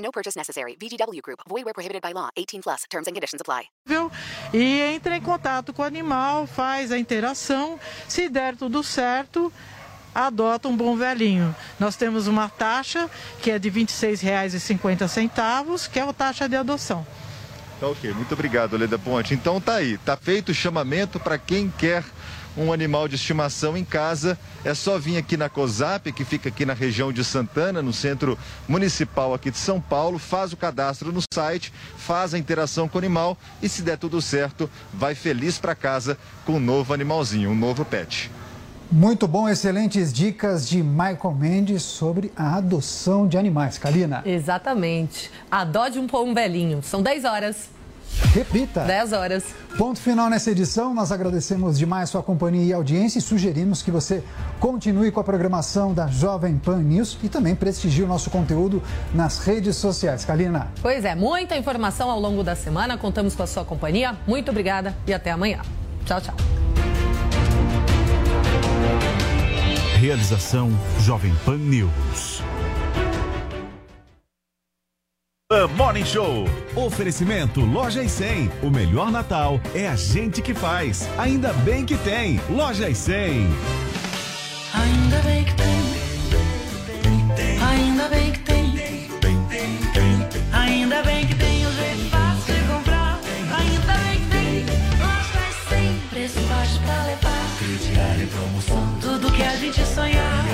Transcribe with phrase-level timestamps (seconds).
[0.00, 0.76] No purchase necessary.
[0.80, 1.40] VGW Group.
[1.48, 2.30] Void where prohibited by law.
[2.36, 2.84] 18 plus.
[2.90, 3.66] Terms and conditions apply.
[3.86, 4.10] Viu?
[4.52, 7.78] E entra em contato com o animal, faz a interação.
[8.08, 9.52] Se der tudo certo,
[10.14, 11.54] adota um bom velhinho.
[11.78, 13.10] Nós temos uma taxa
[13.42, 17.06] que é de R$ 26,50, que é a taxa de adoção.
[17.78, 19.32] Tá ok, muito obrigado, Leda Ponte.
[19.32, 22.04] Então tá aí, tá feito o chamamento para quem quer
[22.56, 24.38] um animal de estimação em casa.
[24.64, 28.38] É só vir aqui na COSAP, que fica aqui na região de Santana, no centro
[28.68, 33.00] municipal aqui de São Paulo, faz o cadastro no site, faz a interação com o
[33.00, 37.54] animal e se der tudo certo, vai feliz para casa com um novo animalzinho, um
[37.54, 38.30] novo pet.
[38.92, 43.78] Muito bom, excelentes dicas de Michael Mendes sobre a adoção de animais.
[43.78, 44.20] Kalina.
[44.26, 45.30] Exatamente.
[45.48, 46.82] Adote um pão velhinho.
[46.82, 47.70] São 10 horas.
[48.32, 48.80] Repita.
[48.84, 49.44] 10 horas.
[49.76, 50.94] Ponto final nessa edição.
[50.94, 54.22] Nós agradecemos demais sua companhia e audiência e sugerimos que você
[54.58, 58.82] continue com a programação da Jovem Pan News e também prestigie o nosso conteúdo
[59.14, 60.24] nas redes sociais.
[60.24, 60.68] Kalina.
[60.82, 62.96] Pois é, muita informação ao longo da semana.
[62.98, 64.16] Contamos com a sua companhia.
[64.26, 65.60] Muito obrigada e até amanhã.
[66.04, 66.34] Tchau, tchau.
[70.00, 72.42] Realização Jovem Pan News.
[75.52, 76.44] The Morning Show.
[76.76, 78.52] Oferecimento Loja e 100.
[78.62, 81.08] O melhor Natal é a gente que faz.
[81.18, 82.40] Ainda bem que tem.
[82.48, 83.48] Loja e 100.
[84.72, 85.66] Ainda bem que tem.
[87.68, 88.74] Ainda bem que tem.
[90.52, 93.18] Ainda bem que tem o jeito fácil de comprar.
[93.58, 94.64] Ainda bem que tem.
[95.00, 96.00] Loja e 100.
[96.10, 97.56] Preço baixo pra levar.
[97.58, 98.98] Crediário promoção.
[99.00, 100.49] Tudo que a gente sonhar.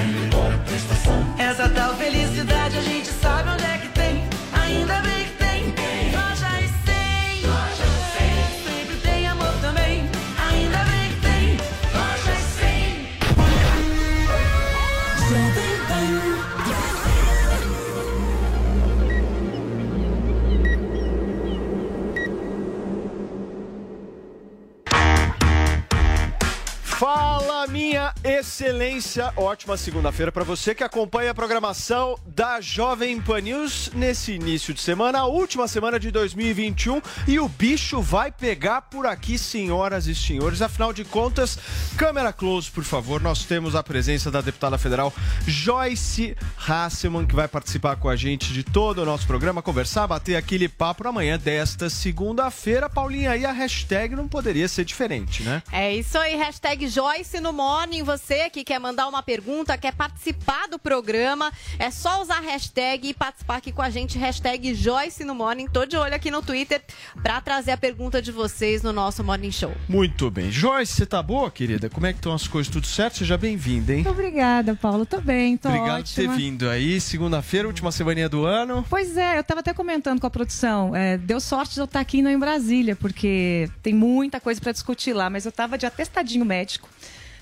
[27.69, 29.33] Minha excelência!
[29.37, 34.81] Ótima segunda-feira para você que acompanha a programação da Jovem Pan News nesse início de
[34.81, 37.03] semana, a última semana de 2021.
[37.27, 40.63] E o bicho vai pegar por aqui, senhoras e senhores.
[40.63, 41.59] Afinal de contas,
[41.97, 43.21] câmera close, por favor.
[43.21, 45.13] Nós temos a presença da deputada federal
[45.47, 46.37] Joyce
[46.69, 50.69] Hasselman, que vai participar com a gente de todo o nosso programa, conversar, bater aquele
[50.69, 52.89] papo amanhã desta segunda-feira.
[52.89, 55.63] Paulinha, aí a hashtag não poderia ser diferente, né?
[55.73, 58.03] É isso aí, hashtag Joyce no Morning.
[58.03, 63.09] Você que quer mandar uma pergunta, quer participar do programa, é só usar a hashtag
[63.09, 65.67] e participar aqui com a gente, hashtag Joyce no Morning.
[65.67, 66.83] Tô de olho aqui no Twitter
[67.23, 69.73] para trazer a pergunta de vocês no nosso Morning Show.
[69.89, 70.51] Muito bem.
[70.51, 71.89] Joyce, você tá boa, querida?
[71.89, 72.71] Como é que estão as coisas?
[72.71, 73.17] Tudo certo?
[73.19, 74.03] Seja bem-vinda, hein?
[74.05, 75.07] Muito obrigada, Paulo.
[75.07, 76.27] Tô bem, tô Obrigado ótima.
[76.29, 77.01] por ter vindo aí.
[77.01, 78.85] Segunda-feira, última semaninha do ano.
[78.91, 80.95] Pois é, eu tava até comentando com a produção.
[80.95, 84.73] é, deu sorte de eu estar aqui não em Brasília, porque tem muita coisa para
[84.73, 86.87] discutir lá, mas eu tava de atestadinho médico.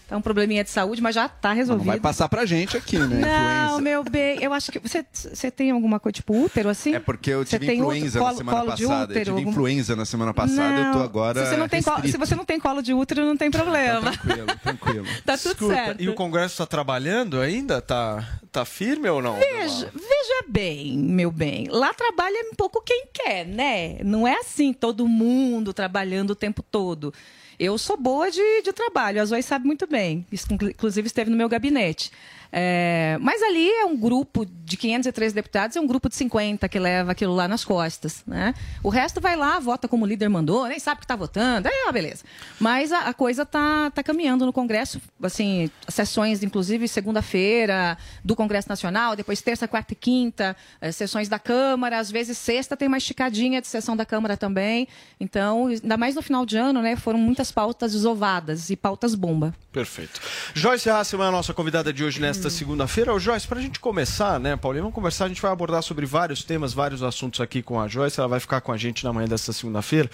[0.06, 1.86] Tá um probleminha de saúde, mas já tá Não resolvido.
[1.86, 3.06] vai passar pra gente aqui, né?
[3.06, 3.80] Não, influenza.
[3.80, 6.94] meu bem, eu acho que você, você tem alguma coisa tipo útero assim?
[6.94, 9.00] É porque eu Você tive tem influenza na colo- semana colo de passada.
[9.00, 11.42] Eu útero, tive algum- influenza na semana passada, eu tô agora.
[11.42, 14.12] se você, não tem colo, se você não tem colo de útero, não tem problema.
[14.12, 15.06] Tranquilo, tranquilo.
[15.24, 16.02] Tá tudo Escuta, certo.
[16.02, 17.80] E o Congresso tá trabalhando ainda?
[17.80, 19.36] Tá, tá firme ou não?
[19.36, 21.66] Veja, veja bem, meu bem.
[21.70, 23.96] Lá trabalha um pouco quem quer, né?
[24.04, 27.12] Não é assim todo mundo trabalhando o tempo todo.
[27.58, 30.26] Eu sou boa de, de trabalho, a Zoe sabe muito bem.
[30.30, 32.10] Isso, inclu- inclusive, esteve no meu gabinete.
[32.56, 36.78] É, mas ali é um grupo de 503 deputados, é um grupo de 50 que
[36.78, 38.22] leva aquilo lá nas costas.
[38.24, 38.54] Né?
[38.80, 41.82] O resto vai lá, vota como o líder mandou, nem sabe que está votando, é
[41.82, 42.22] uma beleza.
[42.60, 48.68] Mas a, a coisa está tá caminhando no Congresso, assim, sessões, inclusive, segunda-feira do Congresso
[48.68, 52.98] Nacional, depois terça, quarta e quinta, eh, sessões da Câmara, às vezes sexta tem uma
[52.98, 54.86] esticadinha de sessão da Câmara também.
[55.18, 59.52] Então, ainda mais no final de ano, né, foram muitas pautas desovadas e pautas bomba.
[59.72, 60.20] Perfeito.
[60.54, 63.14] Joyce Hasselman é a nossa convidada de hoje nesta desta segunda-feira.
[63.14, 65.24] Ô, Joyce, para a gente começar, né, Paulinho, vamos conversar.
[65.24, 68.20] A gente vai abordar sobre vários temas, vários assuntos aqui com a Joyce.
[68.20, 70.10] Ela vai ficar com a gente na manhã desta segunda-feira.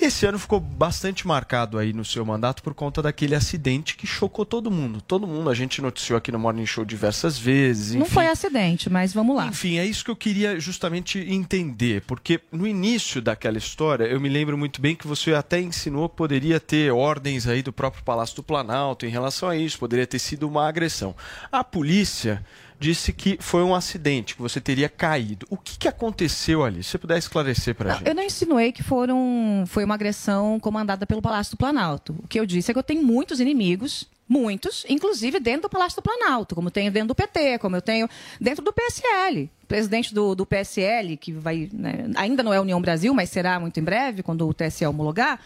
[0.00, 4.44] Esse ano ficou bastante marcado aí no seu mandato por conta daquele acidente que chocou
[4.44, 5.00] todo mundo.
[5.00, 7.94] Todo mundo, a gente noticiou aqui no Morning Show diversas vezes.
[7.94, 8.12] Não enfim.
[8.12, 9.46] foi acidente, mas vamos lá.
[9.46, 14.28] Enfim, é isso que eu queria justamente entender, porque no início daquela história, eu me
[14.28, 18.36] lembro muito bem que você até insinuou que poderia ter ordens aí do próprio Palácio
[18.36, 21.14] do Planalto em relação a isso, poderia ter sido uma agressão.
[21.50, 22.44] A polícia
[22.78, 25.46] disse que foi um acidente, que você teria caído.
[25.50, 26.82] O que, que aconteceu ali?
[26.82, 28.08] Se você puder esclarecer para gente.
[28.08, 32.16] eu não insinuei que foram, foi uma agressão comandada pelo Palácio do Planalto.
[32.22, 36.00] O que eu disse é que eu tenho muitos inimigos, muitos, inclusive dentro do Palácio
[36.00, 38.08] do Planalto, como eu tenho dentro do PT, como eu tenho
[38.40, 39.50] dentro do PSL.
[39.62, 43.58] O presidente do, do PSL, que vai, né, ainda não é União Brasil, mas será
[43.58, 45.40] muito em breve, quando o TSE homologar,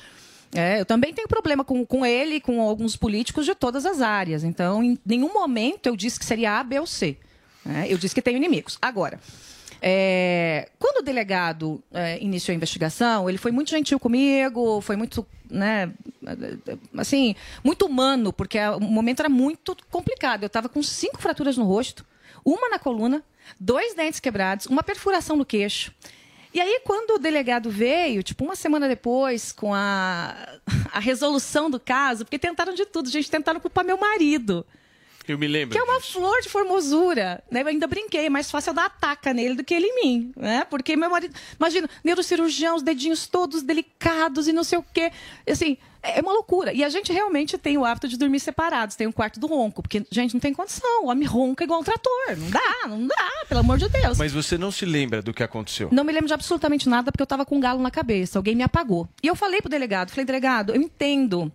[0.54, 4.42] é, eu também tenho problema com, com ele com alguns políticos de todas as áreas.
[4.42, 7.16] Então, em nenhum momento eu disse que seria A, B ou C.
[7.64, 7.86] né?
[7.88, 8.76] eu disse que tenho inimigos.
[8.82, 9.20] Agora,
[9.80, 15.26] é, quando o delegado é, iniciou a investigação, ele foi muito gentil comigo, foi muito,
[15.48, 15.90] né,
[16.98, 20.42] assim, muito humano, porque o momento era muito complicado.
[20.42, 22.04] Eu estava com cinco fraturas no rosto,
[22.44, 23.22] uma na coluna,
[23.58, 25.92] dois dentes quebrados, uma perfuração no queixo.
[26.52, 30.34] E aí, quando o delegado veio, tipo, uma semana depois, com a,
[30.92, 34.66] a resolução do caso, porque tentaram de tudo, gente, tentaram culpar meu marido.
[35.30, 35.72] Eu me lembro.
[35.72, 37.42] Que é uma flor de formosura.
[37.50, 37.62] Né?
[37.62, 40.32] Eu ainda brinquei, é mais fácil eu dar ataca nele do que ele em mim.
[40.36, 40.64] Né?
[40.68, 41.34] Porque meu marido.
[41.58, 45.12] Imagina, neurocirurgião, os dedinhos todos delicados e não sei o quê.
[45.48, 46.72] Assim, é uma loucura.
[46.72, 48.96] E a gente realmente tem o hábito de dormir separados.
[48.96, 49.82] Tem um quarto do ronco.
[49.82, 51.04] Porque, gente, não tem condição.
[51.04, 52.36] O homem ronca igual um trator.
[52.36, 54.18] Não dá, não dá, pelo amor de Deus.
[54.18, 55.90] Mas você não se lembra do que aconteceu?
[55.92, 58.38] Não me lembro de absolutamente nada porque eu estava com um galo na cabeça.
[58.38, 59.08] Alguém me apagou.
[59.22, 61.52] E eu falei pro delegado, falei, delegado, eu entendo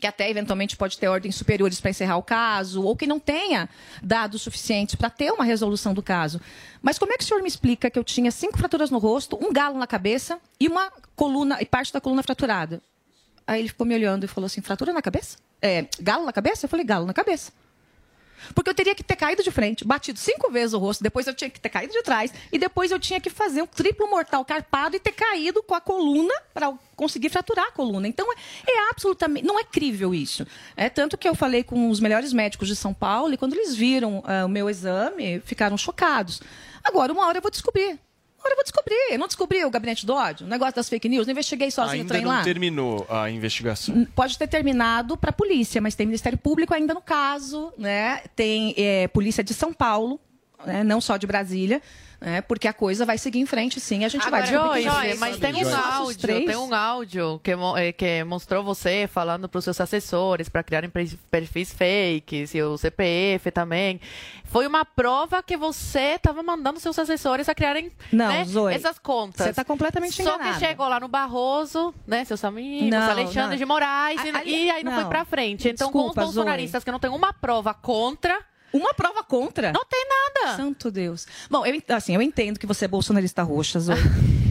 [0.00, 3.68] que até eventualmente pode ter ordens superiores para encerrar o caso, ou que não tenha
[4.02, 6.40] dados suficientes para ter uma resolução do caso.
[6.80, 9.38] Mas como é que o senhor me explica que eu tinha cinco fraturas no rosto,
[9.42, 12.80] um galo na cabeça e uma coluna e parte da coluna fraturada?
[13.46, 15.36] Aí ele ficou me olhando e falou assim: fratura na cabeça?
[15.60, 16.66] É, galo na cabeça?
[16.66, 17.50] Eu falei, galo na cabeça.
[18.54, 21.34] Porque eu teria que ter caído de frente, batido cinco vezes o rosto, depois eu
[21.34, 24.44] tinha que ter caído de trás, e depois eu tinha que fazer um triplo mortal
[24.44, 28.08] carpado e ter caído com a coluna para conseguir fraturar a coluna.
[28.08, 28.36] Então é,
[28.70, 29.46] é absolutamente.
[29.46, 30.46] Não é crível isso.
[30.76, 33.74] É tanto que eu falei com os melhores médicos de São Paulo e quando eles
[33.74, 36.40] viram ah, o meu exame, ficaram chocados.
[36.82, 37.98] Agora, uma hora eu vou descobrir.
[38.38, 39.12] Uma hora eu vou descobrir.
[39.12, 41.98] Eu não descobri o gabinete do ódio, o negócio das fake news, não investiguei sozinho
[41.98, 42.42] o Ainda trem não lá.
[42.42, 44.06] terminou a investigação.
[44.14, 48.22] Pode ter terminado para a polícia, mas tem Ministério Público ainda no caso, né?
[48.36, 50.20] Tem é, polícia de São Paulo,
[50.64, 50.84] né?
[50.84, 51.82] não só de Brasília,
[52.20, 52.40] né?
[52.42, 54.04] Porque a coisa vai seguir em frente, sim.
[54.04, 56.46] A gente Agora, vai Joyce, quem mas tem um áudio, três.
[56.46, 60.90] tem um áudio que, eh, que mostrou você falando para os seus assessores para criarem
[61.30, 64.00] perfis fakes e o CPF também.
[64.44, 68.98] Foi uma prova que você estava mandando seus assessores a criarem Não, né, Zoe, essas
[68.98, 69.46] contas.
[69.46, 70.54] você tá completamente Só enganada.
[70.58, 73.56] que chegou lá no Barroso, né, seus amigos, Não, Alexandre não.
[73.56, 75.68] de Moraes, e, Ali- e aí não, foi para frente.
[75.68, 76.84] Então, com Desculpa, os bolsonaristas Zoe.
[76.86, 78.38] que não tem uma prova contra...
[78.72, 79.72] Uma prova contra?
[79.72, 80.56] Não tem nada.
[80.56, 81.26] Santo Deus.
[81.50, 83.96] Bom, eu, assim, eu entendo que você é bolsonarista roxa, Zoe.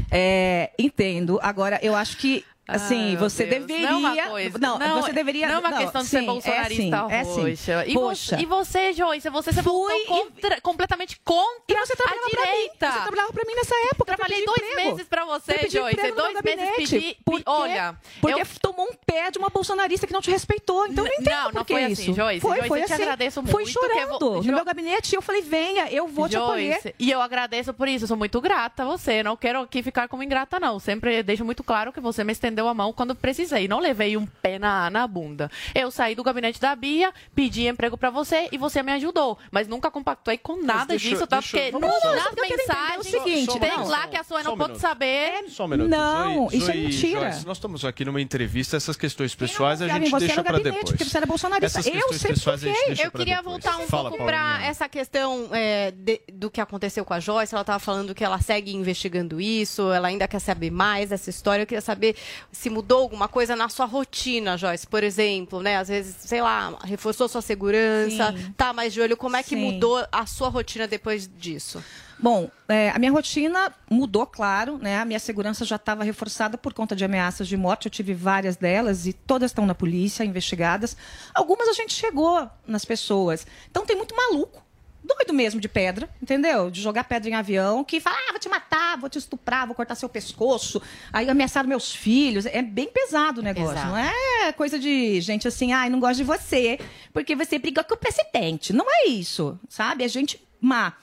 [0.10, 1.38] É, entendo.
[1.42, 2.46] Agora, eu acho que.
[2.68, 3.66] Assim, meu você Deus.
[3.66, 3.90] deveria.
[3.92, 5.48] Não é uma coisa- Não, não, você deveria.
[5.48, 7.42] Não é uma questão de ser sim, bolsonarista é sim, é sim.
[7.42, 7.86] roxa.
[7.88, 8.42] E, Poxa.
[8.42, 12.22] e você, Joyce, você se voltou contra- completamente contra E você a pra mim.
[12.30, 12.92] direita.
[12.92, 14.06] Você trabalhava pra mim nessa época.
[14.16, 14.90] Trabalhei dois emprego.
[14.90, 16.12] meses pra você, Joyce.
[16.12, 17.44] Dois meses pedi- Por quê?
[17.46, 20.88] olha, Porque eu- tomou um pé de uma bolsonarista que não te respeitou.
[20.88, 22.02] Então eu não entendo Não, não foi isso.
[22.02, 22.42] assim, Joyce.
[22.42, 23.04] Foi, Joyce, foi eu te assim.
[23.04, 26.08] agradeço Foi muito eu chorando vou- no Jo- meu gabinete e eu falei, venha, eu
[26.08, 26.94] vou te acolher.
[27.00, 29.24] E eu agradeço por isso, eu sou muito grata a você.
[29.24, 30.80] Não quero aqui ficar como ingrata, não.
[30.80, 33.68] Sempre deixo muito claro que você me estendeu a mão quando precisei.
[33.68, 35.52] Não levei um pé na, na bunda.
[35.76, 39.38] Eu saí do gabinete da Bia, pedi emprego pra você e você me ajudou.
[39.52, 41.40] Mas nunca compactuei com nada deixa- disso, tá?
[41.40, 43.88] deixa- Porque no- só- nas entender mensagens o seguinte, tem não.
[43.88, 44.82] lá que a sua Só não um pode minuto.
[44.82, 45.44] saber.
[45.50, 45.90] Só um minuto.
[45.90, 47.20] Não, Zoe, isso é Zoe, mentira.
[47.32, 50.54] Joyce, nós estamos aqui numa entrevista, essas questões pessoais a gente você deixa no para
[50.54, 50.92] gabinete, depois.
[50.92, 51.80] porque você era bolsonarista.
[51.80, 52.64] Essas Eu questões sempre pessoais
[53.00, 53.44] Eu queria depois.
[53.44, 57.54] voltar um Fala, pouco para essa questão é, de- do que aconteceu com a Joyce.
[57.54, 61.64] Ela estava falando que ela segue investigando isso, ela ainda quer saber mais dessa história.
[61.64, 62.16] Eu queria saber
[62.52, 65.78] se mudou alguma coisa na sua rotina, Joyce, por exemplo, né?
[65.78, 68.54] Às vezes, sei lá, reforçou sua segurança, Sim.
[68.56, 69.18] tá mais de olho.
[69.18, 69.58] Como é que Sim.
[69.58, 71.84] mudou a sua rotina depois disso?
[72.20, 74.98] Bom, é, a minha rotina mudou, claro, né?
[75.00, 77.86] A minha segurança já estava reforçada por conta de ameaças de morte.
[77.86, 80.98] Eu tive várias delas e todas estão na polícia, investigadas.
[81.34, 83.46] Algumas a gente chegou nas pessoas.
[83.70, 84.67] Então tem muito maluco.
[85.08, 86.70] Doido mesmo de pedra, entendeu?
[86.70, 89.76] De jogar pedra em avião, que fala, ah, vou te matar, vou te estuprar, vou
[89.76, 90.82] cortar seu pescoço.
[91.12, 92.46] Aí ameaçaram meus filhos.
[92.46, 93.90] É bem pesado o negócio, Pesado.
[93.92, 96.80] não é coisa de gente assim, ai, não gosto de você,
[97.14, 98.74] porque você brigou com o presidente.
[98.74, 100.04] Não é isso, sabe?
[100.04, 100.94] É gente má.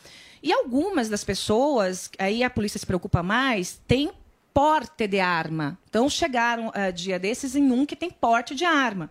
[0.43, 4.11] E algumas das pessoas, aí a polícia se preocupa mais, tem
[4.53, 5.79] porte de arma.
[5.89, 9.11] Então chegaram ah, dia desses em um que tem porte de arma.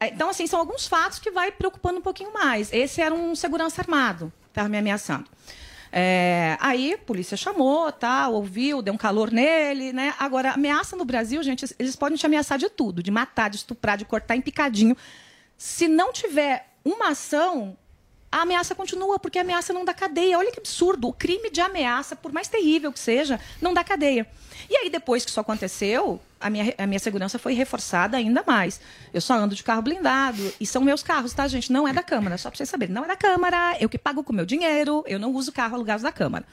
[0.00, 2.72] Eh, Então, assim, são alguns fatos que vai preocupando um pouquinho mais.
[2.72, 5.28] Esse era um segurança armado, estava me ameaçando.
[5.96, 10.12] É, aí a polícia chamou, tá, ouviu, deu um calor nele, né?
[10.18, 13.96] Agora, ameaça no Brasil, gente, eles podem te ameaçar de tudo, de matar, de estuprar,
[13.96, 14.96] de cortar em picadinho.
[15.56, 17.76] Se não tiver uma ação,
[18.30, 20.36] a ameaça continua, porque a ameaça não dá cadeia.
[20.36, 21.06] Olha que absurdo.
[21.06, 24.26] O crime de ameaça, por mais terrível que seja, não dá cadeia.
[24.68, 28.80] E aí, depois que isso aconteceu, a minha, a minha segurança foi reforçada ainda mais.
[29.12, 30.52] Eu só ando de carro blindado.
[30.60, 31.72] E são meus carros, tá, gente?
[31.72, 32.94] Não é da Câmara, só pra vocês saberem.
[32.94, 36.02] Não é da Câmara, eu que pago com meu dinheiro, eu não uso carro alugado
[36.02, 36.44] da Câmara.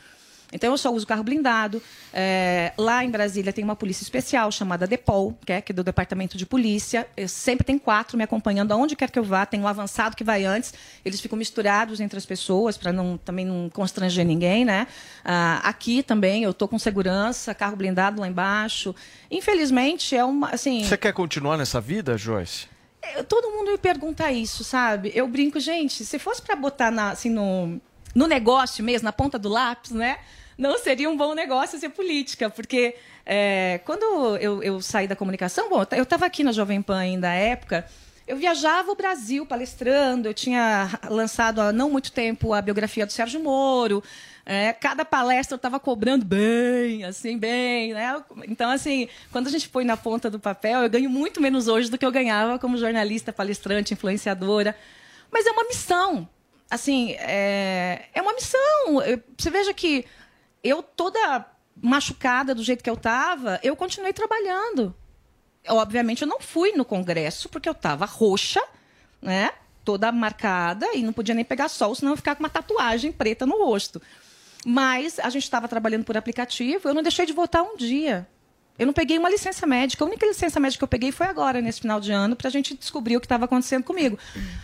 [0.53, 1.81] Então, eu só uso carro blindado.
[2.13, 5.83] É, lá em Brasília tem uma polícia especial chamada DEPOL, que é, que é do
[5.83, 7.07] Departamento de Polícia.
[7.15, 9.45] Eu sempre tem quatro me acompanhando aonde quer que eu vá.
[9.45, 10.73] Tem um avançado que vai antes.
[11.05, 14.87] Eles ficam misturados entre as pessoas para não, também não constranger ninguém, né?
[15.23, 18.93] Ah, aqui também eu estou com segurança, carro blindado lá embaixo.
[19.29, 20.49] Infelizmente, é uma...
[20.49, 22.67] Assim, Você quer continuar nessa vida, Joyce?
[23.15, 25.11] eu- todo mundo me pergunta isso, sabe?
[25.15, 27.81] Eu brinco, gente, se fosse para botar na, assim, no,
[28.13, 30.17] no negócio mesmo, na ponta do lápis, né?
[30.57, 35.69] Não seria um bom negócio ser política, porque é, quando eu, eu saí da comunicação,
[35.69, 37.85] bom, eu estava aqui na Jovem Pan ainda à época,
[38.27, 43.11] eu viajava o Brasil palestrando, eu tinha lançado há não muito tempo a biografia do
[43.11, 44.03] Sérgio Moro,
[44.45, 48.23] é, cada palestra eu estava cobrando bem, assim, bem, né?
[48.47, 51.89] Então, assim, quando a gente põe na ponta do papel, eu ganho muito menos hoje
[51.89, 54.75] do que eu ganhava como jornalista, palestrante, influenciadora.
[55.31, 56.27] Mas é uma missão.
[56.69, 58.61] Assim, é, é uma missão.
[59.37, 60.05] Você veja que
[60.63, 61.45] eu, toda
[61.81, 64.93] machucada do jeito que eu estava, eu continuei trabalhando.
[65.67, 68.61] Obviamente, eu não fui no Congresso, porque eu estava roxa,
[69.21, 69.51] né?
[69.83, 73.45] Toda marcada e não podia nem pegar sol, senão eu ficar com uma tatuagem preta
[73.45, 74.01] no rosto.
[74.65, 78.27] Mas a gente estava trabalhando por aplicativo, eu não deixei de votar um dia.
[78.79, 80.03] Eu não peguei uma licença médica.
[80.03, 82.51] A única licença médica que eu peguei foi agora, nesse final de ano, para a
[82.51, 84.17] gente descobrir o que estava acontecendo comigo.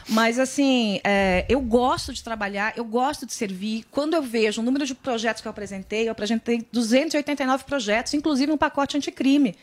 [0.10, 3.86] Mas, assim, é, eu gosto de trabalhar, eu gosto de servir.
[3.92, 8.52] Quando eu vejo o número de projetos que eu apresentei, eu apresentei 289 projetos, inclusive
[8.52, 9.56] um pacote anticrime.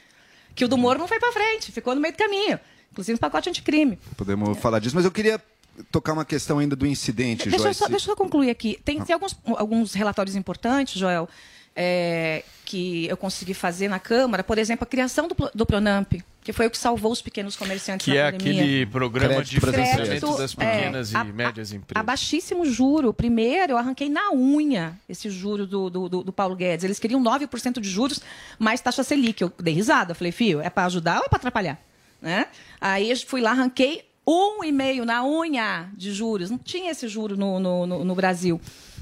[0.54, 2.60] Que o do Moro não foi para frente, ficou no meio do caminho.
[2.92, 3.98] Inclusive um pacote anticrime.
[4.16, 5.42] Podemos falar disso, mas eu queria
[5.90, 7.78] tocar uma questão ainda do incidente, Deixa eu, Joyce.
[7.80, 8.78] só, deixa eu concluir aqui.
[8.84, 11.28] Tem, tem alguns, alguns relatórios importantes, Joel,
[11.74, 14.42] é, que eu consegui fazer na Câmara.
[14.42, 18.04] Por exemplo, a criação do, do Pronamp, que foi o que salvou os pequenos comerciantes
[18.04, 18.60] Que na é pandemia.
[18.62, 22.04] aquele programa de financiamento das é, pequenas a- e médias a empresas.
[22.06, 23.12] baixíssimo juro.
[23.14, 26.84] Primeiro, eu arranquei na unha esse juro do, do, do- do Paulo Guedes.
[26.84, 28.20] Eles queriam 9% de juros,
[28.58, 29.40] mais taxa Selic.
[29.42, 30.12] Eu dei risada.
[30.12, 31.80] Eu falei, filho, é para ajudar ou é para atrapalhar?
[32.20, 32.46] Né?
[32.80, 36.50] Aí eu fui lá, arranquei um e meio na unha de juros.
[36.50, 38.58] Não tinha esse juro no, no, no- no Brasil.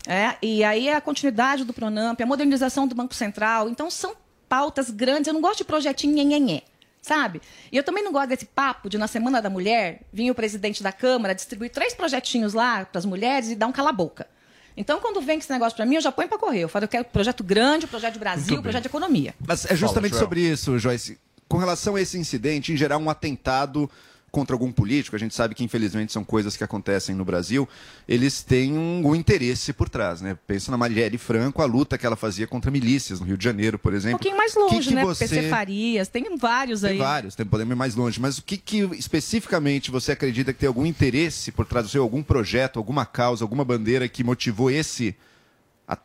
[0.06, 3.68] É, e aí a continuidade do Pronamp, a modernização do Banco Central.
[3.68, 4.14] Então, são
[4.48, 5.28] pautas grandes.
[5.28, 6.62] Eu não gosto de projetinho nhenhenhé.
[7.00, 7.42] Sabe?
[7.72, 10.84] E eu também não gosto desse papo de, na Semana da Mulher, vir o presidente
[10.84, 14.28] da Câmara distribuir três projetinhos lá para as mulheres e dar um cala-boca.
[14.76, 16.60] Então, quando vem com esse negócio para mim, eu já ponho para correr.
[16.60, 19.34] Eu falo, eu quero projeto grande, projeto de Brasil, projeto de economia.
[19.46, 21.18] Mas é justamente Fala, sobre isso, Joyce.
[21.48, 23.90] Com relação a esse incidente, em geral, um atentado
[24.32, 27.68] contra algum político, a gente sabe que infelizmente são coisas que acontecem no Brasil,
[28.08, 30.36] eles têm um, um interesse por trás, né?
[30.46, 33.78] Pensa na Marielle Franco, a luta que ela fazia contra milícias no Rio de Janeiro,
[33.78, 34.18] por Um exemplo.
[34.18, 35.04] pouquinho mais Que longe, que né?
[35.04, 36.96] você- PC Farias, tem vários Tem aí.
[36.98, 40.66] vários, tem, podemos ir mais longe, mas o que, que especificamente você acredita que tem
[40.66, 45.14] algum interesse por trás do seu, algum projeto, alguma causa, alguma bandeira que motivou esse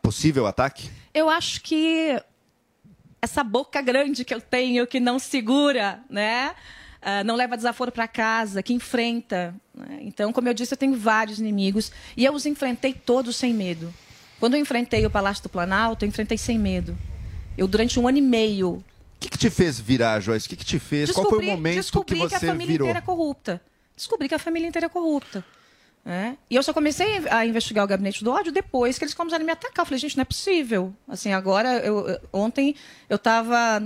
[0.02, 0.90] possível ataque?
[1.14, 2.22] Eu acho que
[3.22, 6.54] essa boca grande que eu tenho, que não segura, né?
[7.10, 9.56] Ah, não leva desaforo para casa, que enfrenta.
[9.74, 10.00] né?
[10.02, 13.94] Então, como eu disse, eu tenho vários inimigos e eu os enfrentei todos sem medo.
[14.42, 16.98] Quando eu enfrentei o Palácio do Planalto, eu enfrentei sem medo.
[17.58, 18.84] Eu, durante um ano e meio, O
[19.22, 20.48] que, que te fez virar, Joyce?
[20.48, 21.10] O que, que te fez?
[21.12, 22.88] Qual foi o momento que descobri você a família virou?
[22.88, 23.62] inteira é corrupta.
[23.96, 25.46] Descobri que a família inteira é corrupta.
[26.08, 26.38] Né?
[26.50, 29.46] E eu só comecei a investigar o gabinete do ódio depois que eles começaram a
[29.46, 29.84] me atacar.
[29.84, 30.94] Eu falei, gente, não é possível.
[31.06, 32.76] Assim, agora, eu, ontem
[33.10, 33.84] eu estava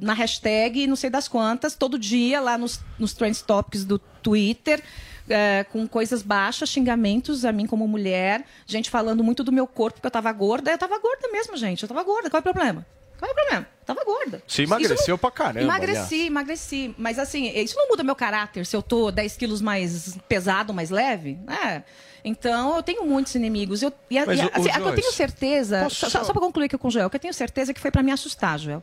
[0.00, 4.82] na hashtag, não sei das quantas, todo dia lá nos, nos Trends Topics do Twitter,
[5.28, 9.96] é, com coisas baixas, xingamentos a mim como mulher, gente falando muito do meu corpo,
[9.96, 10.70] porque eu estava gorda.
[10.70, 11.82] Eu estava gorda mesmo, gente.
[11.82, 12.30] Eu estava gorda.
[12.30, 12.86] Qual é o problema?
[13.20, 13.66] Qual é o problema?
[13.86, 14.42] Tava gorda.
[14.46, 16.26] Você emagreceu não- pra caramba, Emagreci, aliás.
[16.26, 16.94] emagreci.
[16.96, 20.90] Mas assim, isso não muda meu caráter se eu tô 10 quilos mais pesado, mais
[20.90, 21.84] leve, né?
[22.24, 23.82] Então, eu tenho muitos inimigos.
[23.82, 25.88] Eu, e, a- Mas e a- o- o assim, a que eu tenho certeza.
[25.90, 27.90] Só, só- só, pra concluir aqui com o Joel, que eu tenho certeza que foi
[27.90, 28.82] pra me assustar, Joel.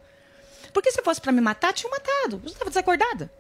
[0.74, 2.42] Porque se fosse pra me matar, tinha matado.
[2.44, 3.32] Eu estava desacordada.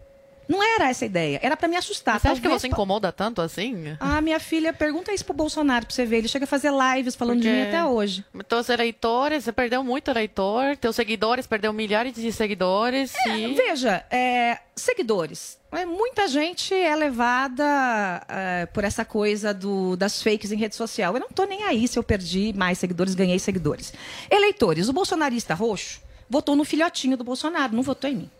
[0.48, 1.39] Não era essa a ideia.
[1.44, 2.20] Era pra me assustar.
[2.20, 3.96] Você acha que você incomoda tanto assim?
[4.00, 6.18] Ah, minha filha, pergunta isso pro Bolsonaro pra você ver.
[6.20, 8.25] Ele chega a fazer lives falando de mim Porque até hoje.
[8.48, 10.77] Teus eleitores, você perdeu muito eleitor.
[10.77, 13.13] Teus seguidores, perdeu milhares de seguidores.
[13.25, 13.54] É, e...
[13.56, 15.58] Veja, é, seguidores.
[15.72, 21.13] É, Muita gente é levada é, por essa coisa do- das fakes em rede social.
[21.13, 23.94] Eu não tô nem aí se eu perdi mais seguidores, ganhei seguidores.
[24.32, 28.32] Eleitores, o bolsonarista roxo votou no filhotinho do Bolsonaro, não votou em mim.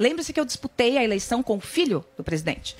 [0.00, 2.74] Lembre-se que eu disputei a eleição com o filho do presidente.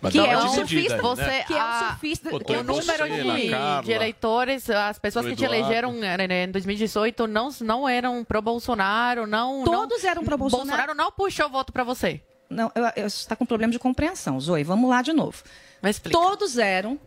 [0.00, 1.42] Mas que é um dividida surfista, aí, Você, né?
[1.44, 2.30] que é um a- surfista.
[2.30, 7.48] O em número de, de eleitores, as pessoas que te elegeram né, em 2018 não,
[7.62, 9.64] não eram pro Bolsonaro, não.
[9.64, 10.68] Todos não, eram pro Bolsonaro.
[10.68, 12.20] Bolsonaro não puxou voto pra você.
[12.48, 14.62] Não, eu- eu- você está com problema de compreensão, Zoe.
[14.62, 15.42] Vamos lá de novo.
[15.82, 16.98] Mas Todos eram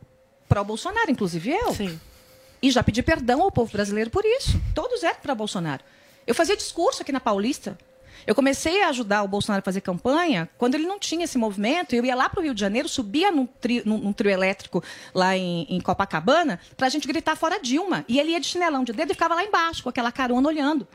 [0.49, 1.73] pró-Bolsonaro, inclusive eu.
[1.73, 1.97] Sim.
[2.61, 4.59] E já pedi perdão ao povo brasileiro por isso.
[4.75, 5.81] Todos eram pró-Bolsonaro.
[6.27, 7.77] Eu fazia discurso aqui na Paulista.
[8.27, 11.93] Eu comecei a ajudar o Bolsonaro a fazer campanha quando ele não tinha esse movimento.
[11.93, 14.83] Eu ia lá para o Rio de Janeiro, subia num, tri- num- num trio elétrico
[15.13, 18.05] lá em, em Copacabana para a gente gritar fora Dilma.
[18.07, 20.87] E ele ia de chinelão de dedo e ficava lá embaixo, com aquela carona olhando.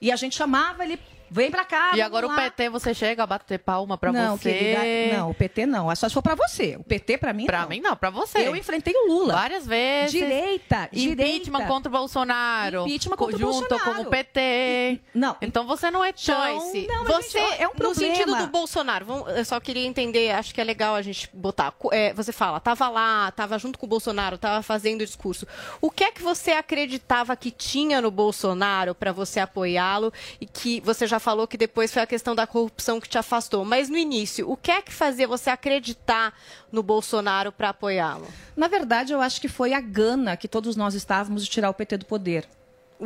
[0.00, 0.98] E a gente chamava ele,
[1.34, 1.92] vem para cá.
[1.94, 2.36] E agora o lá.
[2.36, 4.52] PT, você chega a bater palma pra não, você.
[4.52, 5.90] querida, não, o PT não.
[5.90, 6.76] É só se for pra você.
[6.78, 7.68] O PT, pra mim, Pra não.
[7.68, 8.38] mim não, pra você.
[8.46, 9.34] Eu enfrentei o Lula.
[9.34, 10.12] Várias vezes.
[10.12, 11.66] Direita, Impeachment direita.
[11.66, 12.82] contra o Bolsonaro.
[12.86, 13.94] Impeachment contra o junto Bolsonaro.
[13.96, 15.00] com o PT.
[15.14, 15.36] Não.
[15.42, 16.24] Então você não é tão...
[16.60, 18.14] Joyce, Não, você, gente, é um no problema.
[18.14, 21.72] sentido do Bolsonaro, eu só queria entender, acho que é legal a gente botar.
[21.92, 25.46] é, você fala, tava lá, tava junto com o Bolsonaro, tava fazendo o discurso.
[25.80, 30.80] O que é que você acreditava que tinha no Bolsonaro para você apoiá-lo e que
[30.80, 33.96] você já falou que depois foi a questão da corrupção que te afastou, mas no
[33.96, 36.34] início, o que é que fazia você acreditar
[36.70, 38.28] no Bolsonaro para apoiá-lo?
[38.54, 41.74] Na verdade, eu acho que foi a gana que todos nós estávamos de tirar o
[41.74, 42.46] PT do poder.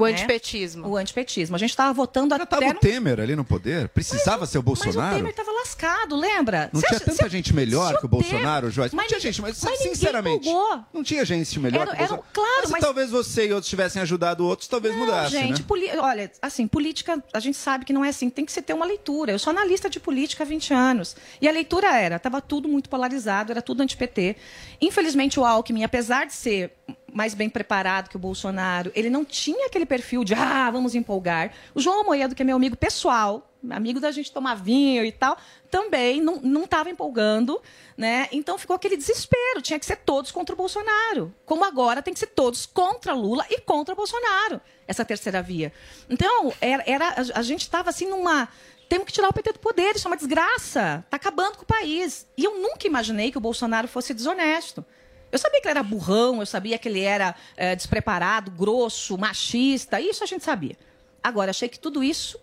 [0.03, 0.87] O antipetismo.
[0.89, 1.57] O antipetismo.
[1.57, 2.57] A gente estava votando Já até...
[2.57, 3.89] tava o no- Temer ali no poder?
[3.89, 5.17] Precisava ser o Mas o Bolsonaro?
[5.17, 6.71] Temer estava lascado, lembra?
[6.73, 8.95] Não Você tinha acha- tanta se- gente melhor que o Bolsonaro, Joyce?
[8.95, 10.49] Não Mas tinha gente, mas, mas sinceramente,
[10.93, 12.29] não tinha gente melhor Era- que o era- Bolsonaro.
[12.33, 15.65] claro, mas, mas- talvez você e outros tivessem ajudado outros, talvez mudasse, gente, né?
[15.67, 18.73] poli- olha, assim, política, a gente sabe que não é assim, tem que se ter
[18.75, 19.33] uma leitura.
[19.33, 21.17] Eu sou analista de política há 20 anos.
[21.41, 24.37] E a leitura era, estava tudo muito polarizado, era tudo anti-PT.
[24.81, 26.73] Infelizmente, o Alckmin, apesar de ser
[27.19, 31.53] mais bem preparado que o Bolsonaro, ele não tinha aquele perfil de, ah, vamos empolgar.
[31.75, 35.37] O João Amoedo, que é meu amigo pessoal, amigo da gente tomar vinho e tal,
[35.69, 37.61] também não estava empolgando,
[37.97, 38.29] né?
[38.31, 41.35] Então ficou aquele desespero, tinha que ser todos contra o Bolsonaro.
[41.45, 45.73] Como agora tem que ser todos contra Lula e contra Bolsonaro, essa terceira via.
[46.09, 48.49] Então, era, era- a, a gente estava assim numa.
[48.89, 51.03] Temos que tirar o PT do poder, isso é uma desgraça.
[51.05, 52.29] Está acabando com o país.
[52.37, 54.85] E eu nunca imaginei que o Bolsonaro fosse desonesto.
[55.31, 60.01] Eu sabia que ele era burrão, eu sabia que ele era eh, despreparado, grosso, machista,
[60.01, 60.77] isso a gente sabia.
[61.23, 62.39] Agora, achei que tudo isso,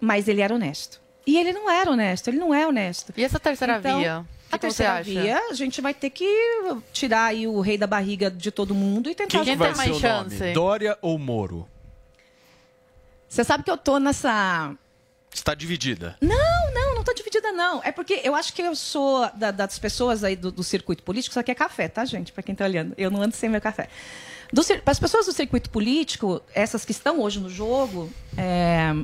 [0.00, 1.00] mas ele era honesto.
[1.26, 3.12] E ele não era honesto, ele não é honesto.
[3.16, 4.24] E essa terceira Então, via?
[4.50, 5.02] A que você terceira acha?
[5.04, 6.26] via, a gente vai ter que
[6.92, 10.00] tirar aí o rei da barriga de todo mundo e tentar Quem vai ser o
[10.00, 10.52] nome?
[10.54, 11.68] Dória ou Moro?
[13.28, 14.74] Você sabe que eu tô nessa.
[15.32, 16.16] Está dividida.
[16.20, 16.57] Não,
[17.30, 17.80] dividida, não.
[17.84, 21.32] É porque eu acho que eu sou da- das pessoas aí do, do circuito político,
[21.32, 22.32] isso aqui é café, tá, gente?
[22.32, 22.94] Pra quem tá olhando.
[22.96, 23.88] Eu não ando sem meu café.
[24.52, 28.94] Do Para as pessoas do circuito político, essas que estão hoje no jogo, é,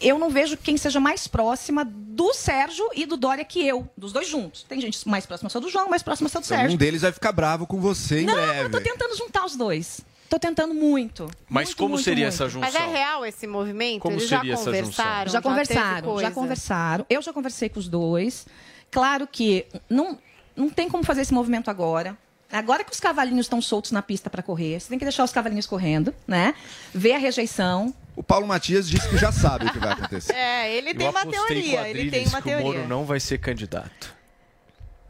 [0.00, 4.12] eu não vejo quem seja mais próxima do Sérgio e do Dória que eu, dos
[4.12, 4.64] dois juntos.
[4.64, 6.74] Tem gente mais próxima só do João, mais próxima só do Então, Sérgio.
[6.74, 8.60] um deles vai ficar bravo com você em não, breve.
[8.64, 10.00] eu tô tentando juntar os dois.
[10.32, 11.30] Tô tentando muito.
[11.46, 12.34] Mas Muito, como muito, seria muito.
[12.34, 12.60] essa junção?
[12.62, 14.00] Mas é real esse movimento?
[14.00, 14.80] Como Eles já seria essa junção?
[14.80, 15.30] conversaram?
[15.30, 17.06] Já teve conversaram, já conversaram.
[17.10, 18.46] Eu já conversei com os dois.
[18.90, 20.18] Claro que não,
[20.56, 22.16] não tem como fazer esse movimento agora.
[22.50, 25.32] Agora que os cavalinhos estão soltos na pista para correr, você tem que deixar os
[25.32, 26.54] cavalinhos correndo, né?
[26.94, 27.94] Ver a rejeição.
[28.16, 30.32] O Paulo Matias disse que já sabe o que vai acontecer.
[30.34, 31.88] É, ele tem Eu uma teoria.
[31.90, 32.86] Ele tem uma que o Moro teoria.
[32.86, 34.14] não vai ser candidato.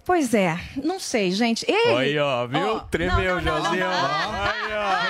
[0.04, 1.64] Pois é, não sei, gente.
[1.68, 1.96] Ele...
[1.96, 2.76] Aí, ó, viu?
[2.76, 3.86] Ó, Tremeu, Joãozinho.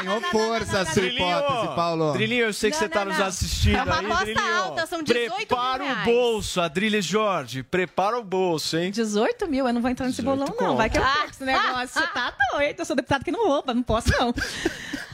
[0.03, 2.13] Ganhou força a sua hipótese, Paulo.
[2.13, 4.55] Drilinho, eu sei que Não, você tá não, nos assistindo É uma aí, aposta Drilinho.
[4.55, 7.63] alta, são 18 mil Prepara o bolso, Adriles Jorge.
[7.63, 8.91] Prepara o bolso, hein?
[8.91, 10.77] 18 mil, eu não vou entrar nesse 18 bolão, não.
[10.77, 11.89] Vai que eu perco esse negócio.
[11.89, 12.79] Você tá doido.
[12.79, 14.35] Eu sou deputado que não rouba, não posso, não.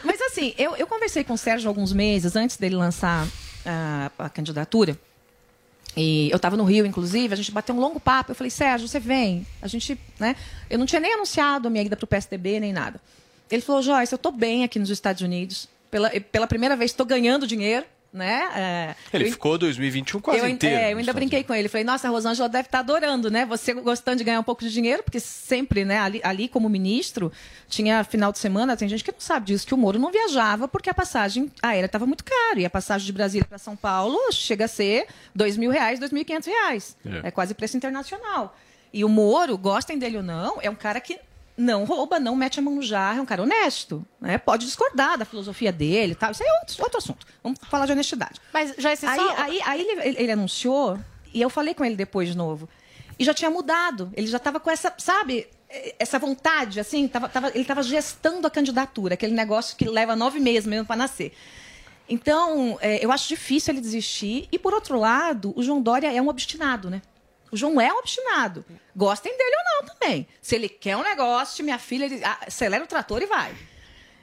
[0.03, 3.27] Mas assim, eu, eu conversei com o Sérgio alguns meses, antes dele lançar
[3.65, 4.99] ah, a candidatura.
[6.01, 8.31] E eu estava no Rio, inclusive, a gente bateu um longo papo.
[8.31, 9.45] Eu falei, Sérgio, você vem.
[9.61, 10.37] A gente, né?
[10.71, 13.01] Eu não tinha nem anunciado a minha ida para o PSDB, nem nada.
[13.51, 15.69] Ele falou, Joyce, eu estou bem aqui nos Estados Unidos.
[15.91, 18.49] Pela, pela primeira vez estou ganhando dinheiro, né?
[18.55, 20.77] É, Ele eu- ficou 2021 quase eu, inteiro.
[20.77, 21.69] é, eu ainda brinquei com ele.
[21.69, 23.45] Falei, nossa, a Rosângela deve estar adorando, né?
[23.47, 27.31] Você gostando de ganhar um pouco de dinheiro, porque sempre, né, ali, ali como ministro,
[27.69, 30.67] tinha final de semana, tem gente que não sabe disso, que o Moro não viajava
[30.67, 32.59] porque a passagem aérea estava muito cara.
[32.61, 36.11] E a passagem de Brasília para São Paulo chega a ser dois mil reais, dois
[36.11, 36.97] mil e quinhentos reais.
[37.05, 37.29] É.
[37.29, 38.57] É quase preço internacional.
[38.91, 41.19] E o Moro, gostem dele ou não, é um cara que
[41.59, 44.07] não rouba, não mete a mão no jarro, é um cara honesto.
[44.21, 44.39] Né?
[44.39, 46.31] Pode discordar da filosofia dele tal.
[46.31, 47.27] Isso aí é outro, outro assunto.
[47.43, 48.41] Vamos falar de honestidade.
[48.55, 50.99] Mas, Joyce, aí, só- aí, aí ele, ele- anunciou,
[51.35, 52.69] e eu falei com ele depois de novo.
[53.19, 54.11] E já tinha mudado.
[54.15, 55.49] Ele já estava com essa, sabe,
[55.99, 60.39] essa vontade, assim, tava, tava- ele estava gestando a candidatura, aquele negócio que leva nove
[60.39, 61.33] meses mesmo para nascer.
[62.09, 64.49] Então, eh, eu acho difícil ele desistir.
[64.51, 67.03] E, por outro lado, o João Dória é um obstinado, né?
[67.51, 68.65] O João é obstinado.
[68.95, 70.27] Gostem dele ou não também.
[70.41, 73.55] Se ele quer um negócio, minha filha, ele ah, acelera o trator e vai.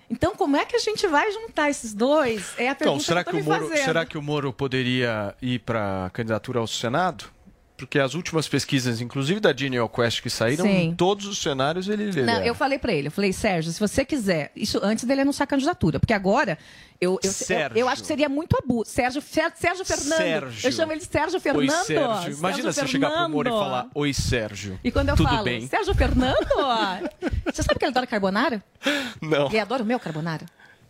[0.09, 2.53] Então, como é que a gente vai juntar esses dois?
[2.57, 3.85] É a pergunta Então, será que, que, eu o tô me Moro, fazendo.
[3.85, 7.25] será que o Moro poderia ir para candidatura ao Senado?
[7.77, 10.83] Porque as últimas pesquisas, inclusive da Genial Quest, que saíram, Sim.
[10.89, 12.25] em todos os cenários ele lidera.
[12.25, 15.43] Não, eu falei pra ele, eu falei, Sérgio, se você quiser, isso antes dele anunciar
[15.43, 16.57] a candidatura, porque agora
[17.01, 17.77] eu, eu, eu, Sérgio.
[17.77, 18.89] eu acho que seria muito abuso.
[18.89, 20.17] Sérgio, Sérgio Fernando.
[20.17, 20.67] Sérgio.
[20.67, 21.85] Eu chamo ele de Sérgio Oi, Fernando.
[21.85, 22.37] Sérgio.
[22.37, 23.65] Imagina Sérgio você chegar pro Moro e Fernando.
[23.65, 24.79] falar, Oi, Sérgio.
[24.81, 25.67] E quando eu Tudo falo, bem?
[25.67, 26.47] Sérgio Fernando,
[27.45, 28.63] você sabe que ele adora carbonara?
[29.21, 29.47] Não.
[29.47, 30.45] Ele adora o meu carbonara.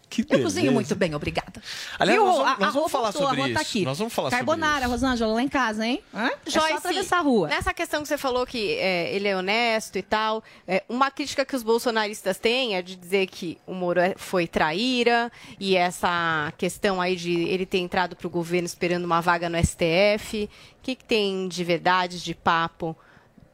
[0.09, 0.43] Que Eu beleza.
[0.45, 1.61] cozinho muito bem, obrigada.
[1.99, 2.25] Aliás, Viu?
[2.27, 3.69] nós vamos- A- nós a vamos falar voltou, a sobre tá isso.
[3.69, 3.85] aqui.
[3.85, 6.01] Nós vamos falar sobre Carbonara, Rosângela, lá em casa, hein?
[6.13, 6.27] Hã?
[6.45, 7.47] É só Joyce, atravessar a rua.
[7.47, 11.43] nessa questão que você falou que é, ele é honesto e tal, é, uma crítica
[11.43, 16.53] que os bolsonaristas têm é de dizer que o Moro é- foi traíra e essa
[16.57, 20.49] questão aí de ele ter entrado para o governo esperando uma vaga no STF.
[20.79, 22.95] O que, que tem de verdade, de papo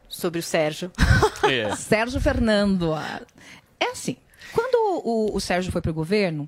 [0.10, 0.92] sobre o Sérgio?
[1.50, 1.74] É.
[1.78, 2.94] Sérgio Fernando.
[3.80, 4.18] É assim,
[4.54, 6.48] quando o, o Sérgio foi para o governo,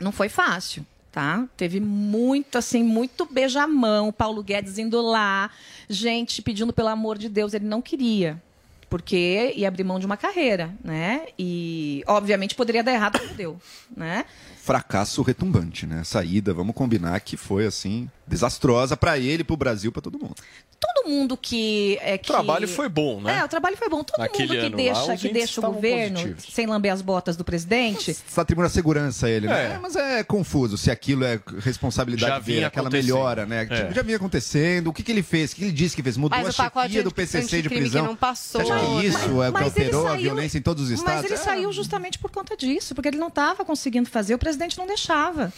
[0.00, 1.46] não foi fácil, tá?
[1.56, 5.50] Teve muito, assim, muito beijamão, Paulo Guedes indo lá,
[5.88, 8.40] gente pedindo pelo amor de Deus, ele não queria.
[8.88, 11.28] Porque ia abrir mão de uma carreira, né?
[11.38, 13.60] E, obviamente, poderia dar errado, como deu,
[13.96, 14.26] né?
[14.64, 16.00] Fracasso retumbante, né?
[16.00, 20.18] A saída, vamos combinar que foi assim desastrosa para ele, para o Brasil, para todo
[20.18, 20.36] mundo.
[20.80, 21.98] Todo mundo que...
[22.00, 22.30] É, que...
[22.30, 23.38] O trabalho foi bom, né?
[23.40, 24.02] É, o trabalho foi bom.
[24.02, 26.54] Todo Naquele mundo que lá, deixa, os que deixa o governo positivos.
[26.54, 28.12] sem lamber as botas do presidente...
[28.12, 29.72] Está atribuindo a segurança a ele, né?
[29.72, 29.72] É.
[29.74, 33.66] É, mas é confuso se aquilo é responsabilidade dele, aquela melhora, né?
[33.68, 33.76] É.
[33.82, 34.86] Tipo, já vinha acontecendo.
[34.88, 35.52] O que, que ele fez?
[35.52, 36.16] O que ele disse que fez?
[36.16, 38.06] Mudou Mas a chefia do PCC de anticrime que prisão.
[38.06, 38.64] não passou.
[38.64, 40.90] Você acha que isso é o que Mas alterou a saiu- violência em todos os
[40.90, 41.22] estados?
[41.22, 41.36] Mas ele É.
[41.44, 45.52] saiu justamente por conta disso, porque ele não estava conseguindo fazer, o presidente não deixava.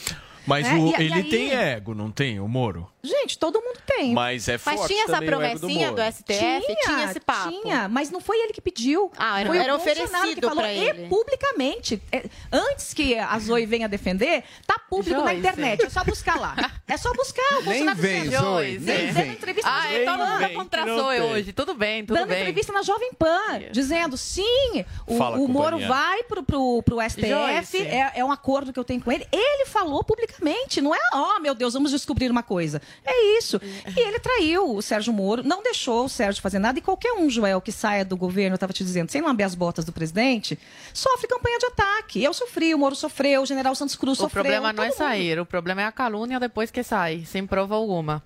[0.46, 0.74] Mas né?
[0.74, 2.90] o- E- e ele aí- tem ego, não tem, o Moro?
[3.02, 4.12] Gente, todo mundo tem.
[4.14, 6.08] Mas é forte Mas tinha essa o do promessinha do, Moro.
[6.12, 6.76] STF?
[6.84, 7.50] Tinha, esse papo?
[7.50, 9.10] Tinha, mas não foi ele que pediu.
[9.16, 11.04] Ah, era- foi o era Bolsonaro oferecido que falou, ele.
[11.04, 12.02] E publicamente.
[12.10, 15.38] É, antes que a Zoe venha defender, tá público na Joyce.
[15.40, 15.84] internet.
[15.84, 16.56] É só buscar lá.
[16.88, 17.42] É só buscar.
[17.52, 19.32] O Nem Bolsonaro vem, dizendo- Zoe, nem Dando vem.
[19.32, 20.38] entrevista na Ah, Jovem Pan.
[20.38, 21.30] vem, contra a não Zoe tem.
[21.30, 21.52] hoje.
[21.52, 22.40] Tudo bem, tudo dando bem.
[22.40, 27.82] entrevista na Jovem Pan, dizendo sim, o, Fala, o Moro vai pro, pro, pro STF,
[27.86, 29.26] é, é um acordo que eu tenho com ele.
[29.32, 30.33] Ele falou publicamente,
[30.80, 32.80] não é, ó, meu Deus, vamos descobrir uma coisa.
[33.04, 33.60] É isso.
[33.96, 36.78] E ele traiu o Sérgio Moro, não deixou o Sérgio fazer nada.
[36.78, 39.54] E qualquer um, Joel, que saia do governo, eu estava te dizendo, sem lamber as
[39.54, 40.58] botas do presidente,
[40.92, 42.22] sofre campanha de ataque.
[42.22, 44.42] Eu sofri, o Moro sofreu, o general Santos Cruz O sofreu.
[44.42, 44.96] problema não é mundo.
[44.96, 48.22] sair, o problema é a calúnia depois que sai, sem prova alguma.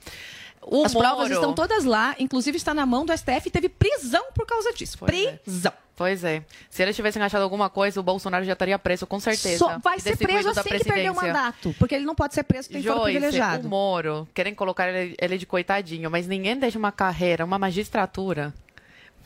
[0.71, 3.69] O As provas Moro- estão todas lá, inclusive está na mão do STF e teve
[3.69, 4.99] prisão por causa disso.
[4.99, 5.73] prisão.
[5.97, 6.45] Pois é.
[6.71, 9.59] Se eles tivessem achado alguma coisa, o Bolsonaro já estaria preso, com certeza.
[9.59, 11.75] Só vai ser preso assim que perder o mandato.
[11.77, 13.67] Porque ele não pode ser preso sem foro privilegiado.
[13.67, 18.55] o Moro, querem colocar ele, ele de coitadinho, mas ninguém deixa uma carreira, uma magistratura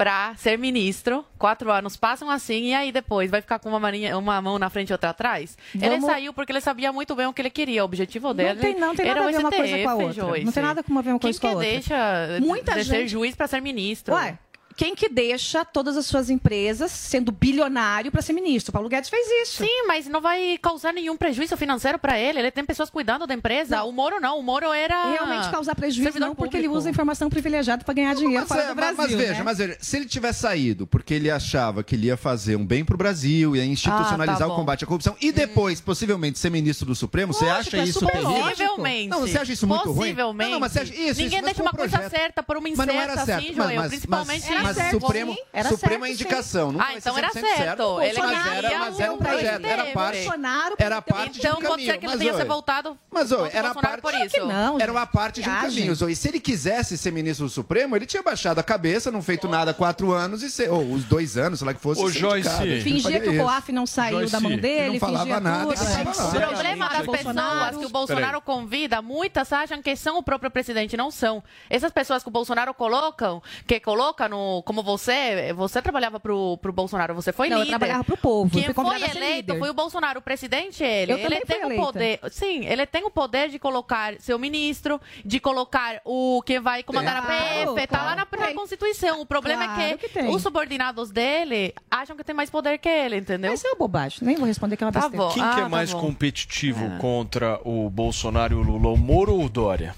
[0.03, 1.25] pra ser ministro.
[1.39, 4.69] Quatro anos passam assim e aí depois vai ficar com uma, maninha- uma mão na
[4.69, 5.57] frente e outra atrás?
[5.75, 7.83] Ele Vamos- saiu porque ele sabia muito bem o que ele queria.
[7.83, 10.45] O objetivo dele Não tem, não tem nada a ver uma coisa com a outra.
[10.45, 11.71] Não tem nada a ver uma coisa Quem com a outra.
[11.73, 14.13] deixa Muita de ser gente- juiz pra ser ministro?
[14.15, 14.37] Ué,
[14.77, 18.73] quem que deixa todas as suas empresas sendo bilionário para ser ministro?
[18.73, 19.63] Paulo Guedes fez isso.
[19.65, 22.39] Sim, mas não vai causar nenhum prejuízo financeiro pra ele.
[22.39, 23.83] Ele tem pessoas cuidando da empresa.
[23.85, 24.39] O Moro não.
[24.39, 25.11] O Moro era.
[25.13, 26.79] Realmente causar prejuízo servidor não, porque ele público.
[26.79, 28.97] usa informação privilegiada para ganhar dinheiro Mas, fora é, do Brasil.
[28.99, 29.43] mas veja, né?
[29.43, 32.85] mas veja, se ele tivesse saído porque ele achava que ele ia fazer um bem
[32.85, 36.87] pro Brasil, ia institucionalizar Ah, tá o combate à corrupção e depois, possivelmente, ser ministro
[36.87, 38.31] do Supremo, você Lógico, acha é isso terrível?
[38.33, 39.09] Possivelmente.
[39.09, 39.97] Não, você acha isso muito ruim?
[40.15, 40.45] Possivelmente.
[40.51, 42.11] Não, não, mas você acha- isso, Ninguém isso, deixa um uma coisa projeto.
[42.19, 43.45] certa por uma Mas não incerta era certo.
[43.45, 43.77] assim, Joel.
[43.77, 45.37] mas- principalmente mas- mas certo, Supremo.
[45.53, 46.25] Era Supremo é certo, sim.
[46.25, 46.73] indicação.
[46.73, 48.01] Nunca Ah, então era 100% certo.
[48.01, 49.65] Ele mas era, mas era um o projeto.
[49.65, 51.93] Era parte, Bolsonaro era parte Então de um pode caminho.
[51.93, 54.47] ser que ele mas, tenha se voltado Mas, Zoe, contra o era parte, por isso.
[54.47, 55.95] não, era uma parte de um caminho.
[55.95, 56.15] Zoe.
[56.17, 59.71] Se ele quisesse ser ministro do Supremo, ele tinha baixado a cabeça, não feito nada
[59.71, 62.03] há quatro anos, e ser, ou os dois anos, sei lá que fosse.
[62.03, 63.39] Ô, ser Joyce, Fingia que o.
[63.39, 65.83] COAF não saiu da mão dele, não falava fingia nada, tudo.
[65.83, 66.11] é, nada.
[66.11, 67.51] O problema das Bolsonaro.
[67.59, 71.43] pessoas que o Bolsonaro convida, muitas acham que são o próprio presidente, não são.
[71.71, 76.73] Essas pessoas que o Bolsonaro colocam, que coloca no, como você, você trabalhava pro, pro
[76.73, 77.71] Bolsonaro, você foi Não, eu líder.
[77.71, 81.13] trabalhava pro povo, eu Quem fui foi eleito foi o Bolsonaro, o presidente ele.
[81.13, 85.01] Eu ele fui tem o poder, sim, ele tem o poder de colocar seu ministro,
[85.25, 89.21] de colocar o quem vai comandar a Claro, PF, tá lá na, Constituição.
[89.21, 90.29] O problema Claro é que que, tem.
[90.29, 93.51] os subordinados dele acham que tem mais poder que ele, entendeu?
[93.51, 95.25] Mas é uma bobagem, nem vou responder que é uma Tá besteira.
[95.27, 95.33] bom.
[95.33, 96.01] Quem Ah, que é tá mais bom.
[96.01, 99.95] competitivo contra o Bolsonaro e o Lula, o Moro ou o Dória?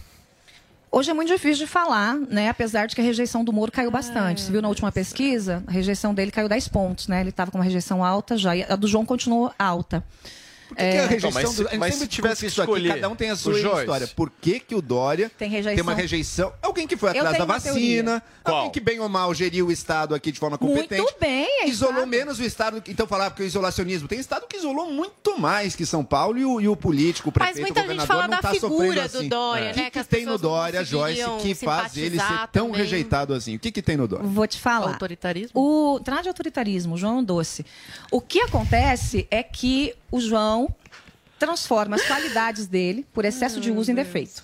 [0.94, 2.48] Hoje é muito difícil de falar, né?
[2.48, 4.42] Apesar de que a rejeição do Moro caiu bastante.
[4.42, 5.60] Você viu na última pesquisa?
[5.66, 7.20] A rejeição dele caiu 10 pontos, né?
[7.20, 8.54] Ele estava com uma rejeição alta já.
[8.54, 10.04] E a do João continuou alta.
[10.68, 11.68] Por que, que a rejeição Então, mas se- do...
[11.68, 13.58] a gente mas sempre se tivesse que isso aqui, cada um tem a o sua
[13.58, 14.06] história.
[14.08, 15.82] Por que, que o Dória Tem rejeição.
[15.82, 16.52] uma rejeição?
[16.62, 18.56] Alguém que foi atrás da vacina, Qual?
[18.56, 21.14] alguém que bem ou mal geriu o Estado aqui de forma Muito competente.
[21.20, 22.08] bem, é Isolou Estado.
[22.08, 22.82] menos o Estado.
[22.88, 24.08] Então falava que o isolacionismo.
[24.08, 27.32] Tem Estado que isolou muito mais que São Paulo e o, e o político, o
[27.38, 29.28] Mas prefeito, muita o gente fala não da tá figura sofrendo do assim.
[29.28, 32.48] Dória, O né, que, que que as tem no Dória, Joyce, que faz ele ser
[32.52, 32.80] tão também.
[32.80, 33.56] rejeitado assim?
[33.56, 34.24] O que, que tem no Dória?
[34.26, 34.88] Vou te falar.
[34.92, 35.50] Autoritarismo?
[35.54, 37.64] O nada de autoritarismo, João Doce.
[38.10, 40.63] O que acontece é que o João
[41.44, 44.42] transforma as qualidades dele por excesso de uso em defeito.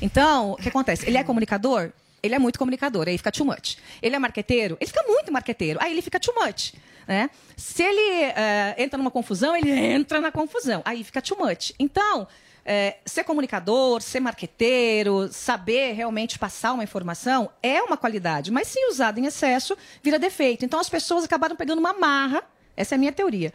[0.00, 1.06] Então, o que acontece?
[1.06, 1.92] Ele é comunicador?
[2.20, 3.76] Ele é muito comunicador, aí fica too much.
[4.00, 4.76] Ele é marqueteiro?
[4.80, 6.74] Ele fica muito marqueteiro, aí ele fica too much.
[7.06, 7.30] Né?
[7.56, 11.72] Se ele eh, entra numa confusão, ele entra na confusão, aí fica too much.
[11.78, 12.26] Então,
[12.64, 18.84] eh, ser comunicador, ser marqueteiro, saber realmente passar uma informação é uma qualidade, mas se
[18.88, 20.64] usado em excesso, vira defeito.
[20.64, 22.42] Então, as pessoas acabaram pegando uma marra,
[22.76, 23.52] essa é a minha teoria,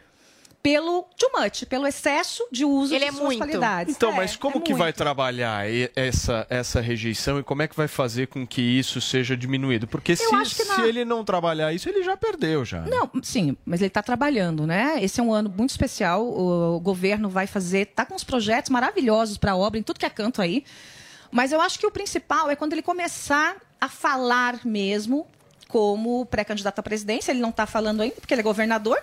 [0.62, 3.38] pelo too much, pelo excesso de uso Ele de é suas muito.
[3.38, 3.96] qualidades.
[3.96, 4.98] Então, É, mas como é que vai muito.
[4.98, 9.38] trabalhar e- essa, essa rejeição e como é que vai fazer com que isso seja
[9.38, 9.88] diminuído?
[9.88, 12.82] Porque se, que se na- ele não trabalhar isso, ele já perdeu já.
[12.82, 14.98] Não, sim, mas ele está trabalhando, né?
[15.02, 16.28] Esse é um ano muito especial.
[16.28, 20.06] O, governo vai fazer, tá com uns projetos maravilhosos para a obra, em tudo que
[20.06, 20.65] é canto aí.
[21.32, 25.26] Mas eu acho que o principal é quando ele começar a falar mesmo
[25.67, 27.32] como pré-candidato à presidência.
[27.32, 28.98] Ele não está falando ainda, porque ele é governador.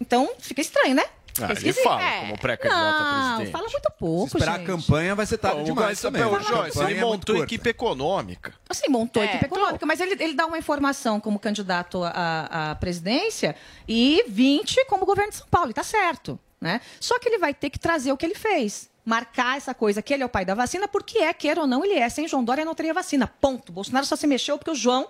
[0.00, 1.04] Então fica estranho, né?
[1.40, 2.20] Ah, ele fala É.
[2.20, 4.70] como pré-candidato a Não, fala muito pouco, Se esperar gente.
[4.70, 6.22] a campanha, vai ser tarde Bom, demais mas, também.
[6.22, 7.52] Pô, A Joyce, ele é muito montou curta.
[7.54, 8.54] equipe econômica.
[8.68, 12.74] Assim, montou É, equipe econômica, mas ele, ele dá uma informação como candidato à, à
[12.76, 13.56] presidência
[13.88, 16.38] e 20 como governo de São Paulo, e tá certo.
[16.60, 16.80] Né?
[17.00, 18.88] Só que ele vai ter que trazer o que ele fez.
[19.04, 21.84] Marcar essa coisa que ele é o pai da vacina, porque é, queira ou não,
[21.84, 22.08] ele é.
[22.08, 23.26] Sem João Dória não teria vacina.
[23.26, 23.72] Ponto.
[23.72, 25.08] Bolsonaro só se mexeu porque o João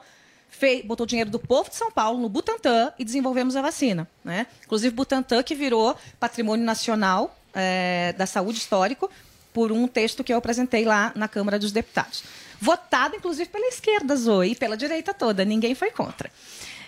[0.54, 4.08] fez, botou dinheiro do povo de São Paulo no Butantan e desenvolvemos a vacina.
[4.24, 4.46] Né?
[4.64, 9.10] Inclusive, Butantan que virou patrimônio nacional eh, da saúde histórico
[9.52, 12.24] por um texto que eu apresentei lá na Câmara dos Deputados.
[12.60, 15.44] Votado, inclusive, pela esquerda, Zoe, e pela direita toda.
[15.44, 16.30] Ninguém foi contra.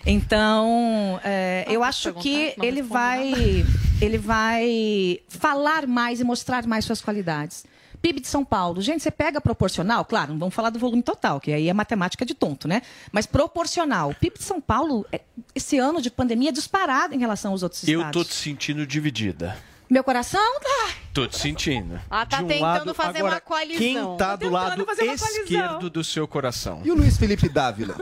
[0.05, 3.65] Então, é, eu acho que ele vai,
[4.01, 7.65] ele vai falar mais e mostrar mais suas qualidades.
[8.07, 8.81] PIB de São Paulo.
[8.81, 12.25] Gente, você pega proporcional, claro, não vamos falar do volume total, que aí é matemática
[12.25, 12.81] de tonto, né?
[13.11, 14.11] Mas proporcional.
[14.11, 15.19] O PIB de São Paulo, é-
[15.53, 18.23] esse ano de pandemia, é disparado em relação aos outros Eu estados.
[18.23, 19.57] tô te sentindo dividida.
[19.89, 20.93] Meu coração, tá.
[21.13, 21.99] Tô te sentindo.
[22.09, 23.77] Ah, tá De um tentando lado, fazer agora, uma coalizão.
[23.79, 26.81] Quem tá do lado esquerdo do seu coração?
[26.85, 27.95] E o Luiz Felipe Dávila?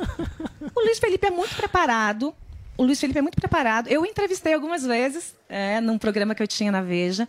[0.76, 2.34] O Luiz Felipe é muito preparado.
[2.78, 3.88] O Luiz Felipe é muito preparado.
[3.88, 7.28] Eu entrevistei algumas vezes, é, num programa que eu tinha na Veja.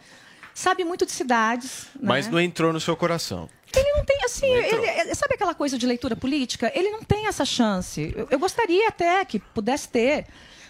[0.57, 1.87] Sabe muito de cidades.
[2.01, 2.33] Mas né?
[2.33, 3.47] não entrou no seu coração.
[3.75, 6.73] Ele não tem, assim, Não ele- sabe aquela coisa de leitura política?
[6.75, 8.11] Ele não tem essa chance.
[8.17, 10.27] Eu, eu gostaria até que pudesse ter.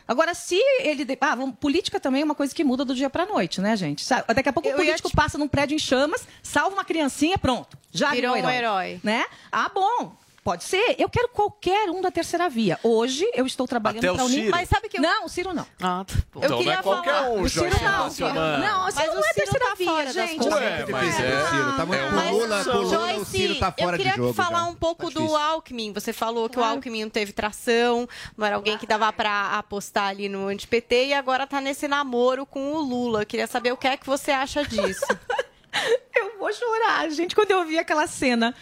[0.08, 1.04] Agora, se ele.
[1.04, 3.76] de- Ah, vamos- política também é uma coisa que muda do dia para noite, né,
[3.76, 4.04] gente?
[4.04, 7.78] Sabe, Daqui a pouco o político passa num prédio em chamas, salva uma criancinha, pronto.
[7.92, 8.86] Já Virou virou um herói.
[8.88, 9.00] herói.
[9.04, 9.24] Né?
[9.52, 10.16] Ah, bom.
[10.46, 10.94] Pode ser.
[10.96, 12.78] Eu quero qualquer um da terceira via.
[12.84, 14.34] Hoje eu estou trabalhando o para unir.
[14.42, 14.50] Ciro?
[14.52, 15.66] Mas sabe que eu- Não, o Ciro não.
[15.82, 16.40] Ah, tá bom.
[16.40, 17.28] Eu Então não queria é qualquer falar.
[17.30, 18.58] um, O Ciro não.
[18.60, 20.48] Não, o Ciro o não é Ciro terceira tá via, gente.
[20.48, 21.46] Ué, mas É, é...
[21.48, 22.62] Ciro, tá muito é Mas, Lula.
[22.62, 24.64] Lula, o Ciro tá fora eu queria de jogo falar já.
[24.66, 25.36] um pouco Tá do.
[25.36, 25.92] Alckmin.
[25.92, 30.10] Você falou que o Alckmin não teve tração, não era alguém que dava pra apostar
[30.10, 33.22] ali no anti-PT e agora tá nesse namoro com o Lula.
[33.22, 35.04] Eu queria saber o que é que você acha disso.
[36.14, 38.54] Eu vou chorar, gente, quando eu vi aquela cena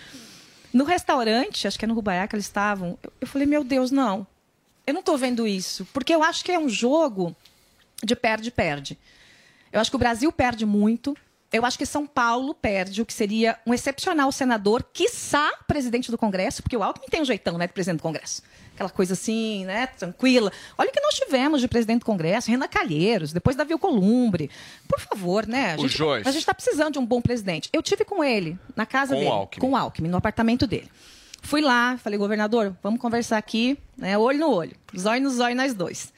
[0.75, 3.93] no restaurante, acho que é no Rubaiá que eles estavam, eu, eu falei, meu Deus,
[3.93, 4.27] não.
[4.85, 7.35] Eu não tô vendo isso, porque eu acho que é um jogo
[8.03, 8.99] de perde-perde.
[9.73, 11.17] Eu acho que o Brasil perde muito.
[11.53, 16.19] Eu acho que São Paulo perde o que seria um excepcional senador, quiçá presidente do
[16.19, 18.43] Congresso, porque o Alckmin tem um jeitão, né, de presidente do Congresso.
[18.75, 20.53] Aquela coisa assim, né, tranquila.
[20.77, 24.51] Olha o que nós tivemos de presidente do Congresso, Renan Calheiros, depois Davi Alcolumbre.
[24.89, 25.73] Por favor, né?
[25.73, 26.29] A O gente, Joyce.
[26.29, 27.69] a gente está precisando de um bom presidente.
[27.73, 29.61] Eu tive com ele, na casa Com o dele, Alckmin.
[29.61, 30.89] com o Alckmin, no apartamento dele.
[31.43, 35.75] Fui lá, falei, governador, vamos conversar aqui, né, olho no olho, zóio no zóio nós
[35.75, 36.13] dois.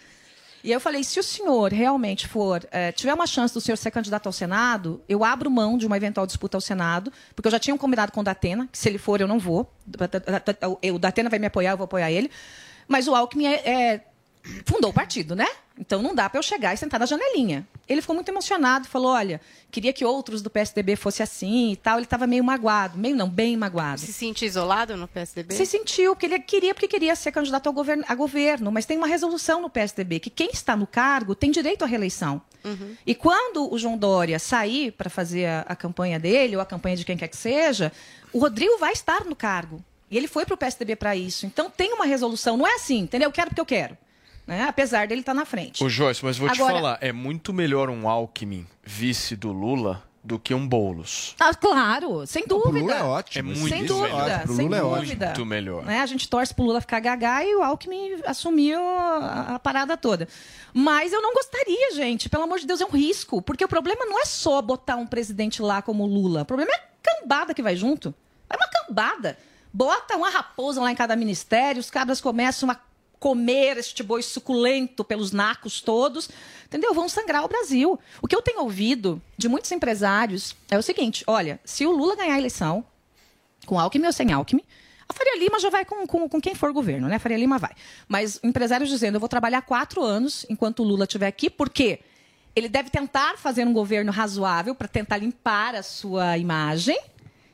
[0.67, 3.93] E eu falei, se o senhor realmente for, eh, tiver uma chance do senhor ser
[3.93, 7.59] candidato ao Senado, eu abro mão de uma eventual disputa ao Senado, porque eu já
[7.61, 9.73] tinha um combinado com o Datena, que se ele for eu não vou.
[10.93, 12.29] O Datena vai me apoiar, eu vou apoiar ele.
[12.89, 14.05] Mas o Alckmin é- é-
[14.65, 15.47] fundou o partido, né?
[15.79, 17.67] Então não dá para eu chegar e sentar na janelinha.
[17.87, 21.99] Ele ficou muito emocionado, falou: olha, queria que outros do PSDB fossem assim e tal.
[21.99, 24.01] Ele estava meio magoado, meio não, bem magoado.
[24.01, 25.55] Se sentiu isolado no PSDB?
[25.55, 28.97] Se sentiu, porque ele queria, porque queria ser candidato ao governo, a governo, mas tem
[28.97, 32.41] uma resolução no PSDB que quem está no cargo tem direito à reeleição.
[32.65, 32.97] Uhum.
[33.07, 36.97] E quando o João Dória sair para fazer a, a campanha dele, ou a campanha
[36.97, 37.93] de quem quer que seja,
[38.33, 39.85] o Rodrigo vai estar no cargo.
[40.11, 41.47] E ele foi para o PSDB para isso.
[41.47, 42.57] Então tem uma resolução.
[42.57, 43.29] Não é assim, entendeu?
[43.29, 43.97] Eu quero porque eu quero.
[44.47, 44.63] Né?
[44.69, 45.83] Apesar dele estar na frente.
[45.83, 50.03] Ô Joyce, mas vou te Agora- falar, é muito melhor um Alckmin vice do Lula
[50.23, 51.35] do que um Boulos.
[51.39, 52.93] Ah, claro, sem dúvida.
[53.35, 54.09] É muito sem melhor.
[54.09, 55.27] dúvida, Pro sem Lula é dúvida.
[55.27, 55.85] Muito melhor.
[55.85, 56.01] Né?
[56.01, 60.27] A gente torce pro Lula ficar gagá e o Alckmin assumiu a, a parada toda.
[60.75, 62.29] Mas eu não gostaria, gente.
[62.29, 63.41] Pelo amor de Deus, é um risco.
[63.41, 66.43] Porque o problema não é só botar um presidente lá como o Lula.
[66.43, 66.81] O problema é a
[67.21, 68.13] cambada que vai junto.
[68.51, 69.39] É uma cambada.
[69.73, 72.75] Bota uma raposa lá em cada ministério, os cabras começam a
[73.19, 76.29] comer este boi suculento pelos nacos todos,
[76.65, 76.95] entendeu?
[76.95, 77.99] Vão sangrar o Brasil.
[78.23, 82.17] O que eu tenho ouvido de muitos empresários é o seguinte: olha, se o Lula
[82.17, 82.85] ganhar a eleição,
[83.67, 84.63] com Alckmin ou sem Alckmin,
[85.09, 87.17] a Faria Lima já vai com, com, com quem for governo, né?
[87.17, 87.73] A Faria Lima vai.
[88.09, 92.01] Mas empresários dizendo, eu vou trabalhar quatro anos enquanto o Lula estiver aqui, porque
[92.55, 96.99] ele deve tentar fazer um governo razoável para tentar limpar a sua imagem,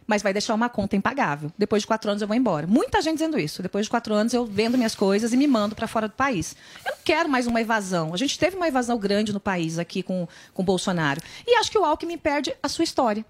[0.06, 1.50] mas vai deixar uma conta impagável.
[1.56, 2.66] Depois de quatro anos eu vou embora.
[2.66, 3.62] Muita gente dizendo isso.
[3.62, 6.56] Depois de quatro anos eu vendo minhas coisas e me mando para fora do país.
[6.84, 8.12] Eu não quero mais uma evasão.
[8.12, 11.20] A gente teve uma evasão grande no país aqui com, o Bolsonaro.
[11.46, 13.24] E acho que o Alckmin perde a sua história.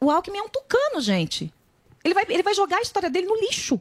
[0.00, 1.52] O Alckmin é um tucano, gente.
[2.02, 3.80] Ele vai, ele vai jogar a história dele no lixo.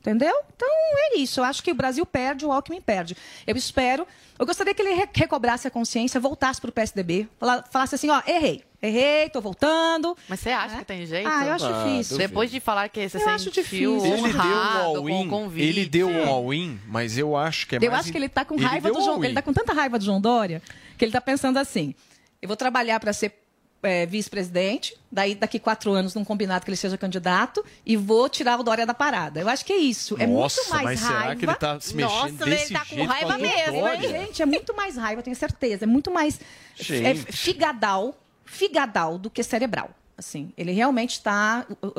[0.00, 0.34] Entendeu?
[0.54, 1.40] Então é isso.
[1.40, 3.16] Eu acho que o Brasil perde, o Alckmin perde.
[3.44, 4.06] Eu espero.
[4.38, 8.10] Eu gostaria que ele re- recobrasse a consciência, voltasse para o PSDB, fala- falasse assim:
[8.10, 8.62] ó, errei.
[8.82, 10.16] Errei, tô voltando.
[10.28, 11.26] Mas você acha que tem jeito?
[11.28, 12.18] Ah, eu acho difícil.
[12.18, 13.96] Depois de falar que você Eu acho difícil.
[13.96, 15.66] Ele deu um honrado com o all-in, convite.
[15.66, 18.00] ele deu um all-in, mas eu acho que é eu mais...
[18.02, 19.24] acho que ele tá com raiva do João.
[19.24, 20.62] Ele tá com tanta raiva do João Dória
[20.98, 21.94] que ele tá pensando assim:
[22.42, 23.45] eu vou trabalhar para ser
[23.82, 28.58] é, vice-presidente, daí daqui quatro anos, num combinado que ele seja candidato, e vou tirar
[28.58, 29.40] o Dória da parada.
[29.40, 30.16] Eu acho que é isso.
[30.18, 31.20] é Nossa, muito mais mas raiva.
[31.20, 34.00] será que ele tá se mexendo Nossa, desse ele tá com jeito raiva mesmo, hein,
[34.00, 34.42] gente?
[34.42, 35.84] É muito mais raiva, eu tenho certeza.
[35.84, 36.40] É muito mais
[36.78, 39.90] é, figadal, figadal do que cerebral.
[40.18, 41.92] Assim, ele realmente está uh, uh,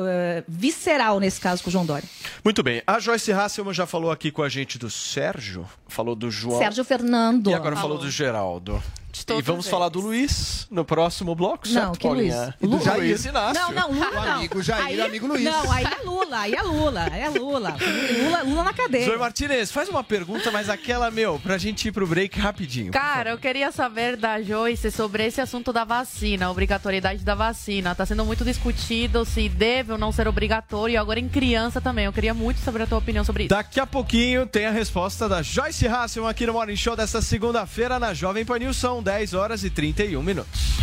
[0.48, 2.08] visceral nesse caso com o João Dória.
[2.42, 2.82] Muito bem.
[2.84, 6.58] A Joyce Hasselman já falou aqui com a gente do Sérgio, falou do João.
[6.58, 7.48] Sérgio Fernando.
[7.48, 8.82] E agora falou do Geraldo.
[9.12, 9.70] E todos vamos eles.
[9.70, 12.36] falar do Luiz no próximo bloco, certo, Não, que Paulinha?
[12.36, 12.54] Luiz?
[12.60, 12.84] E do.
[12.84, 13.62] Jair Inácio.
[13.62, 14.32] Não, não, Lula O não.
[14.34, 15.44] amigo Jair, aí, amigo Luiz.
[15.44, 17.76] Não, aí é Lula, aí é Lula, é Lula.
[18.22, 19.06] Lula, Lula na cadeia.
[19.06, 22.92] Zoe Martinez, faz uma pergunta, mas aquela, meu, pra gente ir pro break rapidinho.
[22.92, 27.94] Cara, eu queria saber da Joyce sobre esse assunto da vacina, a obrigatoriedade da vacina.
[27.94, 32.04] Tá sendo muito discutido se deve ou não ser obrigatório, e agora em criança também.
[32.04, 33.50] Eu queria muito saber a tua opinião sobre isso.
[33.50, 37.98] Daqui a pouquinho tem a resposta da Joyce Hasselman aqui no Morning Show desta segunda-feira
[37.98, 38.76] na Jovem Pan News.
[38.76, 40.78] São 10 horas e 31 minutos.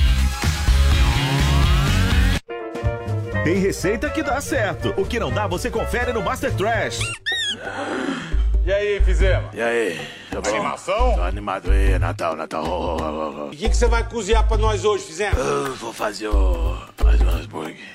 [3.43, 4.93] Tem receita que dá certo.
[4.97, 6.99] O que não dá, você confere no Master Trash.
[8.65, 9.54] E aí, fizemos?
[9.54, 9.99] E aí,
[10.32, 10.49] tá bom?
[10.49, 11.13] Animação?
[11.13, 13.47] Tô animado aí, Natal, Natal.
[13.47, 15.38] O que, que você vai cozinhar pra nós hoje, fizemos?
[15.38, 16.75] Eu vou fazer o...
[17.04, 17.94] mais um hambúrguer.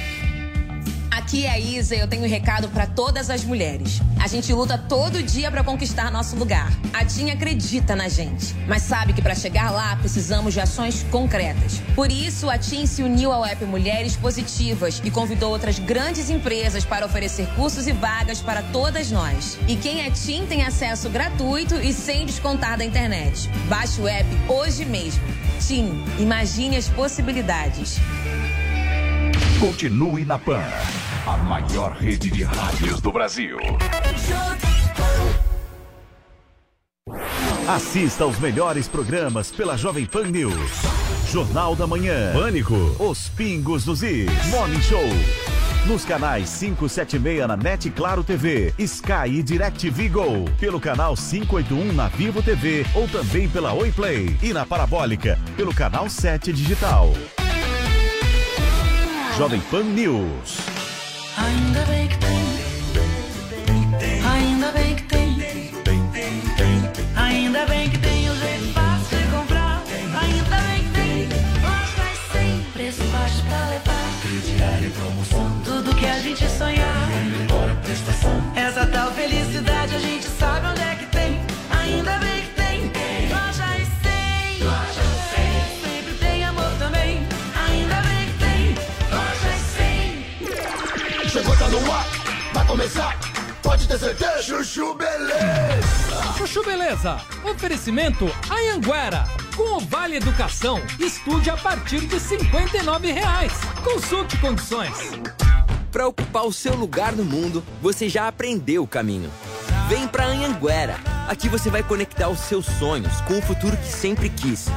[1.21, 4.01] Aqui é a Isa e eu tenho um recado para todas as mulheres.
[4.19, 6.73] A gente luta todo dia para conquistar nosso lugar.
[6.91, 11.79] A TIM acredita na gente, mas sabe que para chegar lá precisamos de ações concretas.
[11.93, 16.83] Por isso, a TIM se uniu ao app Mulheres Positivas e convidou outras grandes empresas
[16.83, 19.59] para oferecer cursos e vagas para todas nós.
[19.67, 23.47] E quem é TIM tem acesso gratuito e sem descontar da internet.
[23.69, 25.21] Baixe o app hoje mesmo.
[25.65, 27.99] TIM, imagine as possibilidades.
[29.61, 30.63] Continue na Pan,
[31.27, 33.57] a maior rede de rádios do Brasil.
[37.67, 40.55] Assista aos melhores programas pela Jovem Pan News.
[41.31, 42.33] Jornal da Manhã.
[42.33, 42.73] Pânico.
[42.97, 44.31] Os pingos dos is.
[44.47, 45.05] Morning Show.
[45.85, 52.07] Nos canais 576 na NET Claro TV, Sky e DirecTV Go, pelo canal 581 na
[52.07, 57.13] Vivo TV ou também pela Oi Play e na Parabólica pelo canal 7 Digital.
[59.41, 60.59] Jovem Pan News.
[61.35, 62.50] Ainda bem que tem.
[92.91, 93.17] Começar,
[93.63, 94.41] pode ter certeza.
[94.43, 96.33] Chuchu Beleza.
[96.37, 97.21] Chuchu Beleza.
[97.43, 99.25] Oferecimento Anhanguera.
[99.55, 103.53] Com o Vale Educação, estude a partir de 59 reais.
[103.83, 105.11] Consulte condições.
[105.91, 109.29] Para ocupar o seu lugar no mundo, você já aprendeu o caminho.
[109.89, 110.97] Vem pra Anhanguera.
[111.27, 114.67] Aqui você vai conectar os seus sonhos com o futuro que sempre quis.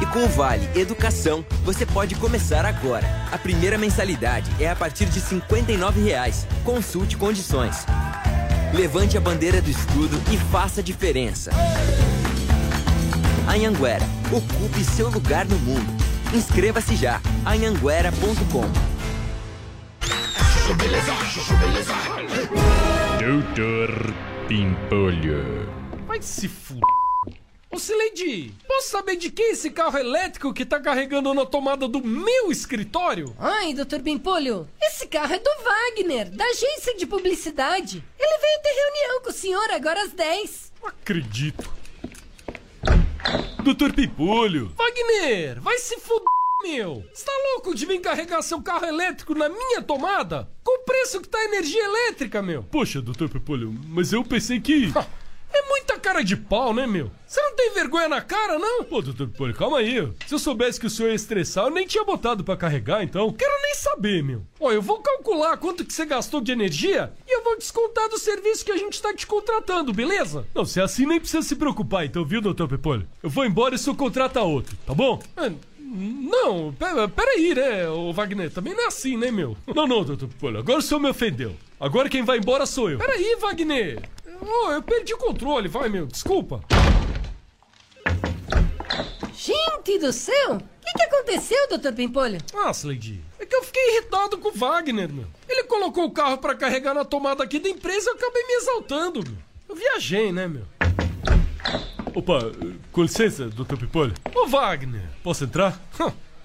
[0.00, 3.06] E com o Vale Educação, você pode começar agora.
[3.30, 6.46] A primeira mensalidade é a partir de 59 reais.
[6.64, 7.86] Consulte condições.
[8.72, 11.50] Levante a bandeira do estudo e faça a diferença.
[13.48, 16.04] Anhanguera, ocupe seu lugar no mundo.
[16.32, 17.20] Inscreva-se já.
[17.46, 18.64] anhanguera.com
[20.64, 21.92] Chuchu Beleza, Chuchu Beleza.
[23.20, 24.14] Doutor
[24.48, 25.68] Pimpolho.
[26.06, 26.93] Vai se fuder.
[27.74, 31.88] Ô Sileidi, posso saber de quem é esse carro elétrico que tá carregando na tomada
[31.88, 33.34] do meu escritório?
[33.36, 38.04] Ai, doutor Bimpolho, esse carro é do Wagner, da agência de publicidade.
[38.16, 40.72] Ele veio ter reunião com o senhor agora às 10.
[40.84, 41.68] Acredito.
[43.64, 44.72] Doutor Pimpolho.
[44.76, 46.22] Wagner, vai se fuder,
[46.62, 47.04] meu.
[47.12, 50.48] Você tá louco de vir carregar seu carro elétrico na minha tomada?
[50.62, 52.62] Com o preço que tá a energia elétrica, meu.
[52.62, 54.92] Poxa, doutor Pimpolho, mas eu pensei que...
[55.56, 57.12] É muita cara de pau, né, meu?
[57.26, 58.82] Você não tem vergonha na cara, não?
[58.82, 60.08] Pô, doutor Pimpolho, calma aí.
[60.26, 63.32] Se eu soubesse que o senhor ia estressar, eu nem tinha botado pra carregar, então.
[63.32, 64.42] Quero nem saber, meu.
[64.58, 68.18] Ó, eu vou calcular quanto que você gastou de energia e eu vou descontar do
[68.18, 70.44] serviço que a gente tá te contratando, beleza?
[70.52, 73.06] Não, se é assim, nem precisa se preocupar, então, viu, doutor Pimpolho?
[73.22, 75.22] Eu vou embora e o senhor contrata outro, tá bom?
[75.36, 78.50] É, não, pera, peraí, né, ô Wagner?
[78.50, 79.56] Também não é assim, né, meu?
[79.72, 81.54] Não, não, doutor Pimpolho, agora o senhor me ofendeu.
[81.78, 82.98] Agora quem vai embora sou eu.
[82.98, 84.02] Peraí, Wagner.
[84.46, 86.60] Oh, eu perdi o controle, vai, meu, desculpa.
[89.34, 92.38] Gente do céu, o que, que aconteceu, doutor Pimpolho?
[92.54, 95.26] Ah, Slade, é que eu fiquei irritado com o Wagner, meu.
[95.48, 98.52] Ele colocou o carro pra carregar na tomada aqui da empresa e eu acabei me
[98.54, 99.38] exaltando, meu.
[99.68, 100.64] Eu viajei, né, meu?
[102.14, 102.52] Opa,
[102.92, 104.14] com licença, doutor Pimpolho.
[104.34, 105.80] Ô, Wagner, posso entrar?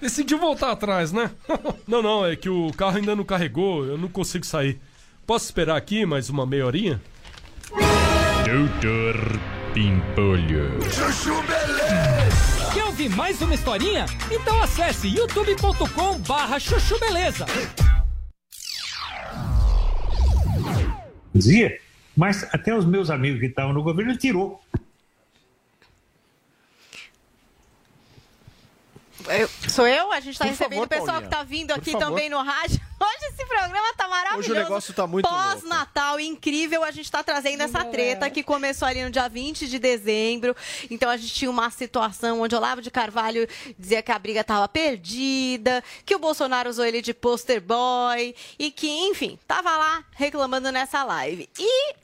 [0.00, 1.30] Decidi voltar atrás, né?
[1.86, 4.80] não, não, é que o carro ainda não carregou, eu não consigo sair.
[5.26, 7.00] Posso esperar aqui mais uma meia horinha?
[7.70, 9.38] Doutor
[9.72, 10.82] Pimpolho.
[10.90, 12.72] Chuchu Beleza.
[12.74, 14.06] Quer ouvir mais uma historinha?
[14.28, 17.46] Então acesse youtube.com barra chuchu beleza.
[21.32, 21.78] Dizia,
[22.16, 24.60] mas até os meus amigos que estavam no governo tirou.
[29.28, 30.10] Eu- sou eu?
[30.12, 31.28] A gente tá Por recebendo favor, o pessoal Paulinha.
[31.30, 32.80] que tá vindo aqui também no rádio.
[33.00, 34.50] Hoje esse programa tá maravilhoso.
[34.50, 35.26] Hoje o negócio tá muito.
[35.28, 36.84] Pós-Natal, incrível.
[36.84, 40.54] A gente tá trazendo essa treta que começou ali no dia 20 de dezembro.
[40.90, 43.48] Então a gente tinha uma situação onde Olavo de Carvalho
[43.78, 48.70] dizia que a briga tava perdida, que o Bolsonaro usou ele de poster boy e
[48.70, 51.48] que, enfim, tava lá reclamando nessa live.
[51.58, 51.94] E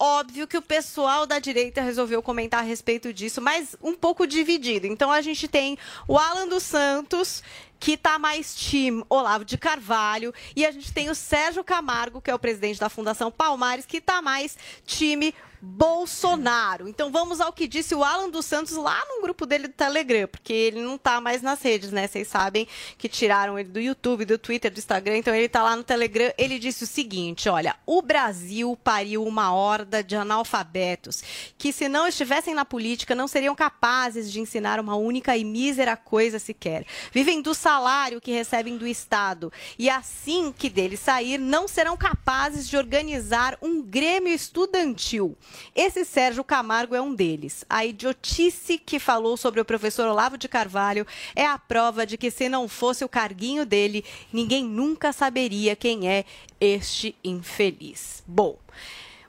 [0.00, 4.86] Óbvio que o pessoal da direita resolveu comentar a respeito disso, mas um pouco dividido.
[4.86, 5.76] Então a gente tem
[6.06, 7.42] o Alan dos Santos,
[7.80, 12.30] que tá mais time Olavo de Carvalho, e a gente tem o Sérgio Camargo, que
[12.30, 16.88] é o presidente da Fundação Palmares, que tá mais time Bolsonaro.
[16.88, 20.28] Então vamos ao que disse o Alan dos Santos lá no grupo dele do Telegram,
[20.28, 22.06] porque ele não tá mais nas redes, né?
[22.06, 25.74] Vocês sabem que tiraram ele do YouTube, do Twitter, do Instagram, então ele tá lá
[25.74, 26.32] no Telegram.
[26.38, 31.22] Ele disse o seguinte: olha, o Brasil pariu uma horda de analfabetos
[31.56, 35.96] que, se não estivessem na política, não seriam capazes de ensinar uma única e mísera
[35.96, 36.86] coisa sequer.
[37.12, 42.68] Vivem do salário que recebem do Estado e, assim que dele sair, não serão capazes
[42.68, 45.36] de organizar um grêmio estudantil.
[45.74, 47.64] Esse Sérgio Camargo é um deles.
[47.68, 52.30] A idiotice que falou sobre o professor Olavo de Carvalho é a prova de que,
[52.30, 56.24] se não fosse o carguinho dele, ninguém nunca saberia quem é
[56.60, 58.22] este infeliz.
[58.26, 58.58] Bom.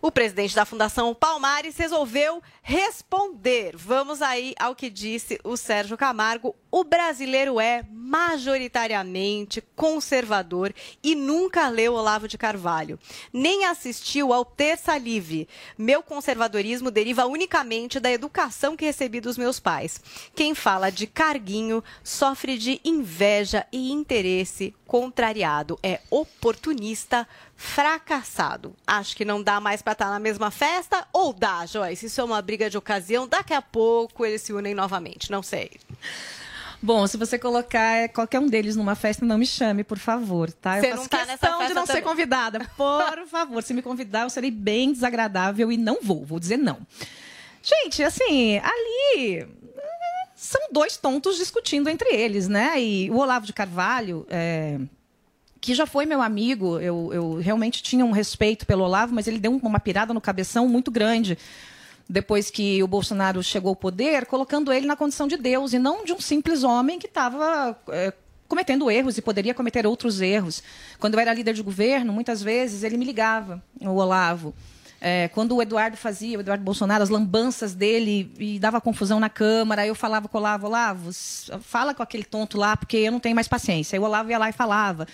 [0.02, 3.76] O presidente da Fundação Palmares resolveu responder.
[3.76, 6.56] Vamos aí ao que disse o Sérgio Camargo.
[6.72, 10.74] O brasileiro é majoritariamente conservador
[11.04, 12.98] e nunca leu Olavo de Carvalho,
[13.34, 15.50] nem assistiu ao Terça Livre.
[15.78, 20.00] Meu conservadorismo deriva unicamente da educação que recebi dos meus pais.
[20.34, 28.76] Quem fala de carguinho sofre de inveja e interesse contrariado, é oportunista fracassado.
[28.88, 32.08] Acho que não dá mais para estar na mesma festa ou dá, Joyce?
[32.08, 35.70] Isso é uma briga de ocasião, daqui a pouco eles se unem novamente, não sei.
[36.82, 40.52] Bom, se você colocar é, qualquer um deles numa festa, não me chame, por favor,
[40.52, 40.78] tá?
[40.78, 42.04] Eu Você faço tá questão de não ser também.
[42.04, 42.60] convidada.
[42.76, 46.80] Por favor, se me convidar, eu serei bem desagradável e não vou, vou dizer não.
[47.62, 49.46] Gente, assim, ali
[50.42, 52.82] são dois tontos discutindo entre eles, né?
[52.82, 54.80] E o Olavo de Carvalho, é,
[55.60, 59.38] que já foi meu amigo, eu, eu realmente tinha um respeito pelo Olavo, mas ele
[59.38, 61.38] deu um- uma pirada no cabeção muito grande
[62.08, 66.06] depois que o Bolsonaro chegou ao poder, colocando ele na condição de Deus e não
[66.06, 68.14] de um simples homem que estava é,
[68.48, 70.64] cometendo erros e poderia cometer outros erros.
[71.00, 74.56] Quando eu era líder de governo, muitas vezes ele me ligava, o Olavo.
[75.02, 79.30] É, quando o Eduardo fazia, o Eduardo Bolsonaro, as lambanças dele e dava confusão na
[79.30, 81.12] Câmara, eu falava com o Olavo, Olavo,
[81.62, 83.96] fala com aquele tonto lá, porque eu não tenho mais paciência.
[83.96, 85.08] Aí o Olavo ia lá e falava.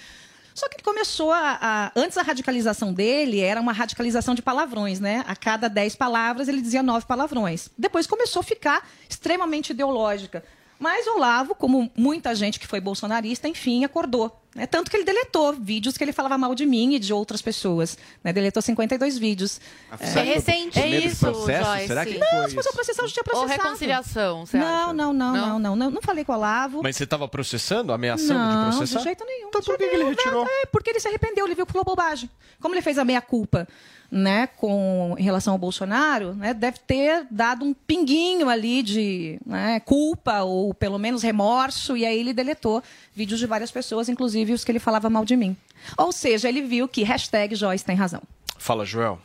[0.55, 4.99] Só que ele começou a, a- Antes a radicalização dele era uma radicalização de palavrões,
[5.01, 5.23] né?
[5.27, 7.69] A cada dez palavras ele dizia nove palavrões.
[7.77, 10.43] Depois começou a ficar extremamente ideológica.
[10.79, 14.41] Mas Olavo, como muita gente que foi bolsonarista, enfim, acordou.
[14.55, 14.65] Né?
[14.65, 17.97] Tanto que ele deletou vídeos que ele falava mal de mim e de outras pessoas.
[18.23, 18.31] Né?
[18.31, 19.59] Deletou 52 vídeos.
[19.99, 20.79] É recente.
[20.79, 21.87] É isso, Joyce.
[21.87, 22.73] Será que Não, foi se fosse eu isso?
[22.73, 23.63] processar, eu já tinha Ou processado.
[23.63, 24.93] reconciliação, você não, acha?
[24.93, 25.47] não, não, Não?
[25.47, 25.91] não, não, não.
[25.91, 26.81] Não falei com o Olavo.
[26.81, 28.99] Mas você estava processando, ameaçando não, de processar?
[28.99, 29.49] de jeito nenhum.
[29.49, 30.47] Então por que, que ele retirou?
[30.47, 32.29] É, porque ele se arrependeu, ele viu que falou bobagem.
[32.61, 33.67] Como ele fez a meia-culpa
[34.09, 39.79] né, com, em relação ao Bolsonaro, né, deve ter dado um pinguinho ali de né,
[39.81, 42.81] culpa ou pelo menos remorso, e aí ele deletou
[43.15, 45.55] vídeos de várias pessoas, inclusive os que ele falava mal de mim.
[45.97, 48.21] Ou seja, ele viu que hashtag Joyce tem razão.
[48.57, 49.19] Fala, Joel.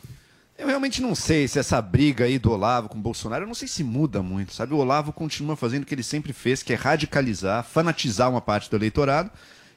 [0.56, 3.54] Eu realmente não sei se essa briga aí do Olavo com o Bolsonaro, eu não
[3.54, 4.74] sei se muda muito, sabe?
[4.74, 8.68] O Olavo continua fazendo o que ele sempre fez, que é radicalizar, fanatizar uma parte
[8.68, 9.30] do eleitorado.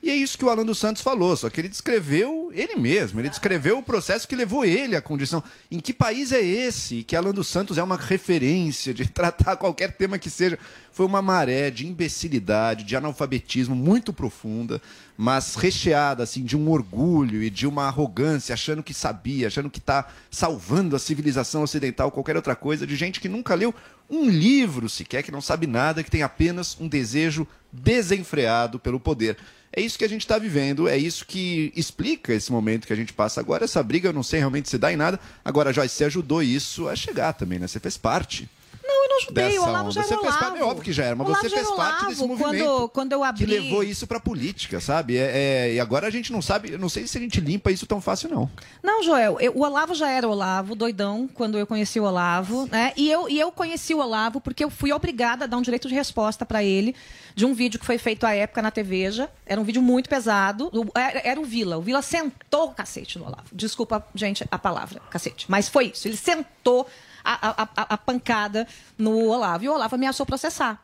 [0.04, 3.22] E é isso que o Alan dos Santos falou, só que ele descreveu ele mesmo,
[3.22, 5.42] ele descreveu o processo que levou ele à condição.
[5.72, 9.94] Em que país é esse que Alan dos Santos é uma referência de tratar qualquer
[9.94, 10.60] tema que seja?
[10.92, 14.82] Foi uma maré de imbecilidade, de analfabetismo muito profunda,
[15.18, 19.80] mas recheada assim de um orgulho e de uma arrogância, achando que sabia, achando que
[19.80, 23.74] está salvando a civilização ocidental, qualquer outra coisa, de gente que nunca leu
[24.14, 29.38] um livro sequer, que não sabe nada, que tem apenas um desejo desenfreado pelo poder.
[29.76, 32.96] É isso que a gente está vivendo, é isso que explica esse momento que a
[32.96, 33.64] gente passa agora.
[33.64, 35.20] Essa briga, eu não sei realmente se dá em nada.
[35.44, 37.68] Agora, Joyce, você ajudou isso a chegar também, né?
[37.68, 38.48] Você fez parte.
[38.86, 39.92] Não, eu não ajudei, o Olavo onda.
[39.92, 42.06] já era Você fez parte, é óbvio que já era, mas Olavo você fez parte
[42.08, 43.46] desse movimento Quando, quando eu abri...
[43.46, 45.18] que levou isso pra política, sabe?
[45.18, 45.32] É,
[45.70, 48.02] é- e agora a gente não sabe, não sei se a gente limpa isso tão
[48.02, 48.50] fácil, não.
[48.84, 52.92] Não, Joel, eu- o Olavo já era Olavo, doidão, quando eu conheci o Olavo, né?
[52.98, 55.88] E eu, e eu conheci o Olavo porque eu fui obrigada a dar um direito
[55.88, 56.94] de resposta para ele
[57.36, 59.30] de um vídeo que foi feito à época na TVja.
[59.46, 60.70] Era um vídeo muito pesado.
[60.94, 61.78] Era, era o Vila.
[61.78, 63.46] O Vila sentou o cacete no Olavo.
[63.52, 65.46] Desculpa, gente, a palavra, cacete.
[65.50, 66.08] Mas foi isso.
[66.08, 66.86] Ele sentou
[67.24, 68.68] a, a- a- pancada
[68.98, 69.64] no Olavo.
[69.64, 70.84] E o Olavo ameaçou processar.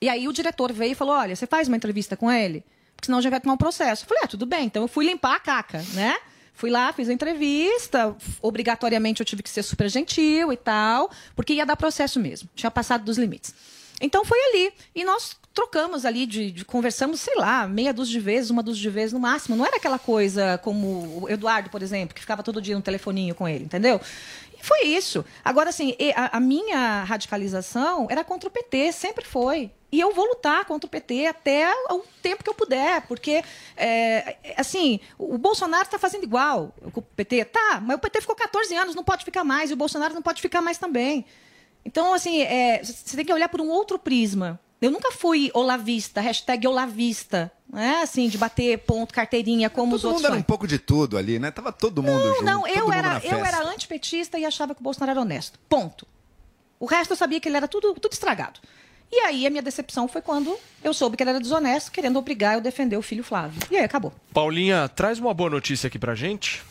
[0.00, 2.64] E aí o diretor veio e falou: olha, você faz uma entrevista com ele?
[2.94, 4.04] Porque senão gente vai tomar um processo.
[4.04, 4.64] Eu falei, ah, tudo bem.
[4.66, 6.16] Então eu fui limpar a caca, né?
[6.54, 8.16] Fui lá, fiz a entrevista.
[8.40, 12.48] Obrigatoriamente eu tive que ser super gentil e tal, porque ia dar processo mesmo.
[12.54, 13.54] Tinha passado dos limites.
[14.00, 14.72] Então foi ali.
[14.94, 18.82] E nós trocamos ali, de, de- conversamos, sei lá, meia dúzia de vezes, uma dúzia
[18.82, 19.56] de vezes no máximo.
[19.56, 23.34] Não era aquela coisa como o Eduardo, por exemplo, que ficava todo dia no telefoninho
[23.34, 23.98] com ele, entendeu?
[24.60, 25.24] E foi isso.
[25.42, 29.70] Agora, assim, a, a minha radicalização era contra o PT, sempre foi.
[29.90, 33.42] E eu vou lutar contra o PT até o tempo que eu puder, porque,
[33.78, 37.46] é, assim, o Bolsonaro está fazendo igual com o PT.
[37.46, 40.20] Tá, mas o PT ficou 14 anos, não pode ficar mais, e o Bolsonaro não
[40.22, 41.24] pode ficar mais também.
[41.82, 44.60] Então, assim, é, você tem que olhar por um outro prisma.
[44.86, 48.02] Eu nunca fui olavista, hashtag olavista, né?
[48.02, 51.18] Assim, de bater ponto, carteirinha, como os Todo outros mundo era um pouco de tudo
[51.18, 51.50] ali, né?
[51.50, 52.44] Tava todo mundo Não, junto.
[52.44, 55.58] não, todo eu mundo era, eu era antipetista e achava que o Bolsonaro era honesto.
[55.68, 56.06] Ponto.
[56.78, 58.60] O resto eu sabia que ele era tudo, tudo estragado.
[59.10, 62.52] E aí a minha decepção foi quando eu soube que ele era desonesto, querendo obrigar
[62.52, 63.60] eu a defender o filho Flávio.
[63.68, 64.12] E aí acabou.
[64.32, 66.62] Paulinha, traz uma boa notícia aqui pra gente.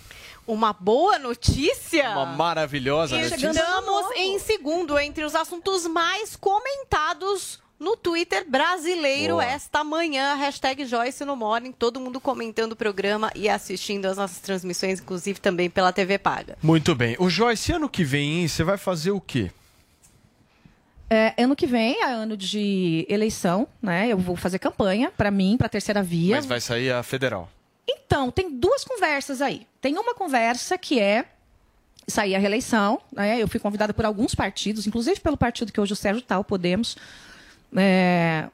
[0.47, 2.11] uma boa notícia.
[2.11, 3.49] Uma maravilhosa notícia.
[3.49, 9.45] Estamos em segundo entre os assuntos mais comentados no Twitter brasileiro Boa.
[9.45, 10.33] esta manhã.
[10.33, 11.71] Hashtag Joyce no Morning.
[11.71, 16.57] Todo mundo comentando o programa e assistindo as nossas transmissões, inclusive também pela TV Paga.
[16.63, 17.15] Muito bem.
[17.19, 19.51] O Joyce, ano que vem, você vai fazer o quê?
[21.07, 24.07] É, ano que vem é ano de eleição, né?
[24.07, 26.38] Eu vou fazer campanha para mim, para a terceira via.
[26.38, 27.51] Mas vai sair a federal.
[27.88, 29.67] Então, tem duas conversas aí.
[29.79, 31.25] Tem uma conversa que é
[32.07, 32.99] sair a reeleição.
[33.11, 33.39] Né?
[33.39, 36.43] Eu fui convidada por alguns partidos, inclusive pelo partido que hoje o Sérgio está, o
[36.43, 36.97] Podemos.
[37.76, 38.47] É,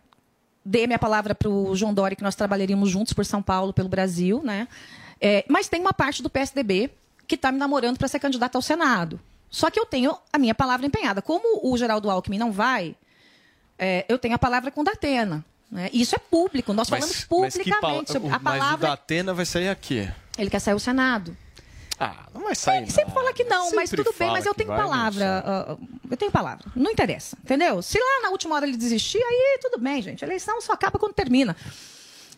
[0.65, 3.73] dei a minha palavra para o João Dória que nós trabalharíamos juntos por São Paulo,
[3.73, 4.41] pelo Brasil.
[4.43, 4.67] Né?
[5.19, 6.89] É, mas tem uma parte do PSDB
[7.27, 9.19] que está me namorando para ser candidata ao Senado.
[9.49, 11.21] Só que eu tenho a minha palavra empenhada.
[11.21, 12.95] Como o Geraldo Alckmin não vai,
[13.77, 15.43] é, eu tenho a palavra com o Datena.
[15.69, 15.89] Né?
[15.93, 17.79] Isso é público, nós falamos mas que publicamente.
[17.81, 20.09] pala- sobre o- a Mas o palavra da Atena vai sair aqui.
[20.37, 21.35] ele quer sair o Senado.
[22.03, 24.69] Ah, não vai sair, Ele sempre fala que não, mas tudo bem, mas eu tenho
[24.69, 25.43] palavra.
[25.45, 25.77] ah,
[26.09, 26.65] eu tenho palavra.
[26.75, 27.79] Não interessa, entendeu?
[27.83, 30.25] Se lá na última hora ele desistir, aí tudo bem, gente.
[30.25, 31.55] A eleição só acaba quando termina.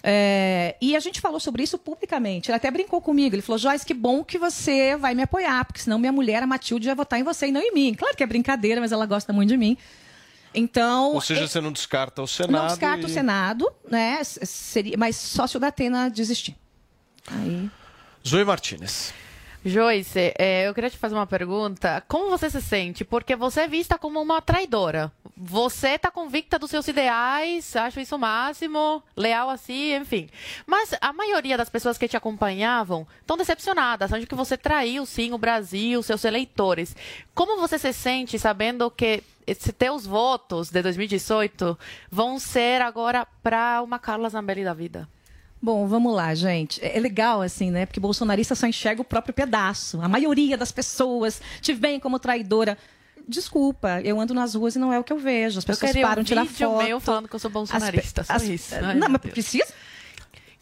[0.06, 2.50] É, e a gente falou sobre isso publicamente.
[2.50, 3.34] Ele até brincou comigo.
[3.36, 6.48] Ele falou: Joyce, que bom que você vai me apoiar, porque senão minha mulher, a
[6.48, 7.94] Matilde, vai votar em você e não em mim.
[7.94, 9.78] Claro que é brincadeira, mas ela gosta muito de mim.
[10.54, 11.14] Então.
[11.14, 12.52] Ou seja, você não descarta o Senado.
[12.52, 14.22] não descarta o e- Senado, né?
[14.26, 16.54] Seria, mas só se o Datena desistir.
[17.32, 17.70] Aí.
[18.28, 19.14] Zoe Martinez.
[19.66, 22.04] Joyce, é, eu queria te fazer uma pergunta.
[22.10, 23.06] Como você se sente?
[23.06, 25.10] Porque você é vista como uma traidora.
[25.38, 30.30] Você está convicta dos seus ideais, acho isso o máximo, leal assim, enfim.
[30.68, 35.32] Mas a maioria das pessoas que te acompanhavam estão decepcionadas, achando que você traiu, sim,
[35.32, 36.96] o Brasil, seus eleitores.
[37.34, 41.80] Como você se sente sabendo que esses teus votos de 2018
[42.12, 45.08] vão ser agora para uma Carla Zambelli da vida?
[45.66, 46.84] Bom, vamos lá, gente.
[46.84, 47.86] É legal, assim, né?
[47.86, 50.02] Porque bolsonarista só enxerga o próprio pedaço.
[50.02, 52.78] A maioria das pessoas te veem como traidora.
[53.26, 55.60] Desculpa, eu ando nas ruas e não é o que eu vejo.
[55.60, 56.84] As Eu pessoas param um tirar foto.
[56.84, 58.76] meu falando que eu sou bolsonarista, As as- isso.
[58.76, 59.32] Ai, não, mas Deus.
[59.34, 59.74] precisa?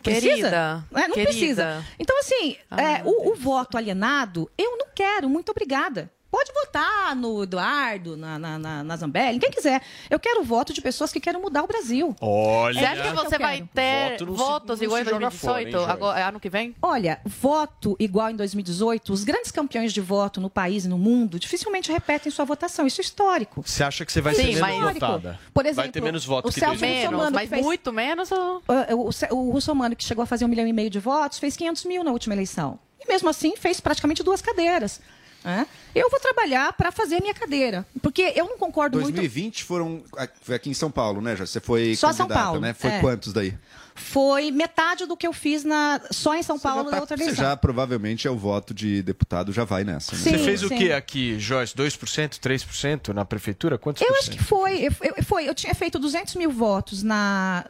[0.04, 0.86] Querida, Precisa?
[0.94, 1.32] É, não querida.
[1.32, 1.86] precisa.
[2.00, 5.28] Então, assim, é, o, o voto alienado, eu não quero.
[5.28, 6.12] Muito obrigada.
[6.32, 9.82] Pode votar no Eduardo, na, na, na, na Zambelli, quem quiser.
[10.10, 12.16] Eu quero o voto de pessoas que querem mudar o Brasil.
[12.22, 12.80] Olha.
[12.80, 14.18] Você acha que você vai quero.
[14.18, 16.74] ter Voto votos igual em se joga 2018, fora, hein, agora, ano que vem?
[16.82, 21.38] Olha, voto igual em 2018, os grandes campeões de voto no país e no mundo
[21.38, 22.88] dificilmente repetem sua votação.
[22.88, 23.62] Isso é histórico.
[23.66, 25.40] Você acha que você vai Sim, ser menos mas- votada?
[25.54, 27.02] Por vai exemplo, ter menos votos o que Celso 2018.
[27.12, 28.64] Menos, Russomano mas que fez- muito menos ou...
[28.68, 31.58] O, o, o Russomano, que chegou a fazer um milhão e meio de votos, fez
[31.58, 32.80] 500 mil na última eleição.
[33.04, 35.02] E mesmo assim, fez praticamente duas cadeiras.
[35.44, 35.68] Né?
[35.94, 37.86] Eu vou trabalhar para fazer a minha cadeira.
[38.02, 39.16] Porque eu não concordo muito.
[39.16, 40.04] 2020 foram.
[40.42, 41.46] Foi aqui em São Paulo, né, já?
[41.46, 42.74] Você foi Só São Paulo, né?
[42.74, 43.00] Foi é.
[43.00, 43.54] quantos daí?
[43.94, 47.24] Foi metade do que eu fiz na, só em São Paulo Tá- da outra você
[47.24, 47.44] eleição.
[47.44, 50.16] já provavelmente é o voto de deputado, já vai nessa.
[50.16, 50.22] Né?
[50.22, 50.78] Sim, Você fez o sim.
[50.78, 51.76] que aqui, Joyce?
[51.76, 53.78] 2%, 3% na prefeitura?
[53.78, 54.80] Quantos Eu por acho que foi.
[54.88, 57.04] Eu, eu- foi, eu tinha feito 200 mil votos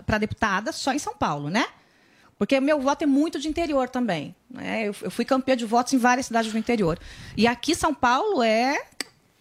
[0.06, 1.66] para deputada só em São Paulo, né?
[2.42, 4.36] Porque meu voto é muito de interior também.
[4.50, 4.88] Né?
[4.88, 6.98] Eu, eu fui campeã de votos em várias cidades do interior.
[7.38, 8.84] E aqui São Paulo é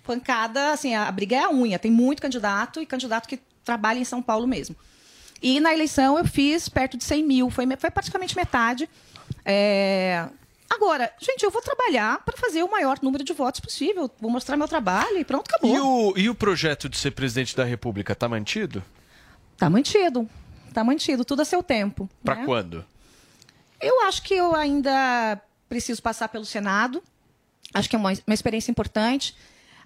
[0.04, 1.78] pancada, assim, a briga é a unha.
[1.78, 4.76] Tem muito candidato e candidato que trabalha em São Paulo mesmo.
[5.40, 8.86] E na eleição eu fiz perto de 100 mil, foi, foi praticamente metade.
[9.46, 10.28] É,
[10.68, 14.10] Agora, gente, eu vou trabalhar para fazer o maior número de votos possível.
[14.20, 15.74] Vou mostrar meu trabalho e pronto, acabou.
[15.74, 18.84] E o, e o projeto de ser presidente da República tá mantido?
[19.56, 20.28] Tá mantido.
[20.72, 22.08] Tá mantido, tudo a seu tempo.
[22.22, 22.44] Pra né?
[22.44, 22.84] quando?
[23.80, 27.02] Eu acho que eu ainda preciso passar pelo Senado.
[27.72, 29.34] Acho que é uma, uma experiência importante.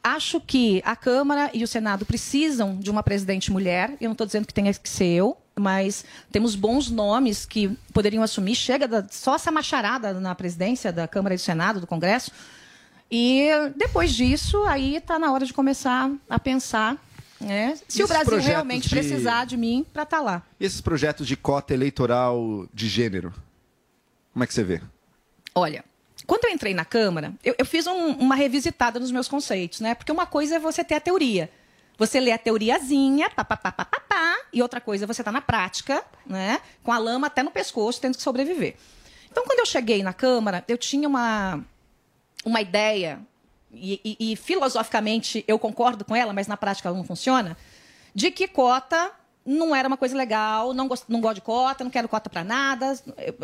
[0.02, 3.90] Acho que a Câmara e o Senado precisam de uma presidente mulher.
[4.00, 8.22] Eu não estou dizendo que tenha que ser eu, mas temos bons nomes que poderiam
[8.22, 8.54] assumir.
[8.54, 12.30] Chega da- só essa macharada na presidência da Câmara e do Senado, do Congresso.
[13.10, 16.96] E depois disso, aí está na hora de começar a pensar
[17.40, 20.42] né, se o Brasil realmente de- precisar de mim para estar lá.
[20.58, 23.32] E esses projetos de cota eleitoral de gênero?
[24.34, 24.82] Como é que você vê?
[25.54, 25.82] Olha,
[26.26, 29.94] quando eu entrei na Câmara, eu, eu fiz um- uma revisitada nos meus conceitos, né?
[29.94, 31.50] Porque uma coisa é você ter a teoria.
[31.96, 35.22] Você lê a teoriazinha, pá, pá, pá, pá, pá, pá, e outra coisa é você
[35.22, 36.60] estar na prática, né?
[36.82, 38.74] Com a lama até no pescoço, tendo que sobreviver.
[39.30, 41.64] Então, quando eu cheguei na Câmara, eu tinha uma,
[42.44, 43.20] uma ideia,
[43.72, 47.56] e, e- e filosoficamente eu concordo com ela, mas na prática ela não funciona,
[48.12, 49.12] de que cota
[49.44, 52.42] não era uma coisa legal, não gosto, não gosto de cota, não quero cota para
[52.44, 52.98] nada,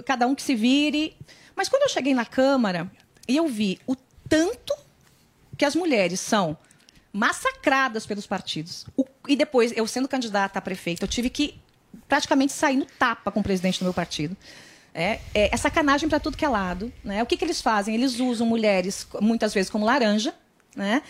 [0.04, 1.16] cada um que se vire.
[1.54, 2.90] Mas quando eu cheguei na Câmara
[3.28, 3.94] e eu vi o
[4.28, 4.74] tanto
[5.58, 6.56] que as mulheres são
[7.12, 11.60] massacradas pelos partidos, o- e depois, eu sendo candidata a prefeita, eu tive que
[12.08, 14.36] praticamente sair no tapa com o presidente do meu partido.
[14.94, 16.92] É, é, é sacanagem para tudo que é lado.
[17.04, 17.22] Né?
[17.22, 17.94] O que, que eles fazem?
[17.94, 20.34] Eles usam mulheres, muitas vezes, como laranja.
[20.74, 21.02] Né?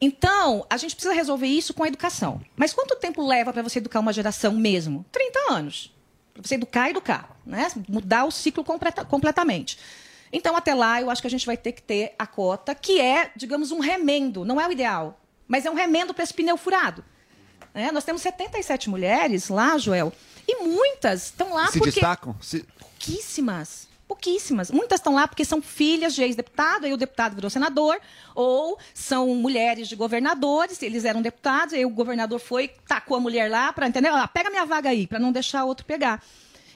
[0.00, 2.40] Então, a gente precisa resolver isso com a educação.
[2.54, 5.04] Mas quanto tempo leva para você educar uma geração mesmo?
[5.10, 5.92] 30 anos.
[6.34, 7.36] Para você educar, educar.
[7.46, 7.66] Né?
[7.88, 9.78] Mudar o ciclo completa- completamente.
[10.32, 13.00] Então, até lá, eu acho que a gente vai ter que ter a cota, que
[13.00, 14.44] é, digamos, um remendo.
[14.44, 15.18] Não é o ideal,
[15.48, 17.02] mas é um remendo para esse pneu furado.
[17.72, 17.90] né?
[17.92, 20.12] nós temos 77 mulheres lá, Joel,
[20.46, 22.36] e muitas estão lá Se porque destacam?
[22.42, 23.88] Se- pouquíssimas.
[24.16, 24.70] Pouquíssimas.
[24.70, 27.98] Muitas estão lá porque são filhas de ex-deputado, aí o deputado virou senador,
[28.34, 33.50] ou são mulheres de governadores, eles eram deputados, aí o governador foi, tacou a mulher
[33.50, 36.22] lá para entender, ah, pega minha vaga aí, para não deixar outro pegar.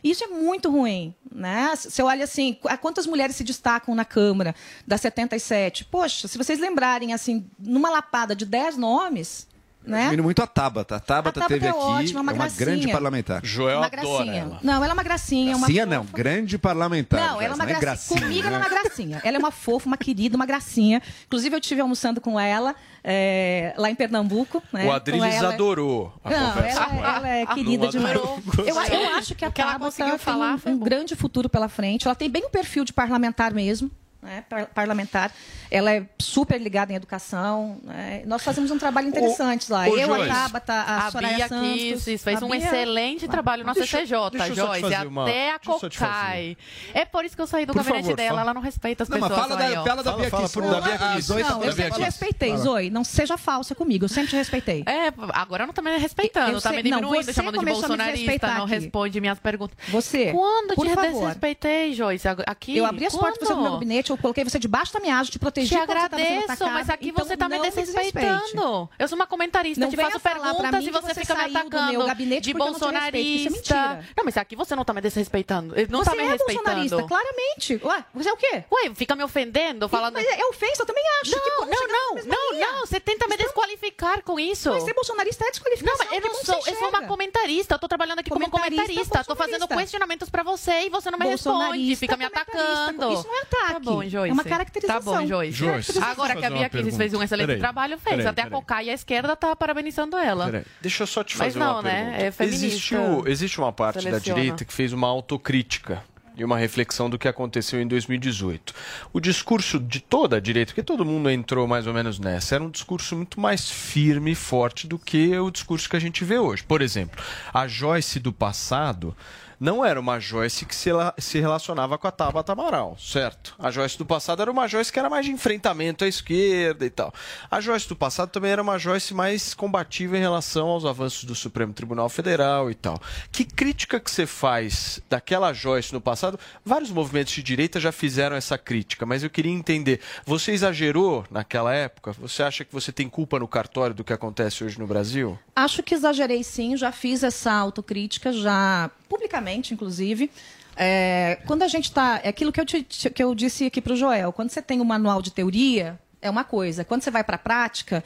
[0.05, 1.73] Isso é muito ruim, né?
[1.77, 4.55] Você olha assim, qu- quantas mulheres se destacam na Câmara
[4.87, 5.85] das 77?
[5.87, 9.47] Poxa, se vocês lembrarem assim, numa lapada de 10 nomes,
[9.91, 10.17] né?
[10.23, 10.97] Muito a Tabata.
[10.97, 11.79] A Tabata, A Tabata teve é aqui.
[11.79, 12.67] ótima, é uma uma gracinha.
[12.67, 13.41] grande parlamentar.
[13.45, 14.59] Joel uma gracinha.
[14.63, 17.21] Não, ela é uma gracinha, uma Gracinha não, grande parlamentar.
[17.21, 18.21] Não, ela é uma Joyce, gracinha.
[18.21, 18.67] Comigo ela é né?
[18.67, 19.21] uma gracinha.
[19.25, 21.03] Ela é uma fofa, uma querida, uma gracinha.
[21.27, 24.63] Inclusive, eu estive almoçando com ela é, lá em Pernambuco.
[24.73, 25.55] Né, O Adriles ela.
[25.55, 27.17] adorou a Não, conversa ela, com ela.
[27.17, 28.17] ela é querida demais.
[28.17, 31.15] Eu, eu acho que a O que ela Tabata conseguiu tem falar um, um grande
[31.17, 32.07] futuro pela frente.
[32.07, 33.91] Ela tem bem o perfil de parlamentar mesmo.
[34.23, 35.33] Né, par- parlamentar,
[35.71, 37.79] ela é super ligada em educação.
[37.83, 39.85] né, Nós fazemos um trabalho interessante lá.
[39.89, 42.05] ô, Eu, Joyce, a Tabata, a, a Soraya Bia Santos.
[42.23, 45.07] Fez a um Bia- excelente trabalho na Deixa- CCJ, deixa eu só te Joyce, fazer
[45.07, 46.57] uma- até a eu Cocai.
[46.93, 48.41] É por isso que eu saí do Por gabinete favor, dela, fala.
[48.43, 49.41] ela não respeita as Não, pessoas.
[49.41, 52.91] fala da- fala da Fala, Bia fala Não, Bia Não, eu sempre te respeitei, Zoe.
[52.91, 54.05] Não seja falsa comigo.
[54.05, 54.85] Eu sempre te respeitei.
[54.87, 57.65] É, agora não tá me respeitando, Eu tá sei- me não, diminuindo, você chamando de
[57.65, 59.77] bolsonarista, não responde minhas perguntas.
[59.89, 61.21] Você, Quando por te favor.
[61.21, 62.29] desrespeitei, Joyce?
[62.47, 62.77] Aqui?
[62.77, 65.19] Eu abri as portas para você no meu gabinete, eu coloquei você debaixo da minha
[65.19, 68.89] asa, te protegi Te sendo agradeço, mas aqui então você tá me não desrespeitando.
[68.99, 72.07] Eu sou uma comentarista, Não te faço perguntas e você você fica me atacando meu
[72.07, 73.51] gabinete de porque eu não é bolsonarista.
[73.51, 74.05] mentira.
[74.17, 75.75] não, mas aqui você não tá me desrespeitando.
[75.89, 76.65] Não Você tá me é respeitando.
[76.65, 77.81] bolsonarista, claramente.
[77.83, 78.65] Ué, você é o quê?
[78.71, 80.15] Ué, fica me ofendendo, falando...
[80.15, 81.31] Mas é ofensa, eu também acho.
[81.33, 82.73] Não, Que bom, não, chegamos não, não, linha.
[82.73, 84.71] não, você tenta me desqualificar com isso.
[84.71, 86.07] Mas ser bolsonarista é Não, desqualificação.
[86.07, 89.25] mas eu não sou, eu sou uma comentarista, eu tô trabalhando aqui como Comentarista, comentarista,
[89.25, 89.77] tô fazendo bolsonarista.
[89.83, 93.13] questionamentos pra você e você não me responde, Bolsonarista, fica me atacando.
[93.13, 93.73] Isso não é ataque.
[93.73, 94.31] Tá bom, Joyce.
[94.31, 95.13] É uma caracterização.
[95.13, 95.53] Tá bom, Joyce.
[95.59, 98.17] Joyce, Agora que a Bia Kiss fez um excelente Peraí, trabalho, fez.
[98.17, 98.61] peraí, Até a peraí.
[98.61, 100.47] Cocai e a esquerda tá parabenizando ela.
[100.47, 101.91] Peraí, deixa eu só te Mas fazer não, uma né?
[102.05, 102.23] pergunta.
[102.25, 102.67] É feminista.
[102.67, 104.19] Existiu, existe uma parte Seleciona.
[104.19, 106.03] da direita que fez uma autocrítica
[106.37, 108.73] e uma reflexão do que aconteceu em 2018.
[109.13, 112.65] O discurso de toda a direita, porque todo mundo entrou mais ou menos nessa, era
[112.65, 116.39] um discurso muito mais firme e forte do que o discurso que a gente vê
[116.39, 116.63] hoje.
[116.63, 117.23] Por exemplo,
[117.53, 119.15] a Joyce do passado
[119.61, 123.55] não era uma Joyce que se, la- se relacionava com a Tabata Amaral, certo?
[123.59, 126.91] A Joyce do passado era uma Joyce que era mais de enfrentamento à esquerda e
[126.91, 127.13] tal.
[127.51, 131.35] A Joyce do passado também era uma Joyce mais combativa em relação aos avanços do
[131.35, 132.99] Supremo Tribunal Federal e tal.
[133.31, 136.41] Que crítica que você faz daquela Joyce no passado?
[136.65, 141.75] Vários movimentos de direita já fizeram essa crítica, mas eu queria entender, você exagerou naquela
[141.75, 142.13] época?
[142.13, 145.39] Você acha que você tem culpa no cartório do que acontece hoje no Brasil?
[145.65, 150.31] Acho que exagerei sim, já fiz essa autocrítica, já publicamente, inclusive.
[150.77, 152.21] É, quando a gente está.
[152.23, 154.33] É aquilo que eu, te- que eu disse aqui para o Joel.
[154.33, 156.85] Quando você tem um manual de teoria, é uma coisa.
[156.85, 158.03] Quando você vai para a prática,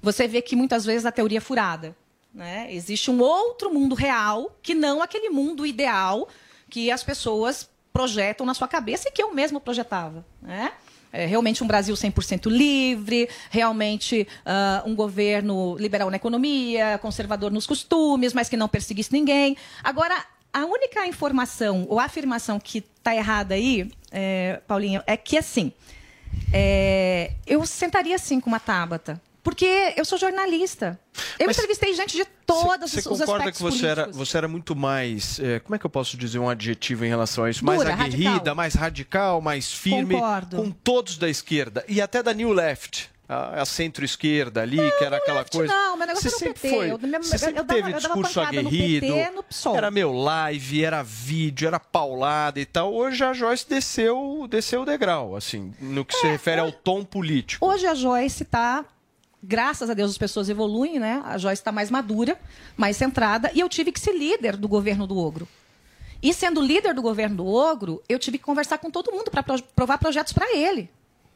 [0.00, 1.96] você vê que muitas vezes a teoria é furada.
[2.34, 2.72] Né?
[2.72, 6.28] Existe um outro mundo real que não aquele mundo ideal
[6.70, 10.24] que as pessoas projetam na sua cabeça e que eu mesmo projetava.
[10.40, 10.72] Né?
[11.12, 17.66] É, realmente um Brasil 100% livre, realmente ah, um governo liberal na economia, conservador nos
[17.66, 19.56] costumes, mas que não perseguisse ninguém.
[19.84, 25.72] Agora, a única informação ou afirmação que está errada aí, é, Paulinho, é que assim,
[26.52, 29.20] é, eu sentaria assim com uma Tabata.
[29.42, 30.98] Porque eu sou jornalista.
[31.38, 34.28] Eu Mas entrevistei gente de todos Você os, os concorda aspectos que você era, políticos.
[34.28, 35.40] você era muito mais.
[35.40, 37.64] eh, como é que eu posso dizer um adjetivo em relação a isso?
[37.64, 38.54] Mais Dura, aguerrida, radical.
[38.54, 40.14] mais radical, mais firme.
[40.14, 40.56] Concordo.
[40.56, 41.84] Com todos da esquerda.
[41.88, 43.10] E até da New Left.
[43.28, 45.72] A, centro-esquerda ali, que era aquela coisa.
[45.72, 46.68] não, meu negócio você era PT.
[46.68, 46.90] foi.
[46.90, 49.06] Eu- eu- você eu sempre dava- teve eu dava discurso no aguerrido.
[49.06, 49.30] PT,
[49.70, 49.76] no.
[49.76, 52.92] Era meu live, era vídeo, era paulada e tal.
[52.92, 57.64] Hoje a Joyce desceu, desceu o degrau, assim, no que se refere ao tom político.
[57.66, 58.84] Hoje a Joyce está,
[59.42, 61.20] graças a Deus as pessoas evoluem, né?
[61.24, 62.38] A Joyce está mais madura,
[62.76, 65.48] mais centrada, e eu tive que ser líder do governo do Ogro.
[66.22, 69.42] E sendo líder do governo do Ogro, eu tive que conversar com todo mundo para
[69.74, 70.88] provar projetos para ele.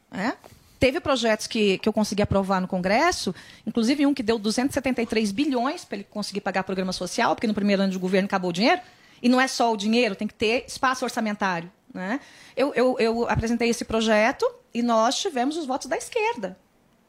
[0.09, 0.33] né?
[0.79, 3.33] Teve projetos que, que eu consegui aprovar no Congresso,
[3.65, 7.81] inclusive um que deu 273 bilhões para ele conseguir pagar programa social, porque no primeiro
[7.81, 8.79] ano de governo acabou o dinheiro.
[9.21, 11.71] E não é só o dinheiro, tem que ter espaço orçamentário.
[11.91, 12.19] Né?
[12.55, 16.57] Eu, eu, eu apresentei esse projeto e nós tivemos os votos da esquerda.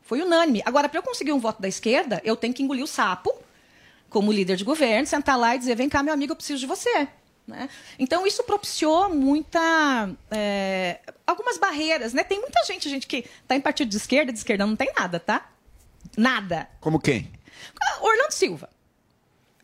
[0.08, 0.62] Foi unânime.
[0.64, 3.30] Agora, para eu conseguir um voto da esquerda, eu tenho que engolir o sapo,
[4.08, 6.66] como líder de governo, sentar lá e dizer: vem cá, meu amigo, eu preciso de
[6.66, 7.06] você.
[7.46, 7.68] Né?
[7.98, 10.08] Então, isso propiciou muita.
[10.30, 12.14] é, algumas barreiras.
[12.14, 12.24] Né?
[12.24, 15.20] Tem muita gente, gente que está em partido de esquerda, de esquerda não tem nada,
[15.20, 15.50] tá?
[16.16, 16.70] Nada.
[16.80, 17.30] Como quem?
[17.78, 18.70] Ah, Orlando Silva.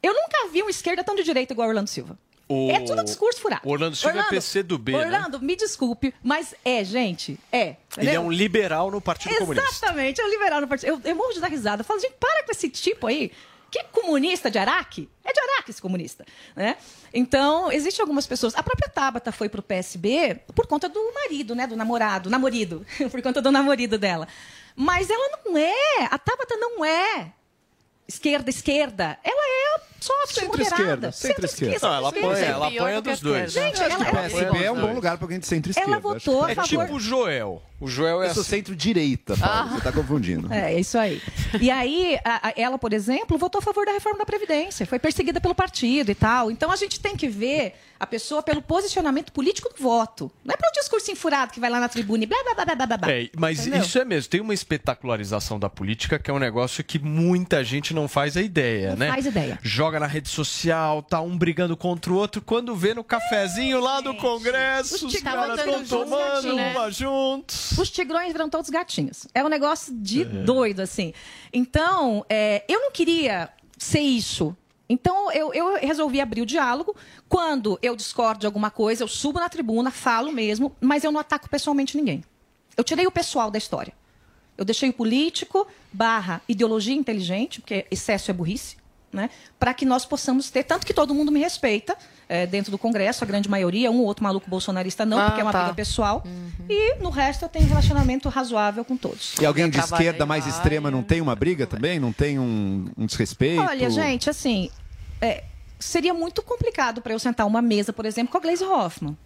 [0.03, 2.19] Eu nunca vi um esquerda tão de direita igual Orlando Silva.
[2.49, 3.63] O- É tudo discurso furado.
[3.67, 4.99] O Orlando Silva é PC do B, né?
[5.05, 7.77] Orlando, me desculpe, mas é, gente, é.
[7.97, 9.67] Ele é um liberal no Partido Comunista.
[9.69, 10.89] Exatamente, é um liberal no partido.
[10.89, 11.81] Eu, eu morro de dar risada.
[11.81, 13.33] Eu falo, gente, para com esse tipo aí.
[13.71, 15.09] Que comunista de Araque?
[15.25, 16.25] É de Araque esse comunista.
[16.55, 16.77] Né?
[17.13, 18.55] Então, existem algumas pessoas.
[18.55, 21.67] A própria Tabata foi pro PSB por conta do marido, né?
[21.67, 22.31] Do namorado.
[22.31, 22.87] Namorido.
[23.11, 24.29] por conta do namorido dela.
[24.77, 26.05] Mas ela não é.
[26.09, 27.33] A Tabata não é
[28.09, 29.19] esquerda, esquerda.
[29.25, 31.13] Ela é sócia Centro-esquerda, moderada.
[31.13, 31.79] centro-esquerda.
[31.89, 32.35] Não, ela Centro-esquerda.
[32.47, 33.53] apanha, ela apanha dos dois.
[33.53, 35.91] Gente, ela, que o ela- PSB é um bom lugar para alguém de centro-esquerda.
[35.93, 37.63] Ela votou a É favor- tipo o Joel.
[37.81, 38.51] O Joel é Eu sou assim.
[38.51, 39.71] centro-direita, Paulo.
[39.71, 40.53] Você está confundindo.
[40.53, 41.23] É, isso aí.
[41.61, 44.87] E aí, a- a- ela, por exemplo, votou a favor da reforma da Previdência.
[44.87, 46.51] Foi perseguida pelo partido e tal.
[46.51, 50.31] Então, a gente tem que ver a pessoa pelo posicionamento político do voto.
[50.45, 52.87] Não é pelo discurso enfurado que vai lá na tribuna e blá, blá, blá, blá,
[52.87, 53.13] blá, blá.
[53.13, 53.83] É, mas Entendeu?
[53.83, 54.31] isso é mesmo.
[54.31, 58.43] Tem uma espetacularização da política que é um negócio que muita gente não faz a
[58.43, 59.09] ideia, Não né?
[59.11, 59.59] faz ideia.
[59.63, 62.43] Joga na rede social, tá um brigando contra o outro.
[62.43, 66.73] Quando vê no cafezinho lá do Congresso, os Tá caras estão tomando né?
[66.73, 67.79] uma juntos.
[67.79, 69.27] Os tigrões viram todos gatinhos.
[69.35, 71.13] É um negócio de doido, assim.
[71.53, 74.57] Então, é, eu não queria ser isso.
[74.89, 76.95] Então, eu, eu resolvi abrir o diálogo.
[77.28, 81.20] Quando eu discordo de alguma coisa, eu subo na tribuna, falo mesmo, mas eu não
[81.20, 82.22] ataco pessoalmente ninguém.
[82.76, 83.95] Eu tirei o pessoal da história.
[84.57, 88.76] Eu deixei o político barra ideologia inteligente, porque excesso é burrice,
[89.12, 89.30] né?
[89.59, 90.64] para que nós possamos ter.
[90.64, 91.97] Tanto que todo mundo me respeita
[92.29, 95.41] é, dentro do Congresso, a grande maioria, um ou outro maluco bolsonarista não, Ah, porque
[95.41, 95.61] é uma tá.
[95.64, 96.25] briga pessoal.
[96.68, 99.35] E no resto eu tenho relacionamento razoável com todos.
[99.41, 101.99] E alguém de esquerda mais extrema não tem uma briga também?
[101.99, 103.62] Não tem um, um desrespeito?
[103.62, 104.70] Olha, gente, assim,
[105.20, 105.45] é,
[105.79, 109.16] seria muito complicado para eu sentar uma mesa, por exemplo, com a Gleisi Hoffmann.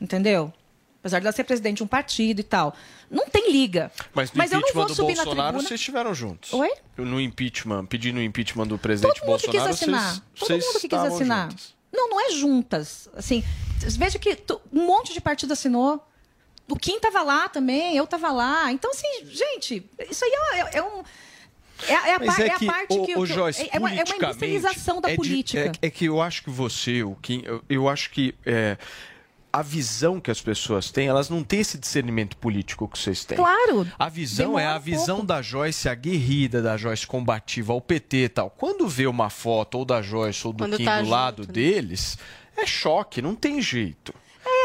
[0.00, 0.52] Entendeu?
[1.00, 2.74] Apesar de ela ser presidente de um partido e tal.
[3.10, 3.90] Não tem liga.
[4.12, 6.52] Mas no eu não impeachment vou do subir na Bolsonaro, vocês estiveram juntos.
[6.52, 6.70] Oi?
[6.96, 10.22] No impeachment, pedindo o impeachment do presidente Todo mundo que quis Bolsonaro, assinar.
[10.36, 11.50] vocês, Todo mundo que quis assinar.
[11.50, 11.77] juntos.
[11.92, 13.08] Não, não é juntas.
[13.14, 13.42] Assim,
[13.96, 14.36] veja que
[14.72, 16.04] um monte de partido assinou.
[16.68, 18.70] O Kim estava lá também, eu estava lá.
[18.72, 21.02] Então, assim, gente, isso aí é, é um.
[21.86, 23.88] É, a- é a, par- é é a parte ô, que, eu- Joyce, é, uma,
[23.94, 25.72] é uma industrialização da é de- política.
[25.80, 28.76] é, é que eu acho que você, o Kim, eu, eu acho que é,
[29.58, 33.36] a visão que as pessoas têm, elas não têm esse discernimento político que vocês têm.
[33.36, 33.90] Claro.
[33.98, 35.26] A visão é a um visão pouco.
[35.26, 38.50] da Joyce aguerrida, da Joyce combativa, ao PT e tal.
[38.50, 41.42] Quando vê uma foto ou da Joyce ou do Quando Kim tá do junto, lado
[41.42, 41.52] né?
[41.52, 42.16] deles,
[42.56, 44.14] é choque, não tem jeito.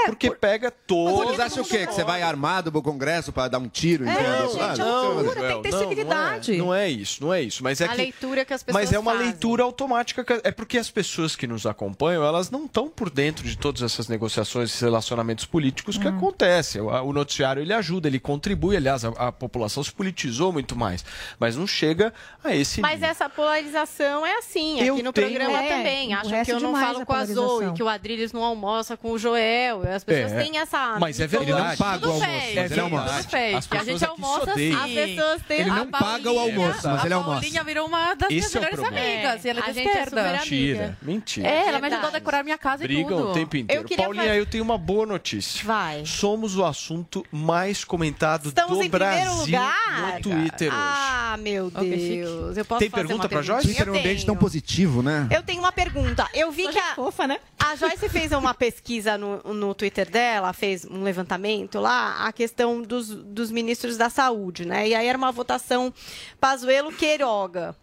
[0.03, 1.25] É, Porque pega todo.
[1.27, 1.85] Vocês acham o quê?
[1.87, 4.81] Que você vai armado pro Congresso para dar um tiro É, gente, lado?
[4.81, 4.87] é O
[5.17, 5.47] que você vai loucura, fazer?
[5.47, 6.51] tem que ter não, civilidade.
[6.51, 7.63] Não é, não é isso, não é isso.
[7.63, 9.27] Mas é a que, leitura que as pessoas mas é uma fazem.
[9.27, 10.23] leitura automática.
[10.23, 13.81] que- É porque as pessoas que nos acompanham, elas não estão por dentro de todas
[13.81, 16.01] essas negociações e relacionamentos políticos Hum.
[16.01, 16.81] que acontecem.
[16.81, 18.75] O, o noticiário ele ajuda, ele contribui.
[18.75, 21.03] Aliás, a, a população se politizou muito mais.
[21.39, 23.09] Mas não chega a esse Mas nível.
[23.09, 26.13] essa polarização é assim, Eu aqui no tenho- programa É, também.
[26.13, 29.17] Acham que eu não falo com a Zoe, que o Adriles não almoça com o
[29.17, 29.83] Joel.
[29.95, 30.43] As pessoas É.
[30.43, 30.97] têm essa...
[30.99, 31.51] Mas é verdade.
[31.51, 33.05] Ele não paga o almoço, mas ele almoça.
[33.05, 33.13] Tudo.
[33.13, 34.51] As a pessoas gente almoça.
[34.51, 35.59] As pessoas têm...
[35.61, 37.39] Ele a não paga o almoço, mas ele a almoça.
[37.41, 39.45] Paulinha virou uma das minhas é melhores amigas.
[39.45, 40.33] E ela é A da gente é esquerda.
[40.33, 41.47] Mentira, mentira.
[41.47, 43.29] É, ela me ajudou a decorar minha casa e Brigam tudo.
[43.29, 43.85] o tempo inteiro.
[43.95, 45.63] Paulinha, eu tenho uma boa notícia.
[45.65, 46.05] Vai.
[46.05, 50.79] Somos o assunto mais comentado do Brasil no Twitter hoje.
[50.81, 51.69] Ah, meu.
[51.69, 52.57] Deus.
[52.57, 53.43] Eu posso Tem fazer pergunta pra pergunta?
[53.43, 53.67] Joyce?
[53.67, 55.27] Twitter é um ambiente tão positivo, né?
[55.31, 56.27] Eu tenho uma pergunta.
[56.33, 57.39] Eu vi que a, Fofa, né?
[57.63, 62.81] A Joyce fez uma pesquisa no, no Twitter dela, fez um levantamento lá, a questão
[62.81, 64.89] dos, dos ministros da saúde, né?
[64.89, 65.93] E aí era uma votação
[66.41, 67.73] Pazuello Queiroga.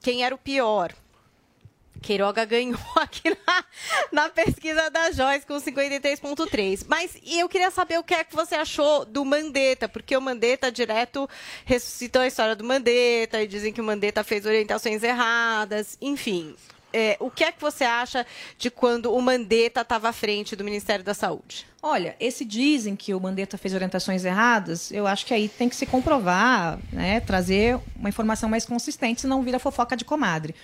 [0.00, 0.94] Quem era o pior?
[2.00, 3.64] Queiroga ganhou aqui na,
[4.12, 6.84] na pesquisa da Joyce com 53,3.
[6.86, 10.70] Mas eu queria saber o que é que você achou do Mandetta, porque o Mandetta
[10.70, 11.28] direto
[11.64, 16.54] ressuscitou a história do Mandetta e dizem que o Mandetta fez orientações erradas, enfim.
[16.98, 18.24] É, o que é que você acha
[18.56, 21.66] de quando o Mandetta estava à frente do Ministério da Saúde?
[21.82, 25.76] Olha, esse dizem que o Mandetta fez orientações erradas, eu acho que aí tem que
[25.76, 30.54] se comprovar, né, trazer uma informação mais consistente, senão vira fofoca de comadre.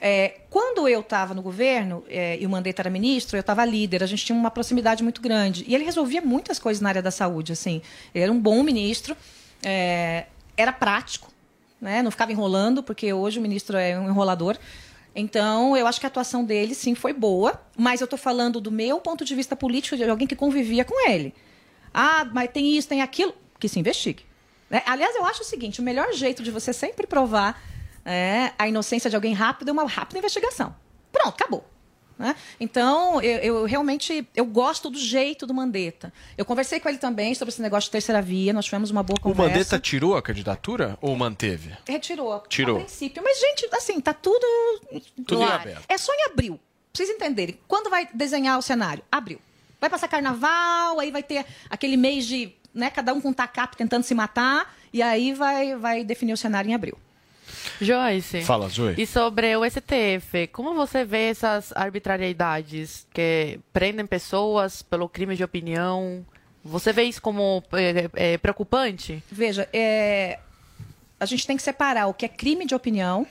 [0.00, 4.02] É, quando eu estava no governo é, e o Mandetta era ministro, eu estava líder,
[4.02, 5.64] a gente tinha uma proximidade muito grande.
[5.68, 7.52] E ele resolvia muitas coisas na área da saúde.
[7.52, 7.80] Assim.
[8.12, 9.16] Ele era um bom ministro,
[9.64, 11.30] é, era prático,
[11.80, 14.58] né, não ficava enrolando, porque hoje o ministro é um enrolador.
[15.14, 18.70] Então, eu acho que a atuação dele, sim, foi boa, mas eu estou falando do
[18.70, 21.34] meu ponto de vista político, de alguém que convivia com ele.
[21.92, 24.24] Ah, mas tem isso, tem aquilo, que se investigue.
[24.70, 24.82] né?
[24.86, 27.62] Aliás, eu acho o seguinte: o melhor jeito de você sempre provar
[28.04, 30.74] é, a inocência de alguém rápido é uma rápida investigação.
[31.12, 31.71] Pronto, acabou.
[32.22, 32.36] Né?
[32.60, 36.12] Então, eu, eu realmente eu gosto do jeito do Mandetta.
[36.38, 39.18] Eu conversei com ele também sobre esse negócio de terceira via, nós tivemos uma boa
[39.18, 39.50] O conversa.
[39.50, 41.76] Mandetta tirou a candidatura ou manteve?
[41.84, 42.44] Retirou.
[42.48, 42.76] Tirou.
[42.76, 43.20] A princípio.
[43.24, 44.46] Mas, gente, assim, tá tudo.
[45.26, 45.84] Tudo aberto.
[45.88, 46.60] É só em abril.
[46.92, 47.58] Pra vocês entenderem.
[47.66, 49.02] Quando vai desenhar o cenário?
[49.10, 49.40] Abril.
[49.80, 52.54] Vai passar carnaval, aí vai ter aquele mês de.
[52.72, 56.38] Né, cada um com um tacape tentando se matar, e aí vai, vai definir o
[56.38, 56.96] cenário em abril.
[57.80, 58.42] Joyce.
[58.42, 58.94] Fala, Zoe.
[58.98, 65.44] E sobre o STF, como você vê essas arbitrariedades que prendem pessoas pelo crime de
[65.44, 66.24] opinião?
[66.64, 69.22] Você vê isso como é, é, preocupante?
[69.30, 70.38] Veja, é,
[71.18, 73.26] a gente tem que separar o que é crime de opinião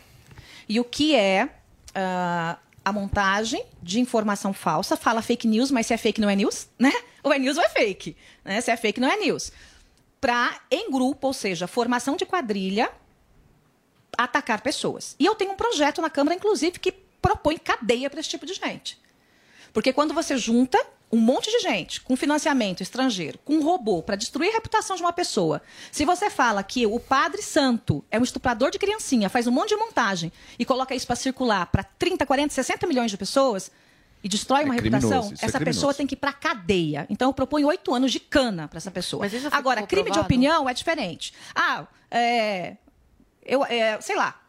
[0.67, 1.49] e o que é
[1.93, 4.97] ah, a montagem de informação falsa.
[4.97, 6.91] Fala fake news, mas se é fake não é news, né?
[7.24, 8.15] Ou é news ou é fake.
[8.43, 8.59] Né?
[8.61, 9.51] Se é fake não é news.
[10.19, 12.89] Para, em grupo, ou seja, formação de quadrilha,
[14.18, 15.16] atacar pessoas.
[15.20, 18.53] E eu tenho um projeto na Câmara, inclusive, que propõe cadeia para esse tipo de
[18.53, 18.99] gente.
[19.74, 20.78] Porque quando você junta
[21.12, 25.01] um monte de gente com financiamento estrangeiro, com um robô para destruir a reputação de
[25.01, 29.45] uma pessoa, se você fala que o padre santo é um estuprador de criancinha, faz
[29.45, 33.18] um monte de montagem e coloca isso para circular para 30, 40, 60 milhões de
[33.18, 33.72] pessoas
[34.24, 35.80] e destrói uma criminoso, reputação, é essa criminoso.
[35.80, 37.05] pessoa tem que ir para cadeia.
[37.09, 39.26] Então eu proponho oito anos de cana para essa pessoa.
[39.51, 40.26] Agora, crime de provado?
[40.26, 41.34] opinião é diferente.
[41.55, 42.78] Ah, é,
[43.45, 44.39] eu, é, sei lá,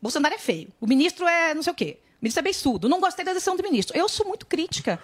[0.00, 0.68] Bolsonaro é feio.
[0.80, 1.98] O ministro é não sei o quê.
[2.20, 2.88] O ministro é beiçudo.
[2.88, 3.96] Não gostei da decisão do ministro.
[3.96, 5.00] Eu sou muito crítica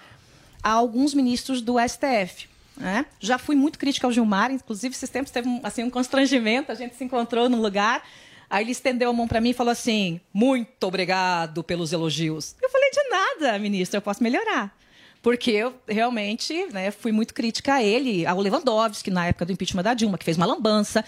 [0.63, 2.49] a alguns ministros do STF.
[2.77, 3.07] né?
[3.19, 6.75] Já fui muito crítica ao Gilmar, inclusive esses tempos teve um, assim, um constrangimento, a
[6.75, 8.03] gente se encontrou num lugar,
[8.49, 12.55] aí ele estendeu a mão para mim e falou assim, muito obrigado pelos elogios.
[12.63, 14.75] Eu falei, de nada, ministro, eu posso melhorar.
[15.23, 19.83] Porque eu realmente né, fui muito crítica a ele, ao Lewandowski, na época do impeachment
[19.83, 21.05] da Dilma, que fez uma lambança.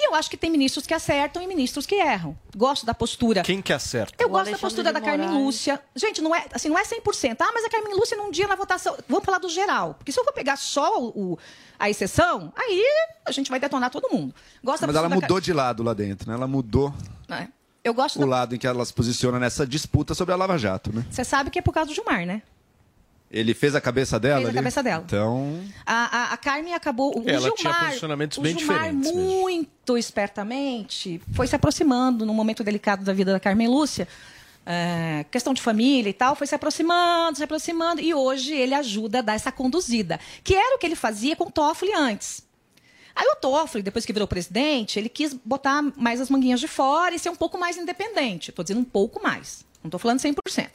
[0.00, 2.38] E eu acho que tem ministros que acertam e ministros que erram.
[2.56, 3.42] Gosto da postura.
[3.42, 4.14] Quem que acerta?
[4.22, 5.28] Eu O gosto da Alexandre postura de da Carmen.
[5.44, 5.80] Lúcia.
[5.96, 7.36] Gente, não é, assim, não é 100%.
[7.40, 8.96] Ah, mas a Carmen Lúcia num dia na votação.
[9.08, 9.94] Vamos falar do geral.
[9.94, 11.38] Porque se eu for pegar só o, o-
[11.78, 12.82] a exceção, aí
[13.26, 14.32] a gente vai detonar todo mundo.
[14.62, 16.34] Gosto da Mas ela postura da mudou de lado lá dentro, né?
[16.36, 16.94] Ela mudou
[17.26, 17.48] Car- É.
[17.82, 18.26] Eu gosto o da...
[18.26, 21.04] lado em que ela se posiciona nessa disputa sobre a Lava Jato, né?
[21.10, 22.42] Você sabe que é por causa do Gilmar, né?
[23.30, 24.56] Ele fez a cabeça dela Fez a ali?
[24.56, 25.04] cabeça dela.
[25.06, 27.10] Então, A, a, a Carmen acabou.
[27.18, 29.40] O Ela Gilmar, tinha posicionamentos o bem Gilmar, diferentes mesmo.
[29.40, 34.08] muito espertamente, foi se aproximando num momento delicado da vida da Carmen Lúcia.
[34.64, 39.20] é, questão de família e tal, foi se aproximando, se aproximando, e hoje ele ajuda
[39.20, 42.46] a dar essa conduzida, que era o que ele fazia com o Toffoli antes.
[43.16, 47.14] Aí o Toffoli, depois que virou presidente, ele quis botar mais as manguinhas de fora
[47.14, 48.50] e ser um pouco mais independente.
[48.50, 50.68] Estou dizendo um pouco mais, não estou falando 100%.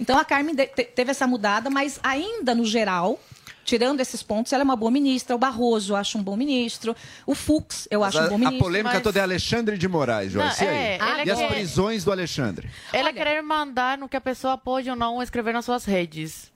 [0.00, 3.18] Então a Carmen teve essa mudada, mas ainda no geral,
[3.64, 5.34] tirando esses pontos, ela é uma boa ministra.
[5.34, 6.94] O Barroso eu acho um bom ministro.
[7.26, 8.58] O Fux eu mas acho um a, bom a ministro.
[8.64, 10.64] polêmica mas- toda é Alexandre de Moraes, Joyce.
[10.64, 10.76] Não, e aí?
[11.00, 12.70] é, e as quer- prisões do Alexandre?
[12.92, 16.50] Ela querer mandar no que a pessoa pode ou não escrever nas suas redes.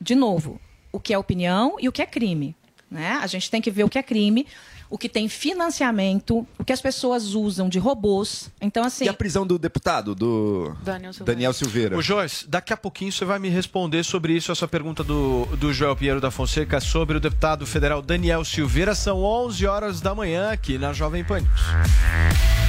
[0.00, 0.58] de novo,
[0.92, 2.56] o que é opinião e o que é crime.
[2.90, 3.18] Né?
[3.22, 4.46] A gente tem que ver o que é crime,
[4.90, 8.50] o que tem financiamento, o que as pessoas usam de robôs.
[8.60, 9.04] Então, assim.
[9.04, 11.34] E a prisão do deputado, do Daniel Silveira.
[11.34, 11.96] Daniel Silveira?
[11.96, 15.72] O Joyce, daqui a pouquinho você vai me responder sobre isso, essa pergunta do, do
[15.72, 18.94] Joel Pinheiro da Fonseca sobre o deputado federal Daniel Silveira.
[18.94, 22.59] São 11 horas da manhã aqui na Jovem Pan News.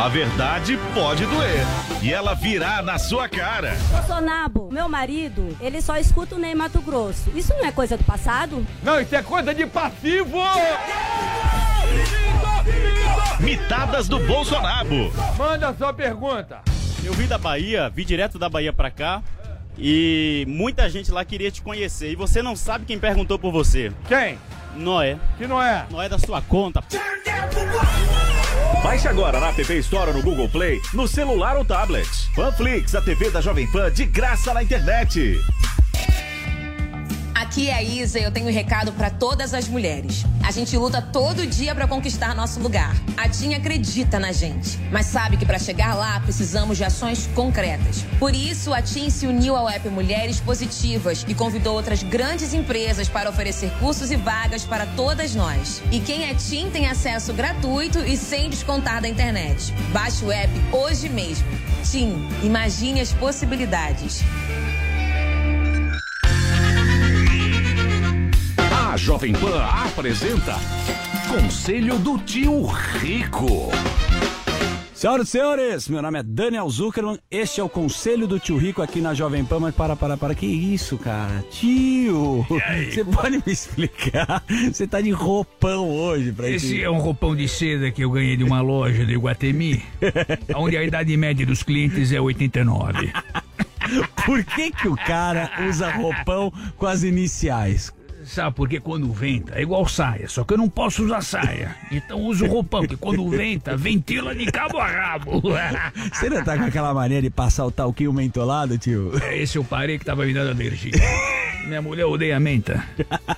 [0.00, 1.60] A verdade pode doer.
[2.00, 3.76] E ela virá na sua cara.
[3.90, 7.28] Bolsonaro, meu marido, ele só escuta o Ney Mato Grosso.
[7.36, 8.66] Isso não é coisa do passado?
[8.82, 10.38] Não, isso é coisa de passivo!
[13.40, 15.12] Mitadas do Bolsonaro.
[15.36, 16.62] Manda a sua pergunta.
[17.04, 19.22] Eu vim da Bahia, vim direto da Bahia pra cá
[19.78, 22.10] e muita gente lá queria te conhecer.
[22.10, 23.92] E você não sabe quem perguntou por você.
[24.08, 24.38] Quem?
[24.76, 25.18] Noé.
[25.38, 25.86] Que não é?
[25.90, 26.82] Noé da sua conta.
[28.82, 32.08] Baixe agora na TV Store ou no Google Play, no celular ou tablet.
[32.34, 35.38] Panflix, a TV da Jovem Pan de graça na internet.
[37.50, 40.24] Aqui é a Isa e eu tenho um recado pra todas as mulheres.
[40.46, 42.94] A gente luta todo dia pra conquistar nosso lugar.
[43.16, 48.04] A TIM acredita na gente, mas sabe que pra chegar lá precisamos de ações concretas.
[48.20, 53.08] Por isso, a TIM se uniu ao app Mulheres Positivas e convidou outras grandes empresas
[53.08, 55.82] para oferecer cursos e vagas para todas nós.
[55.90, 59.74] E quem é TIM tem acesso gratuito e sem descontar da internet.
[59.92, 61.48] Baixe o app hoje mesmo.
[61.82, 64.22] TIM, imagine as possibilidades.
[69.00, 70.56] Jovem Pan apresenta
[71.26, 73.70] Conselho do Tio Rico.
[74.92, 78.82] Senhoras e senhores, meu nome é Daniel Zuckerman, este é o Conselho do Tio Rico
[78.82, 81.42] aqui na Jovem Pan, mas para, para, para, que isso, cara?
[81.50, 82.46] Tio,
[82.92, 84.44] você pode me explicar?
[84.70, 88.36] Você tá de roupão hoje pra Esse é um roupão de seda que eu ganhei
[88.36, 89.82] de uma loja de Iguatemi,
[90.54, 93.10] onde a idade média dos clientes é 89.
[94.26, 97.90] Por que que o cara usa roupão com as iniciais?
[98.30, 101.74] Sabe, porque quando venta é igual saia, só que eu não posso usar saia.
[101.90, 105.42] Então uso roupão, que quando venta, ventila de cabo a rabo.
[106.14, 109.10] Você não tá com aquela mania de passar o talquinho mentolado, tio?
[109.24, 110.92] É, esse eu parei que tava me dando alergia.
[111.66, 112.82] Minha mulher odeia menta.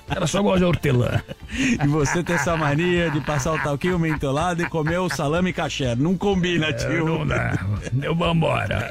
[0.07, 1.21] Ela só gosta de hortelã.
[1.51, 5.95] E você tem essa mania de passar o talquinho mentolado e comer o salame caché.
[5.95, 7.05] Não combina, É, tio.
[7.05, 7.57] não dá.
[8.01, 8.89] Eu vambora.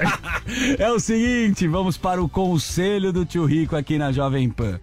[0.79, 4.81] É o seguinte, vamos para o conselho do tio Rico aqui na Jovem Pan.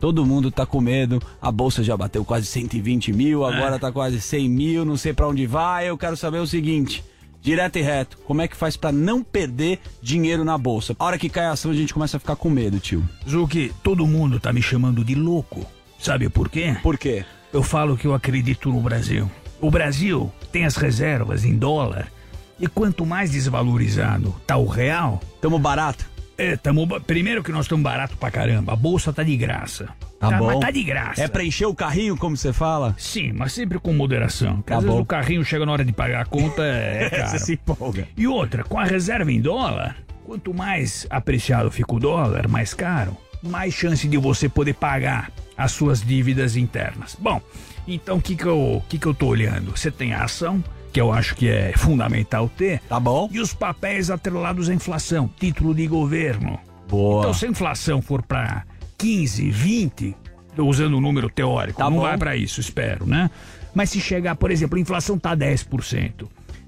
[0.00, 4.18] Todo mundo tá com medo, a bolsa já bateu quase 120 mil, agora tá quase
[4.18, 5.90] 100 mil, não sei pra onde vai.
[5.90, 7.04] Eu quero saber o seguinte,
[7.42, 10.96] direto e reto, como é que faz pra não perder dinheiro na bolsa?
[10.98, 13.06] A hora que cai a ação a gente começa a ficar com medo, tio.
[13.28, 15.66] Zuki, todo mundo tá me chamando de louco.
[15.98, 16.78] Sabe por quê?
[16.82, 17.24] Por quê?
[17.52, 19.30] Eu falo que eu acredito no Brasil.
[19.60, 22.10] O Brasil tem as reservas em dólar.
[22.58, 25.20] E quanto mais desvalorizado tá o real.
[25.40, 26.08] Tamo barato?
[26.40, 26.86] É, tamo.
[27.00, 28.72] Primeiro que nós estamos barato pra caramba.
[28.72, 29.88] A bolsa tá de graça.
[30.18, 30.46] Tá bom.
[30.46, 31.22] Mas tá de graça.
[31.22, 32.94] É pra encher o carrinho, como você fala?
[32.98, 34.56] Sim, mas sempre com moderação.
[34.56, 35.02] Porque Tá às vezes bom.
[35.02, 37.28] o carrinho chega na hora de pagar a conta, é caro.
[37.30, 38.08] Você se empolga.
[38.16, 43.16] E outra, com a reserva em dólar, quanto mais apreciado fica o dólar, mais caro,
[43.42, 47.16] mais chance de você poder pagar as suas dívidas internas.
[47.18, 47.40] Bom,
[47.88, 49.70] então o que, que, eu, que, que eu tô olhando?
[49.76, 50.62] Você tem a ação,
[50.92, 52.80] que eu acho que é fundamental ter.
[52.88, 53.28] Tá bom.
[53.32, 56.58] E os papéis atrelados à inflação, título de governo.
[56.88, 57.20] Boa.
[57.20, 58.64] Então, se a inflação for para
[58.98, 60.16] 15, 20,
[60.56, 62.02] tô usando o número teórico, Tá não bom.
[62.02, 63.30] vai para isso, espero, né?
[63.74, 66.26] Mas se chegar, por exemplo, a inflação tá 10%,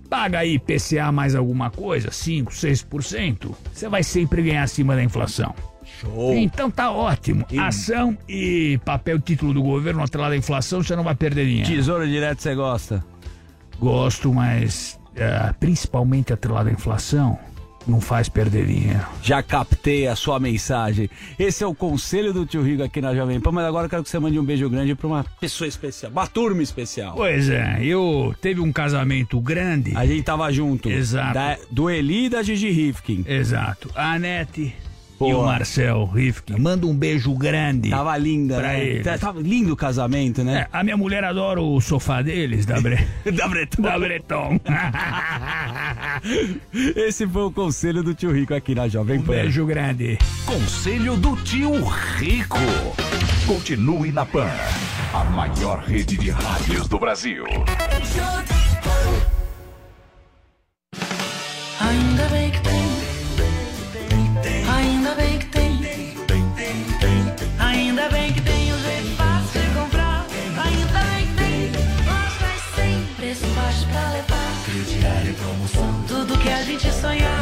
[0.09, 5.53] paga aí PCA mais alguma coisa, 5, 6%, você vai sempre ganhar acima da inflação.
[6.01, 6.33] Show.
[6.37, 7.45] Então tá ótimo.
[7.59, 11.69] Ação e papel título do governo atrelado à inflação, você não vai perder dinheiro.
[11.69, 13.05] Tesouro direto você gosta?
[13.87, 17.37] Gosto, mas eh, principalmente atrelado à inflação,
[17.85, 19.05] não faz perder dinheiro.
[19.25, 21.11] Já captei a sua mensagem.
[21.37, 24.05] Esse é o conselho do tio Rico aqui na Jovem Pan, mas agora eu quero
[24.05, 27.17] que você mande um beijo grande pra uma pessoa especial, uma turma especial.
[27.17, 29.93] Pois é, eu teve um casamento grande.
[29.97, 30.89] A gente tava junto.
[30.89, 31.35] Exato.
[31.35, 33.25] Da- do Eli e da Gigi Rifkin.
[33.27, 33.91] Exato.
[33.97, 34.73] A Anete
[35.29, 35.43] e Boa.
[35.43, 36.59] o Marcel Rifkin.
[36.59, 37.91] Manda um beijo grande.
[37.91, 38.85] Tava linda, pra né?
[38.85, 39.05] eles.
[39.05, 40.67] Tá- Tava lindo o casamento, né?
[40.73, 43.07] É, a minha mulher adora o sofá deles, da, Bre...
[43.33, 43.83] da Breton.
[43.83, 44.61] da Breton.
[46.97, 49.33] Esse foi o conselho do tio Rico aqui na Jovem Um Pan.
[49.33, 50.19] beijo grande.
[50.47, 51.73] Conselho do tio
[52.17, 52.59] Rico.
[53.47, 54.49] Continue na Pan,
[55.13, 57.45] a maior rede de rádios do Brasil.
[61.81, 62.29] Ainda
[76.73, 77.42] Tudo que a gente sonhar.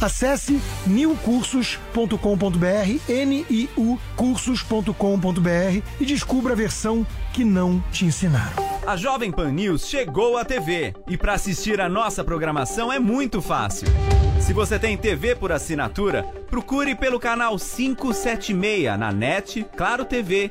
[0.00, 8.68] Acesse niucursos.com.br, N-I-U cursos.com.br e descubra a versão que não te ensinaram.
[8.86, 13.42] A Jovem Pan News chegou à TV e para assistir a nossa programação é muito
[13.42, 13.88] fácil.
[14.40, 20.50] Se você tem TV por assinatura, procure pelo canal 576 na NET, Claro TV,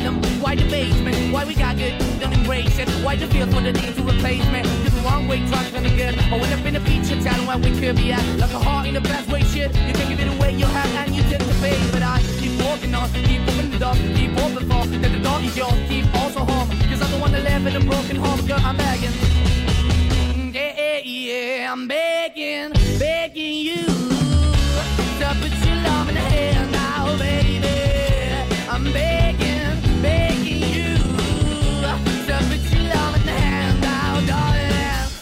[0.00, 3.60] bottom, why the basement, why we got good, don't embrace it, why the feel for
[3.60, 4.62] the need to replace me.
[4.62, 6.16] Cause the wrong way, trying to get.
[6.32, 8.86] I went up in a feature town where we could be at, like a heart
[8.86, 9.74] in the best way, shit.
[9.88, 11.78] You can give it away, you have, and you take the pay.
[11.92, 15.40] But I keep walking on, keep opening the door, keep open for, that the door
[15.40, 16.68] is yours, keep also home.
[16.88, 19.10] Cause I'm the one that live in a broken home, girl, I'm begging.
[19.10, 23.84] Mm, yeah, yeah, yeah, I'm begging, begging you
[25.20, 25.69] to put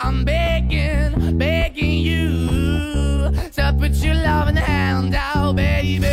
[0.00, 3.30] I'm begging, begging you.
[3.54, 6.06] To put your loving hand out, baby.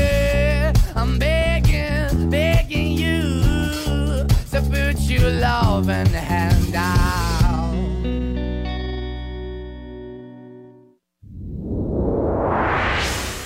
[0.95, 4.25] I'm begging, begging you.
[4.51, 7.73] To put your loving hand out.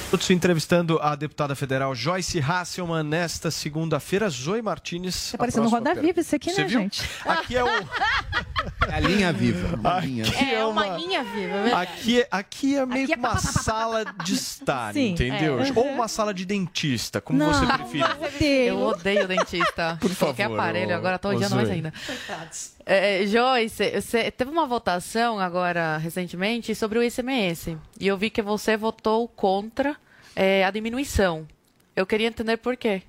[0.09, 4.29] Todos entrevistando a deputada federal Joyce Hasselman nesta segunda-feira.
[4.29, 5.31] Zoe Martinez.
[5.33, 6.79] Tá parecendo Roda Viva isso aqui, Você né, viu?
[6.79, 7.03] gente?
[7.25, 7.67] Aqui é o.
[8.87, 9.75] É a linha viva.
[9.77, 10.25] Uma linha.
[10.25, 11.73] Aqui É uma linha viva, né?
[11.73, 15.11] Aqui, é- aqui é meio Aqui é que uma pá, pá, sala de estar, Sim,
[15.11, 15.59] entendeu?
[15.59, 15.71] é.
[15.75, 18.67] Ou uma sala de dentista, como Não, você preferir.
[18.67, 19.97] Eu odeio dentista.
[20.01, 21.93] Por Qualquer favor, aparelho, ô- agora tô ô odiando mais ainda.
[22.85, 27.77] É, Joyce, você teve uma votação agora recentemente sobre o ICMS.
[27.99, 29.95] E eu vi que você votou contra
[30.35, 31.47] é, a diminuição.
[31.95, 33.01] Eu queria entender por quê.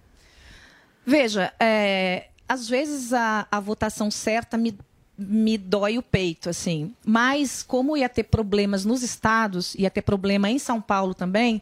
[1.04, 4.76] Veja, é, às vezes a, a votação certa me,
[5.18, 6.94] me dói o peito, assim.
[7.04, 11.60] Mas como ia ter problemas nos estados, ia ter problema em São Paulo também,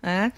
[0.00, 0.32] né,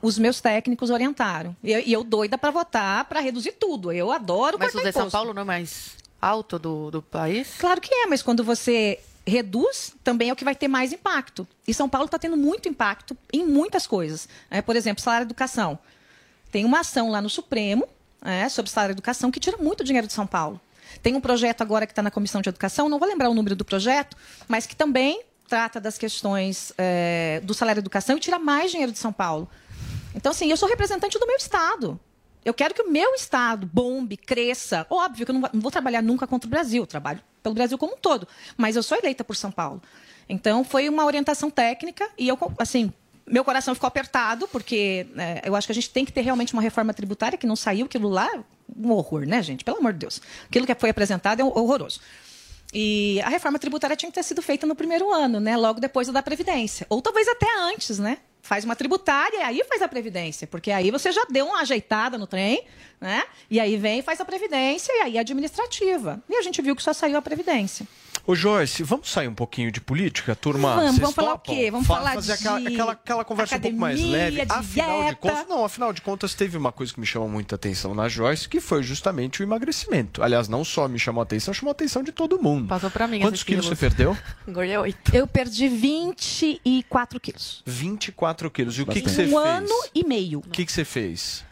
[0.00, 1.54] os meus técnicos orientaram.
[1.62, 3.92] E eu, e eu doida para votar para reduzir tudo.
[3.92, 5.10] Eu adoro Mas o cortar de São.
[5.10, 7.56] Paulo não é mais alto do, do país?
[7.58, 11.46] Claro que é, mas quando você reduz, também é o que vai ter mais impacto.
[11.66, 14.28] E São Paulo está tendo muito impacto em muitas coisas.
[14.50, 14.62] né?
[14.62, 15.78] por exemplo, salário de educação.
[16.50, 17.86] Tem uma ação lá no Supremo
[18.22, 20.60] né, sobre salário de educação que tira muito dinheiro de São Paulo.
[21.02, 23.54] Tem um projeto agora que está na Comissão de Educação, não vou lembrar o número
[23.56, 24.16] do projeto,
[24.46, 28.98] mas que também trata das questões eh, do salário educação e tira mais dinheiro de
[28.98, 29.48] São Paulo.
[30.14, 31.98] Então, assim, eu sou representante do meu Estado.
[32.44, 34.86] Eu quero que o meu Estado bombe, cresça.
[34.90, 37.94] Óbvio que eu não vou trabalhar nunca contra o Brasil, eu trabalho pelo Brasil como
[37.94, 38.28] um todo.
[38.56, 39.82] Mas eu sou eleita por São Paulo.
[40.28, 42.92] Então, foi uma orientação técnica e eu, assim,
[43.26, 46.52] meu coração ficou apertado, porque né, eu acho que a gente tem que ter realmente
[46.52, 48.28] uma reforma tributária que não saiu, aquilo lá,
[48.76, 49.64] um horror, né, gente?
[49.64, 50.20] Pelo amor de Deus.
[50.46, 52.00] Aquilo que foi apresentado é horroroso.
[52.72, 55.56] E a reforma tributária tinha que ter sido feita no primeiro ano, né?
[55.56, 56.86] Logo depois da Previdência.
[56.90, 58.18] Ou talvez até antes, né?
[58.42, 60.46] Faz uma tributária e aí faz a Previdência.
[60.46, 62.64] Porque aí você já deu uma ajeitada no trem,
[63.00, 63.24] né?
[63.50, 66.22] E aí vem e faz a Previdência e aí a administrativa.
[66.28, 67.86] E a gente viu que só saiu a Previdência.
[68.30, 70.74] Ô Joyce, vamos sair um pouquinho de política, turma?
[70.74, 71.70] Vamos, Vocês vamos falar o quê?
[71.70, 74.42] Vamos Fa- falar fazer de aquela, aquela, aquela conversa um pouco mais academia, leve.
[74.52, 75.16] Afinal de dieta.
[75.16, 78.46] contas, não, afinal de contas, teve uma coisa que me chamou muita atenção na Joyce,
[78.46, 80.22] que foi justamente o emagrecimento.
[80.22, 82.68] Aliás, não só me chamou a atenção, chamou a atenção de todo mundo.
[82.68, 83.94] Passou pra mim Quantos esses quilos você quilos.
[83.94, 84.18] perdeu?
[84.46, 85.16] Engordei oito.
[85.16, 87.62] Eu perdi 24 quilos.
[87.64, 88.78] 24 quilos.
[88.78, 89.34] E o que, que Em você um fez?
[89.42, 90.40] ano e meio.
[90.40, 91.46] O que, que você fez?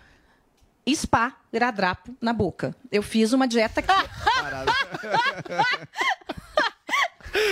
[0.94, 2.76] Spa, gradrapo na boca.
[2.92, 3.88] Eu fiz uma dieta que...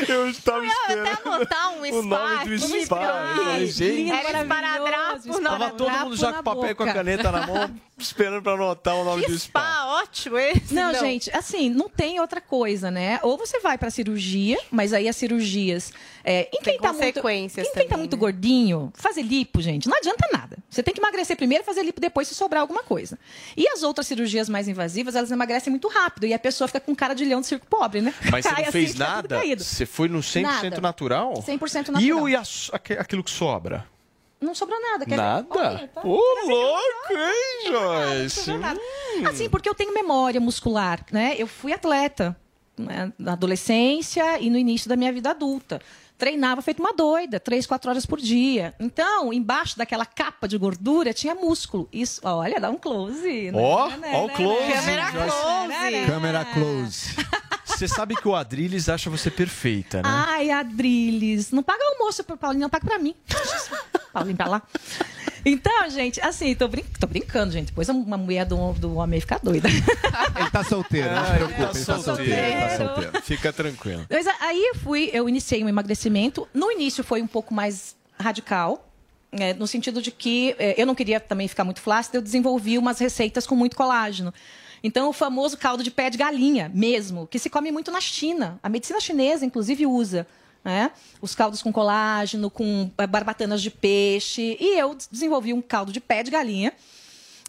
[0.09, 1.07] Eu estava esperando.
[1.09, 3.57] Até anotar um o nome do spa, spa.
[3.59, 5.43] Eu gente, Era esparadrapo.
[5.43, 8.53] Tava todo mundo já com o papel e com a caneta na mão, esperando pra
[8.53, 9.61] anotar o nome do spa.
[9.61, 10.75] Spa, ótimo esse.
[10.75, 13.19] Não, gente, assim, não tem outra coisa, né?
[13.23, 15.93] Ou você vai pra cirurgia, mas aí as cirurgias.
[16.27, 17.23] É, em quem tá muito,
[17.75, 20.57] quem tá muito gordinho, fazer lipo, gente, não adianta nada.
[20.71, 23.19] Você tem que emagrecer primeiro e fazer lipo depois se sobrar alguma coisa.
[23.57, 26.27] E as outras cirurgias mais invasivas, elas emagrecem muito rápido.
[26.27, 28.15] E a pessoa fica com cara de leão de circo pobre, né?
[28.31, 29.41] Mas você não assim, fez tudo nada?
[29.59, 30.81] Você foi no 100% Nada.
[30.81, 31.35] natural?
[31.35, 32.23] 100% E, natural.
[32.23, 32.43] o, e a-
[32.99, 33.87] aquilo que sobra?
[34.45, 35.07] Não sobrou nada.
[35.07, 35.17] quer?
[35.17, 35.47] Nada?
[35.51, 36.01] Olha, tá?
[36.05, 38.53] Ô, louco, hein, Joyce?
[38.55, 38.79] nada.
[38.81, 39.27] Hum.
[39.27, 41.35] Assim, porque eu tenho memória muscular, né?
[41.39, 42.37] Eu fui atleta
[42.77, 43.13] né?
[43.19, 45.81] na adolescência e no início da minha vida adulta.
[46.17, 48.73] Treinava feito uma doida, três, quatro horas por dia.
[48.79, 51.89] Então, embaixo daquela capa de gordura tinha músculo.
[51.93, 53.51] Isso, olha, dá um close.
[53.51, 53.61] né?
[53.61, 54.75] Ó, Né, ó o né, close, né?
[54.77, 55.31] Câmera Joyce.
[55.31, 56.07] close.
[56.07, 57.17] Câmera close.
[57.77, 60.09] Você sabe que o Adrilles acha você perfeita, né?
[60.09, 63.15] Ai, Adriles, não paga almoço pro Paulinho, não paga pra mim.
[64.13, 64.63] Paulinho pra lá.
[65.45, 67.67] Então, gente, assim, tô, brin tô brincando, gente.
[67.67, 69.69] Depois uma mulher do, do homem fica doida.
[70.39, 72.33] Ele tá solteiro, não se Ah, preocupe, ele tá solteiro.
[72.33, 73.23] ele tá solteiro.
[73.23, 74.07] Fica tranquilo.
[74.11, 76.49] Mas aí eu fui, eu iniciei um emagrecimento.
[76.55, 78.89] No início foi um pouco mais radical,
[79.33, 82.79] é, no sentido de que é, eu não queria também ficar muito flácida, eu desenvolvi
[82.79, 84.33] umas receitas com muito colágeno.
[84.87, 88.61] Então, o famoso caldo de pé de galinha, mesmo, que se come muito na China.
[88.63, 90.27] A medicina chinesa, inclusive, usa.
[90.63, 90.91] né?
[91.23, 94.59] Os caldos com colágeno, com é, barbatanas de peixe.
[94.61, 96.71] E eu desenvolvi um caldo de pé de galinha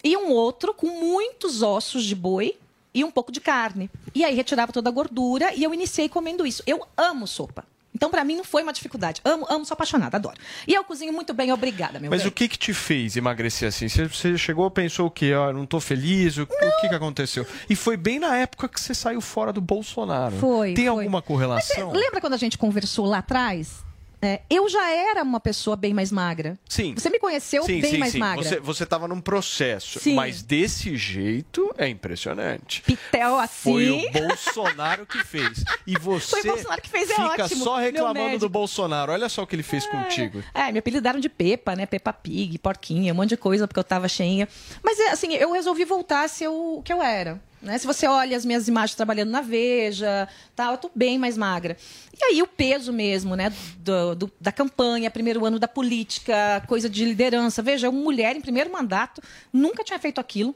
[0.01, 2.57] e um outro com muitos ossos de boi
[2.93, 3.91] e um pouco de carne.
[4.13, 6.63] E aí retirava toda a gordura e eu iniciei comendo isso.
[6.65, 7.65] Eu amo sopa.
[7.95, 9.21] Então, pra mim, não foi uma dificuldade.
[9.23, 10.35] Amo, amo, sou apaixonada, adoro.
[10.67, 12.27] E eu cozinho muito bem, obrigada, meu Mas bem.
[12.27, 13.87] o que que te fez emagrecer assim?
[13.87, 15.33] Você, chegou, pensou o quê?
[15.33, 16.37] Ó, não tô feliz?
[16.37, 16.47] O, o
[16.81, 17.47] que que aconteceu?
[17.69, 20.35] E foi bem na época que você saiu fora do Bolsonaro.
[20.35, 21.03] Foi, Tem foi.
[21.05, 21.93] alguma correlação?
[21.93, 23.84] Lembra quando a gente conversou lá atrás?
[24.25, 26.57] É, eu já era uma pessoa bem mais magra.
[26.67, 26.95] Sim.
[26.95, 28.17] Você me conheceu sim, bem sim, mais sim.
[28.17, 28.43] magra.
[28.43, 30.15] Você, você tava num processo, Sim.
[30.15, 32.81] mas desse jeito é impressionante.
[32.81, 33.71] Pitel assim.
[33.71, 35.63] Foi o Bolsonaro que fez.
[35.85, 39.11] E você Foi o Bolsonaro que fez, é fica ótimo, só reclamando do Bolsonaro.
[39.11, 40.43] Olha só o que ele fez contigo.
[40.53, 41.85] É, me apelidaram de Pepa, né?
[41.85, 44.47] Peppa Pig, porquinha, um monte de coisa, porque eu tava cheinha.
[44.81, 47.39] Mas, é, assim, eu resolvi voltar a ser o que eu era.
[47.65, 47.79] Né?
[47.79, 51.75] Se você olha as minhas imagens trabalhando na Veja, tal, eu tô bem mais magra.
[52.15, 53.51] E aí o peso mesmo, né?
[53.79, 57.61] do- do- da campanha, primeiro ano da política, coisa de liderança.
[57.63, 59.21] Veja, eu, mulher em primeiro mandato,
[59.51, 60.55] nunca tinha feito aquilo.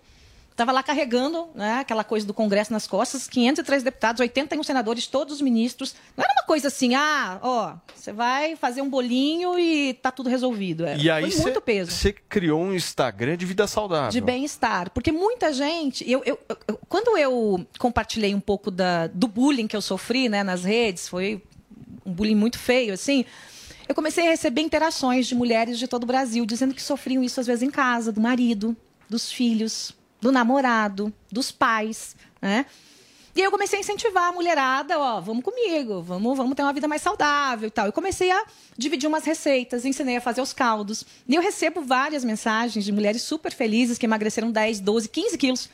[0.59, 5.35] Estava lá carregando né, aquela coisa do Congresso nas costas, 503 deputados, 81 senadores, todos
[5.35, 5.95] os ministros.
[6.17, 10.29] Não era uma coisa assim, ah, ó, você vai fazer um bolinho e tá tudo
[10.29, 10.85] resolvido.
[10.85, 11.91] É, E aí foi muito peso.
[11.91, 14.11] você criou um Instagram de vida saudável.
[14.11, 14.89] De bem-estar.
[14.89, 16.03] Porque muita gente.
[16.11, 16.37] Eu, eu-
[16.67, 21.07] eu- quando eu compartilhei um pouco da, do bullying que eu sofri né, nas redes,
[21.07, 21.41] foi
[22.05, 23.23] um bullying muito feio, assim.
[23.87, 27.39] Eu comecei a receber interações de mulheres de todo o Brasil dizendo que sofriam isso
[27.39, 28.75] às vezes em casa, do marido,
[29.09, 32.65] dos filhos, do namorado, dos pais, né?
[33.35, 36.73] E aí eu comecei a incentivar a mulherada, ó, vamos comigo, vamos, vamos ter uma
[36.73, 37.85] vida mais saudável e tal.
[37.85, 38.43] Eu comecei a
[38.77, 41.05] dividir umas receitas, ensinei a fazer os caldos.
[41.27, 45.69] E eu recebo várias mensagens de mulheres super felizes que emagreceram 10, 12, 15 quilos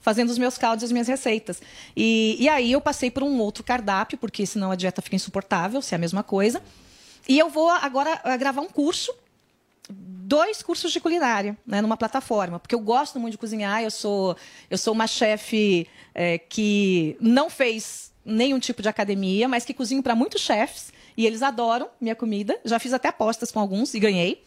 [0.00, 1.62] fazendo os meus caldos e as minhas receitas.
[1.96, 5.80] E, e aí eu passei por um outro cardápio, porque senão a dieta fica insuportável,
[5.80, 6.62] se é a mesma coisa.
[7.28, 9.14] E eu vou agora eh, gravar um curso
[9.90, 13.82] dois cursos de culinária, né, numa plataforma, porque eu gosto muito de cozinhar.
[13.82, 14.36] Eu sou
[14.70, 20.02] eu sou uma chefe eh, que não fez nenhum tipo de academia, mas que cozinho
[20.02, 22.58] para muitos chefes e eles adoram minha comida.
[22.64, 24.42] Já fiz até apostas com alguns e ganhei.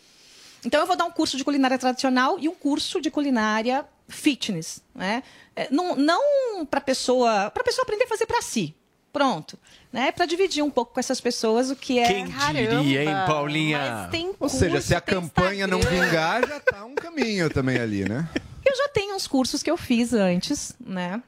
[0.65, 4.81] Então eu vou dar um curso de culinária tradicional e um curso de culinária fitness,
[4.95, 5.21] né?
[5.55, 8.75] É, Não, não para pessoa, para pessoa aprender a fazer para si.
[9.17, 9.57] Pronto,
[9.91, 10.11] né?
[10.11, 13.79] Para dividir um pouco com essas pessoas o que é Quem diria, hein, Paulinha?
[13.79, 16.05] Mas tem Ou seja, se a curso, campanha não Instagram.
[16.05, 18.29] vingar, já tá um caminho também ali, né?
[18.63, 21.23] Eu já tenho uns cursos que eu fiz antes, né?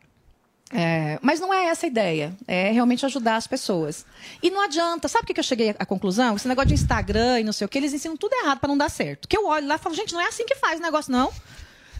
[0.71, 2.35] É, mas não é essa a ideia.
[2.47, 4.05] É realmente ajudar as pessoas.
[4.43, 5.07] E não adianta.
[5.07, 6.35] Sabe o que que eu cheguei à conclusão?
[6.35, 8.77] Esse negócio de Instagram e não sei o que, eles ensinam tudo errado para não
[8.77, 9.27] dar certo.
[9.27, 11.33] Que eu olho lá e falo, gente, não é assim que faz o negócio, não.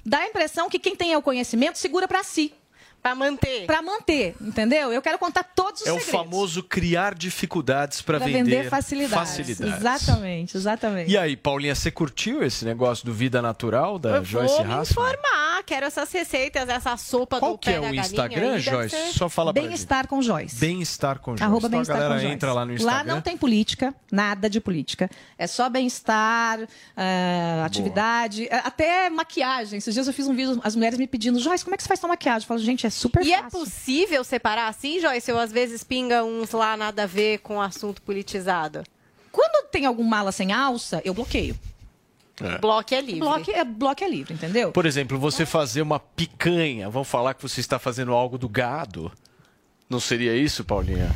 [0.05, 2.53] Dá a impressão que quem tem o conhecimento segura para si.
[3.01, 3.65] Pra manter.
[3.65, 4.91] Pra manter, entendeu?
[4.91, 6.19] Eu quero contar todos os É o segredos.
[6.21, 9.30] famoso criar dificuldades para Pra vender, facilidades.
[9.30, 9.77] facilidades.
[9.77, 11.09] Exatamente, exatamente.
[11.11, 14.73] E aí, Paulinha, você curtiu esse negócio do Vida Natural da Eu Joyce vou me
[14.73, 15.05] Hassman?
[15.05, 18.53] informar, quero essas receitas, essa sopa Qual do que pé é da o galinha Instagram,
[18.53, 19.13] aí, Joyce?
[19.13, 19.63] Só fala pra.
[19.63, 20.55] Bem-estar com Joyce.
[20.57, 21.43] Bem-estar com Joyce.
[21.43, 22.35] Arroba então a bem-estar galera com Joyce.
[22.35, 23.13] entra lá no Lá Instagram.
[23.15, 25.09] não tem política, nada de política.
[25.38, 26.59] É só bem-estar,
[26.97, 29.77] ah, atividade, ah, até maquiagem.
[29.77, 31.88] Esses dias eu fiz um vídeo, as mulheres me pedindo, Joyce, como é que você
[31.88, 32.43] faz sua maquiagem?
[32.43, 33.59] Eu falo, gente, é super E é fácil.
[33.59, 35.31] possível separar assim, Joyce?
[35.31, 38.83] Ou às vezes pinga uns lá nada a ver com o assunto politizado?
[39.31, 41.57] Quando tem algum mala sem alça, eu bloqueio.
[42.61, 43.19] Bloco é livre.
[43.19, 44.71] Bloco é, bloco é livre, entendeu?
[44.71, 49.11] Por exemplo, você fazer uma picanha, vamos falar que você está fazendo algo do gado.
[49.89, 51.09] Não seria isso, Paulinha?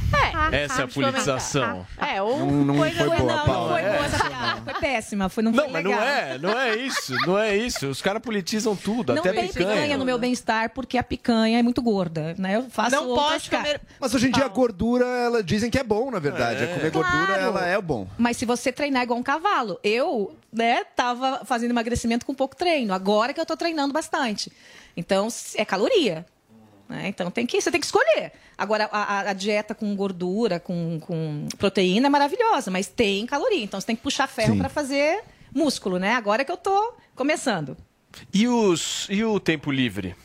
[0.52, 0.64] É.
[0.64, 1.86] Essa é a politização.
[1.96, 3.62] É, ou Não- não coisa foi boa, não, Paula.
[3.62, 3.94] não foi É.
[3.94, 4.62] boa essa piada.
[4.64, 6.00] Foi péssima, foi, não, Não, foi mas legal.
[6.02, 7.88] não é, não é isso, não é isso.
[7.88, 9.68] Os caras politizam tudo, Não até tem picanha.
[9.76, 9.98] picanha.
[9.98, 12.56] no meu bem-estar porque a picanha é muito gorda, né?
[12.56, 13.80] Eu faço Não pode comer.
[14.00, 16.64] Mas hoje em dia a gordura, ela, dizem que é bom, na verdade.
[16.64, 16.68] É.
[16.68, 17.42] Comer gordura, Claro.
[17.44, 18.08] ela é bom.
[18.18, 22.92] Mas se você treinar igual um cavalo, eu, né, tava fazendo emagrecimento com pouco treino.
[22.92, 24.52] Agora que eu tô treinando bastante.
[24.98, 26.26] Então, é caloria.
[26.94, 27.08] Né?
[27.10, 28.32] Então tem que, você tem que escolher.
[28.58, 33.64] Agora, a, a- dieta com gordura, com, com proteína é maravilhosa, mas tem caloria.
[33.64, 35.22] Então você tem que puxar ferro para fazer
[35.54, 36.14] músculo, né?
[36.14, 37.76] Agora que eu tô começando.
[38.34, 40.16] E, os, e o tempo livre?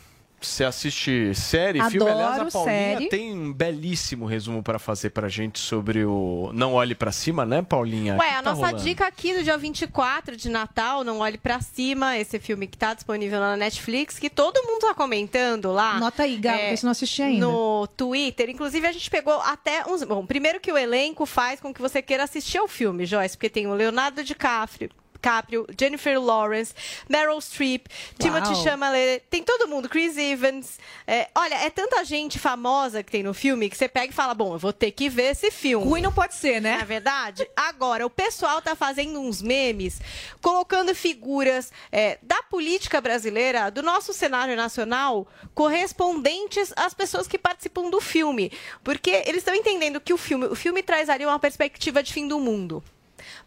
[0.40, 2.08] Você assiste série, filme?
[2.10, 3.08] Aliás, a Adoro Paulinha série.
[3.08, 7.60] tem um belíssimo resumo para fazer pra gente sobre o Não Olhe Pra Cima, né,
[7.60, 8.14] Paulinha?
[8.16, 8.82] Ué, Que a tá nossa rolando?
[8.84, 12.94] dica aqui do dia 24 de Natal, Não Olhe Pra Cima, esse filme que tá
[12.94, 15.94] disponível na Netflix, que todo mundo tá comentando lá.
[15.96, 17.44] Anota aí, Galo, é, que você não assisti ainda.
[17.44, 18.48] No Twitter.
[18.48, 20.04] Inclusive, a gente pegou até uns...
[20.04, 23.50] Bom, primeiro que o elenco faz com que você queira assistir ao filme, Joyce, porque
[23.50, 26.72] tem o Leonardo DiCaprio, DiCaprio, Jennifer Lawrence,
[27.08, 27.86] Meryl Streep,
[28.18, 30.78] Timothy Chalamet, tem todo mundo, Chris Evans.
[31.06, 34.32] É, olha, é tanta gente famosa que tem no filme que você pega e fala,
[34.32, 35.84] bom, eu vou ter que ver esse filme.
[35.84, 36.78] Ruim não pode ser, né?
[36.78, 40.00] Na verdade, agora o pessoal tá fazendo uns memes,
[40.40, 47.90] colocando figuras é, da política brasileira, do nosso cenário nacional, correspondentes às pessoas que participam
[47.90, 48.52] do filme,
[48.84, 52.28] porque eles estão entendendo que o filme, o filme traz ali uma perspectiva de fim
[52.28, 52.82] do mundo.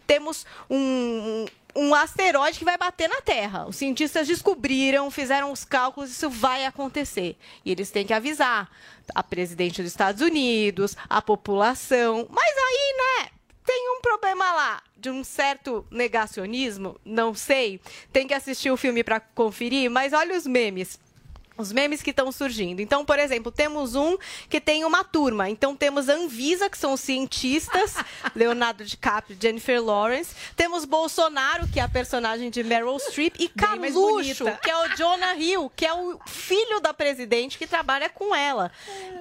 [0.05, 1.45] Temos um,
[1.75, 3.65] um asteroide que vai bater na Terra.
[3.67, 7.37] Os cientistas descobriram, fizeram os cálculos, isso vai acontecer.
[7.65, 8.69] E eles têm que avisar
[9.13, 12.27] a presidente dos Estados Unidos, a população.
[12.29, 13.29] Mas aí, né?
[13.65, 17.79] Tem um problema lá de um certo negacionismo, não sei.
[18.11, 20.99] Tem que assistir o filme para conferir, mas olha os memes.
[21.57, 22.81] Os memes que estão surgindo.
[22.81, 24.17] Então, por exemplo, temos um
[24.49, 25.49] que tem uma turma.
[25.49, 27.95] Então, temos a Anvisa, que são os cientistas,
[28.33, 30.33] Leonardo DiCaprio, Jennifer Lawrence.
[30.55, 33.35] Temos Bolsonaro, que é a personagem de Meryl Streep.
[33.37, 38.09] E Carluxo, que é o Jonah Hill, que é o filho da presidente que trabalha
[38.09, 38.71] com ela.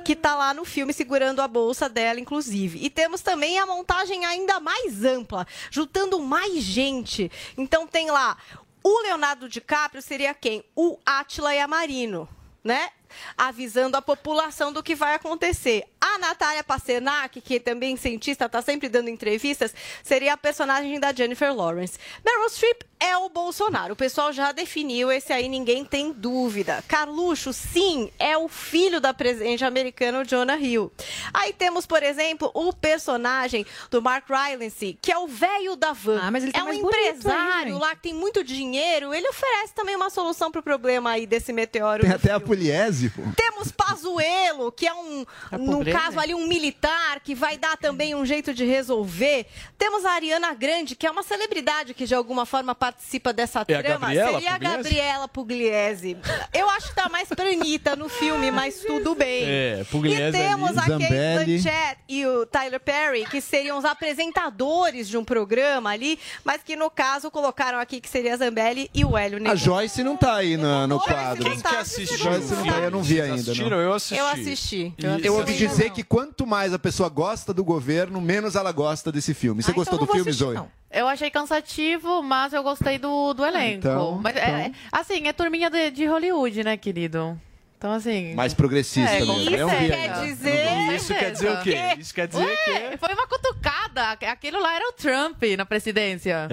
[0.04, 2.78] Que tá lá no filme segurando a bolsa dela, inclusive.
[2.80, 7.30] E temos também a montagem ainda mais ampla, juntando mais gente.
[7.58, 8.36] Então, tem lá
[8.82, 10.64] o Leonardo DiCaprio seria quem?
[10.74, 12.28] O Átila Yamarino,
[12.62, 12.90] né?
[13.36, 15.89] Avisando a população do que vai acontecer.
[16.00, 21.54] A Natália Passenac, que também cientista, está sempre dando entrevistas, seria a personagem da Jennifer
[21.54, 21.98] Lawrence.
[22.24, 23.94] Meryl Streep é o Bolsonaro.
[23.94, 26.84] O pessoal já definiu, esse aí ninguém tem dúvida.
[26.86, 30.92] Carluxo, sim, é o filho da presidente americana, o Jonah Hill.
[31.32, 36.20] Aí temos, por exemplo, o personagem do Mark Rylance, que é o velho da van.
[36.22, 37.80] Ah, mas ele tá é um aí, empresário gente.
[37.80, 39.14] lá que tem muito dinheiro.
[39.14, 42.02] Ele oferece também uma solução para o problema aí desse meteoro.
[42.02, 43.22] Tem até a Pugliese, pô.
[43.34, 45.24] temos Pazuello, que é um,
[45.58, 49.46] no caso ali, um militar, que vai dar também um jeito de resolver.
[49.78, 53.74] Temos a Ariana Grande, que é uma celebridade que de alguma forma participa dessa É
[53.74, 54.06] a trama.
[54.14, 54.76] Gabriela Seria a Pugliese?
[54.76, 56.16] Gabriela Pugliese.
[56.52, 59.44] Eu acho que tá mais pra Anitta no filme, mas tudo bem.
[59.46, 60.78] É, Pugliese E temos ali.
[60.78, 61.44] a Kate Zambelli.
[61.60, 66.76] Blanchett e o Tyler Perry, que seriam os apresentadores de um programa ali, mas que
[66.76, 69.56] no caso colocaram aqui que seria a Zambelli e o Hélio A Negrão.
[69.56, 71.42] Joyce não tá aí no, no quadro.
[71.44, 73.54] Quem que assistiu Joyce não tá aí, eu não vi ainda.
[73.54, 73.80] Não.
[73.80, 74.16] Eu assisti.
[74.16, 74.94] Eu assisti.
[74.98, 75.28] Eu, assisti.
[75.30, 79.62] ouvi dizer que quanto mais a pessoa gosta do governo, menos ela gosta desse filme.
[79.62, 80.60] Você Ah, gostou então do não filme, assistir, Zoe?
[80.90, 83.78] Eu achei cansativo, mas eu gostei do, do elenco.
[83.78, 87.40] então, mas, é, assim, é turminha de, de Hollywood, né, querido?
[87.78, 88.34] Então, assim.
[88.34, 89.40] Mais progressista É, mesmo.
[89.40, 91.76] isso Eu não vi quer dizer- Isso quer dizer o quê?
[91.98, 92.70] Isso quer dizer que.
[92.72, 94.30] Ué, Foi uma cutucada nada.
[94.30, 96.48] Aquilo lá era o Trump na presidência.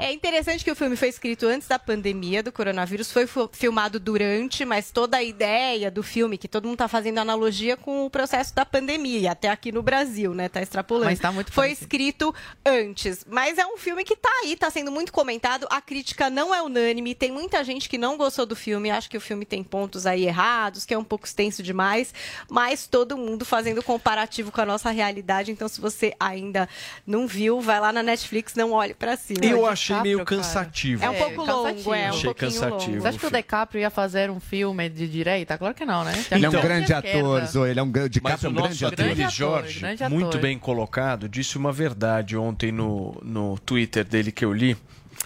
[0.00, 4.64] É interessante que o filme foi escrito antes da pandemia do coronavírus, foi filmado durante,
[4.64, 8.54] mas toda a ideia do filme, que todo mundo tá fazendo analogia com o processo
[8.54, 10.48] da pandemia, até aqui no Brasil, né?
[10.48, 11.06] Tá extrapolando.
[11.06, 11.84] Mas tá muito Foi parecido.
[11.84, 12.34] escrito
[12.64, 13.24] antes.
[13.28, 15.66] Mas é um filme que tá aí, tá sendo muito comentado.
[15.70, 17.14] A crítica não é unânime.
[17.14, 20.26] Tem muita gente que não gostou do filme, acha que o filme tem pontos aí
[20.26, 22.12] errados, que é um pouco extenso demais.
[22.48, 25.50] Mas todo mundo fazendo comparativo com a nossa realidade.
[25.50, 26.63] Então, se você ainda
[27.06, 29.44] não viu, vai lá na Netflix, não olhe pra cima.
[29.44, 31.04] Eu achei meio cansativo.
[31.04, 32.90] É um pouco longo, é um Achei cansativo.
[32.90, 33.00] longo.
[33.02, 35.56] Você acha que o DiCaprio ia fazer um filme de direita?
[35.58, 36.12] Claro que não, né?
[36.30, 37.44] Ele é um grande de ator.
[37.46, 37.70] Zoe.
[37.70, 38.96] Ele é um grande Mas DiCaprio, o é um grande ator.
[38.96, 40.40] Grande ator, Jorge, grande muito ator.
[40.40, 44.76] bem colocado, disse uma verdade ontem no, no Twitter dele que eu li,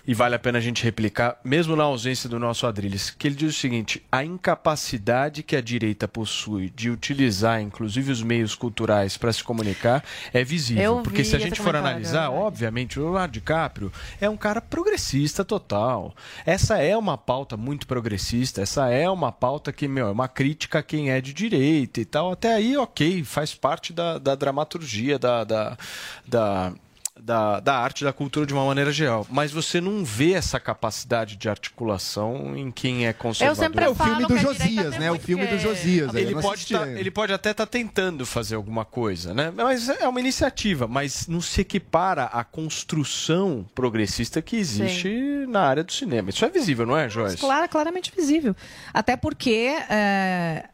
[0.08, 3.34] e vale a pena a gente replicar, mesmo na ausência do nosso Adriles, que ele
[3.34, 9.18] diz o seguinte, a incapacidade que a direita possui de utilizar, inclusive, os meios culturais
[9.18, 10.02] para se comunicar
[10.32, 10.82] é visível.
[10.82, 14.62] Eu porque se a gente for analisar, é obviamente, o Leonardo DiCaprio é um cara
[14.62, 16.14] progressista total.
[16.46, 20.78] Essa é uma pauta muito progressista, essa é uma pauta que, meu, é uma crítica
[20.78, 22.32] a quem é de direita e tal.
[22.32, 25.76] Até aí, ok, faz parte da, da dramaturgia, da, da,
[26.26, 26.72] da,
[27.20, 29.26] da, da arte, da cultura de uma maneira geral.
[29.30, 33.64] Mas você não vê essa capacidade de articulação em quem é conservador.
[33.64, 35.08] sempre É o filme falo do Josias, né?
[35.10, 36.14] O muito filme do que- Josias.
[36.14, 39.52] aí, eu Ele pode, tá- ele pode até estar tentando fazer alguma coisa, né?
[39.54, 45.08] Mas é uma iniciativa, mas não se equipara à construção progressista que existe
[45.48, 46.30] na área do cinema.
[46.30, 47.36] Isso é visível, não é, Joyce?
[47.38, 48.54] Claro, claramente visível.
[48.92, 50.64] Até porque é,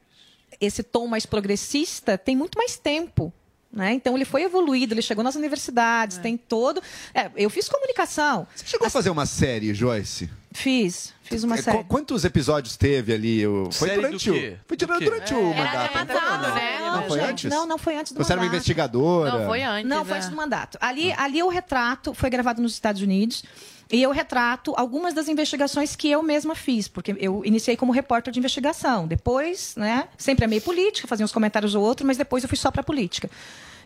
[0.60, 3.32] esse tom mais progressista tem muito mais tempo.
[3.74, 3.92] Né?
[3.94, 6.80] Então ele foi evoluído, ele chegou nas universidades, tem todo.
[7.12, 8.46] É, eu fiz comunicação.
[8.54, 10.30] Você chegou a fazer uma série, Joyce?
[10.52, 11.78] Fiz, fiz uma É, série.
[11.78, 13.44] qu- Quantos episódios teve ali?
[13.44, 13.68] O...
[13.72, 14.58] Foi Série durante do o.
[14.68, 15.10] Foi Do durante, quê?
[15.10, 15.92] durante o mandato.
[15.92, 16.78] Passado, né?
[16.80, 17.50] Não foi gente, antes?
[17.50, 18.54] Não, não foi antes do Você era uma mandato.
[18.56, 19.32] investigadora?
[19.38, 19.90] Não, foi antes.
[19.90, 20.16] Não, foi é.
[20.18, 20.78] antes do mandato.
[20.80, 23.42] Ali, ali o retrato foi gravado nos Estados Unidos
[23.90, 28.32] e eu retrato algumas das investigações que eu mesma fiz, porque eu iniciei como repórter
[28.32, 29.06] de investigação.
[29.06, 32.70] Depois, né, sempre amei política, fazia uns comentários ou outros, mas depois eu fui só
[32.70, 33.30] para política.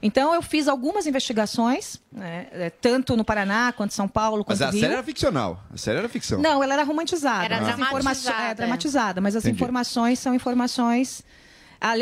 [0.00, 4.58] Então eu fiz algumas investigações, né, eh, tanto no Paraná quanto em São Paulo, Mas
[4.58, 4.80] quanto a no Rio.
[4.80, 5.64] série era ficcional.
[5.74, 6.40] A série era ficção.
[6.40, 7.44] Não, ela era romantizada.
[7.44, 8.50] Era mas as dramatizada, é.
[8.50, 9.56] é, dramatizada, mas as Entendi.
[9.56, 11.24] informações são informações.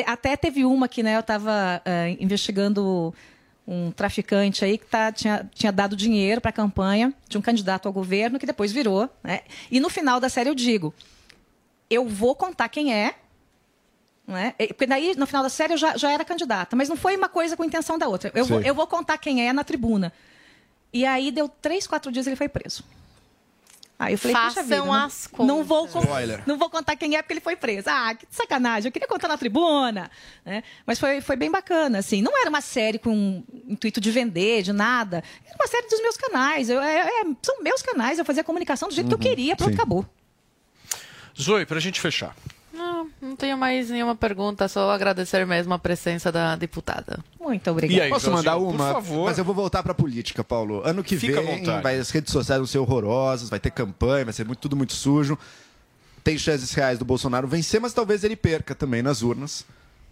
[0.07, 1.83] Até teve uma que né, eu estava
[2.19, 3.15] investigando
[3.67, 7.87] um traficante aí que tá, tinha, tinha dado dinheiro para a campanha de um candidato
[7.87, 9.11] ao governo que depois virou.
[9.23, 9.41] Né?
[9.71, 10.95] E no final da série eu digo:
[11.91, 13.15] eu vou contar quem é.
[14.27, 14.55] Né?
[14.69, 17.29] Porque daí, no final da série, eu já, já era candidata, mas não foi uma
[17.29, 18.33] coisa com intenção da outra.
[18.35, 20.13] Eu vou, eu vou contar quem é na tribuna.
[20.93, 22.83] E aí deu três, quatro dias e ele foi preso.
[23.99, 25.47] Aí eu falei, Façam vida, não, as contas.
[25.47, 26.43] não vou Spoiler.
[26.47, 27.89] não vou contar quem é porque ele foi preso.
[27.89, 30.11] Ah, que sacanagem, eu queria contar na tribuna.
[30.45, 30.63] né?
[30.87, 32.21] Mas foi, foi bem bacana, assim.
[32.21, 35.25] Não era uma série com intuito de vender, de nada.
[35.47, 36.69] Era uma série dos meus canais.
[36.69, 39.57] Eu, é- é- são meus canais, eu fazia a comunicação do jeito que eu queria,
[39.57, 39.77] pronto, sim.
[39.77, 40.05] acabou.
[41.41, 42.35] Zoe, pra gente fechar.
[43.27, 47.19] Não, tenho mais nenhuma pergunta, só agradecer mesmo a presença da deputada.
[47.41, 47.99] Muito obrigada.
[47.99, 48.93] E aí, Posso Josinho, mandar por uma?
[48.95, 49.25] favor.
[49.27, 50.83] Mas eu vou voltar pra política, Paulo.
[50.85, 54.35] Ano que Fica vem, vai, as redes sociais vão ser horrorosas, vai ter campanha, vai
[54.35, 55.39] ser muito- tudo muito sujo.
[56.23, 59.65] Tem chances reais do Bolsonaro vencer, mas talvez ele perca também nas urnas.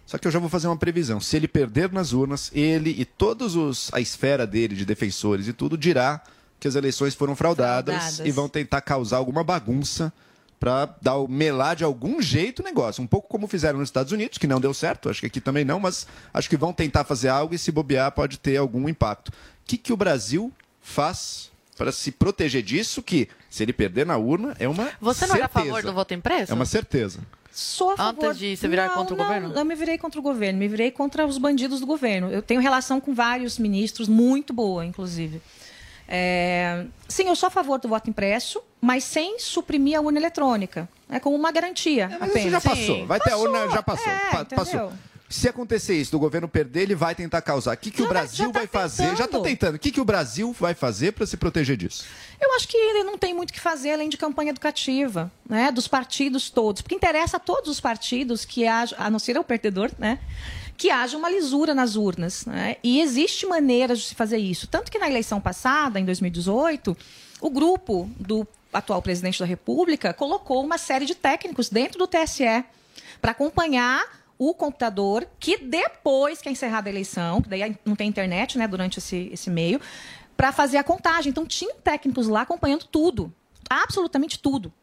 [0.05, 1.19] Só que eu já vou fazer uma previsão.
[1.19, 5.53] Se ele perder nas urnas, ele e todos os a esfera dele de defensores e
[5.53, 6.21] tudo dirá
[6.59, 8.25] que as eleições foram fraudadas, Fraudadas.
[8.27, 10.13] e vão tentar causar alguma bagunça
[10.59, 14.11] para dar o melar de algum jeito o negócio, um pouco como fizeram nos Estados
[14.11, 17.03] Unidos, que não deu certo, acho que aqui também não, mas acho que vão tentar
[17.03, 19.29] fazer algo e se bobear pode ter algum impacto.
[19.29, 19.33] O
[19.65, 20.51] que, que o Brasil
[20.81, 23.03] faz para se proteger disso?
[23.03, 25.65] Que se ele perder na urna é uma Você não era a certeza.
[25.65, 26.51] favor do voto impresso?
[26.51, 27.19] É uma certeza.
[27.51, 28.25] Sou a favor...
[28.25, 29.53] Antes de se virar Não, contra o não, governo?
[29.55, 32.29] Eu me virei contra o governo, me virei contra os bandidos do governo.
[32.29, 35.41] Eu tenho relação com vários ministros, muito boa, inclusive.
[36.07, 40.87] É, Sim, eu sou a favor do voto impresso, mas sem suprimir a urna eletrônica.
[41.09, 42.07] É como uma garantia.
[42.07, 42.37] Mas apenas.
[42.41, 43.07] isso já passou.
[43.07, 44.11] Vai ter a urna, já passou.
[44.11, 44.65] É, Pa- entendeu?
[44.65, 44.93] passou.
[45.27, 47.73] Se acontecer isso, do governo perder, ele vai tentar causar.
[47.73, 49.15] O que, que o Brasil vai fazer?
[49.17, 49.73] Já está tentando.
[49.75, 52.05] O que, que o Brasil vai fazer para se proteger disso?
[52.39, 55.71] Eu acho que ele não tem muito o que fazer além de campanha educativa, né?
[55.71, 56.83] Dos partidos todos.
[56.83, 60.19] Porque interessa a todos os partidos que haja, a não ser o perdedor, né?
[60.77, 62.45] Que haja uma lisura nas urnas.
[62.45, 62.75] Né?
[62.83, 64.67] E existe maneiras de se fazer isso.
[64.67, 66.95] Tanto que na eleição passada, em 2018,
[67.41, 72.63] o grupo do atual presidente da República colocou uma série de técnicos dentro do TSE
[73.21, 78.07] para acompanhar o computador que depois que é encerrada a eleição, que daí não tem
[78.07, 79.79] internet né, durante esse, esse meio,
[80.35, 81.29] para fazer a contagem.
[81.29, 83.33] Então, tinham técnicos lá acompanhando tudo,
[83.69, 84.73] absolutamente tudo.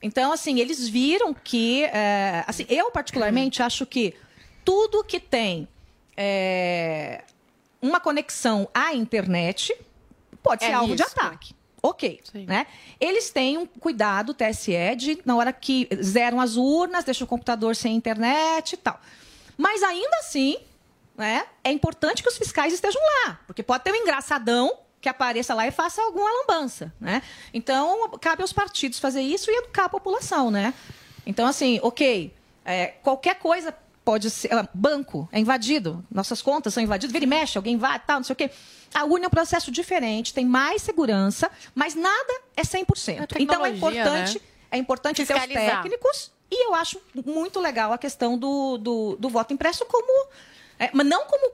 [0.00, 1.82] Então, assim, eles viram que.
[1.84, 4.14] é, assim, eu, particularmente, acho que
[4.64, 5.66] tudo que tem
[6.16, 7.24] é,
[7.82, 9.74] uma conexão à internet,
[10.42, 11.18] pode ser É alvo de risco.
[11.18, 11.57] ataque.
[11.82, 12.66] Ok, né?
[13.00, 17.76] Eles têm um cuidado, TSE, de na hora que zeram as urnas, deixa o computador
[17.76, 19.00] sem internet e tal.
[19.56, 20.56] Mas ainda assim,
[21.16, 25.54] né, é importante que os fiscais estejam lá, porque pode ter um engraçadão que apareça
[25.54, 27.22] lá e faça alguma lambança, né?
[27.54, 30.74] Então, cabe aos partidos fazer isso e educar a população, né?
[31.24, 32.34] Então, assim, ok,
[32.64, 33.72] é, qualquer coisa
[34.04, 34.52] pode ser.
[34.52, 38.24] ah, Banco é invadido, nossas contas são invadidas, vira e mexe, alguém vai, tal, não
[38.24, 38.50] sei o quê.
[38.94, 43.36] A urna é um processo diferente, tem mais segurança, mas nada é 100%.
[43.38, 44.40] então é importante, né?
[44.70, 49.28] é importante ter os técnicos e eu acho muito legal a questão do, do, do
[49.28, 50.28] voto impresso como.
[50.78, 51.52] é, mas não como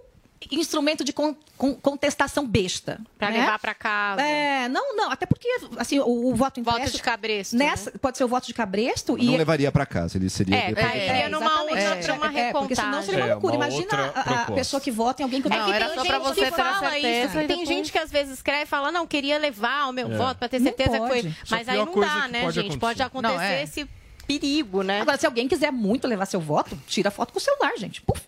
[0.51, 3.01] instrumento de con- con- contestação besta.
[3.19, 3.41] Pra né?
[3.41, 4.23] levar pra casa.
[4.23, 6.79] É, não, não, até porque assim, o, o voto impresso.
[6.81, 7.57] Voto de cabresto.
[7.57, 9.37] Nessa, Pode ser o voto de cabresto Não e.
[9.37, 10.57] levaria para casa, ele seria.
[10.57, 11.89] É, depois- cairia numa exatamente.
[12.11, 13.57] outra, uma É, porque senão seria uma É, loucura.
[13.57, 15.89] uma Imagina a- a, pessoa que vota em alguém que É que não tem era
[15.89, 17.37] só gente pra você que ter a certeza isso.
[17.37, 20.11] e Tem depois- gente que às vezes escreve e fala, não, queria levar o meu
[20.13, 20.17] É.
[20.17, 21.35] voto pra ter Não certeza que foi.
[21.51, 22.79] Mas aí é não dá, que né, pode gente?
[22.79, 23.35] Pode acontecer.
[23.35, 23.63] Não, é.
[23.63, 23.89] esse
[24.27, 25.01] perigo, né?
[25.03, 28.01] Agora, se alguém quiser muito levar seu voto, tira foto com o celular, gente.
[28.03, 28.23] Puf.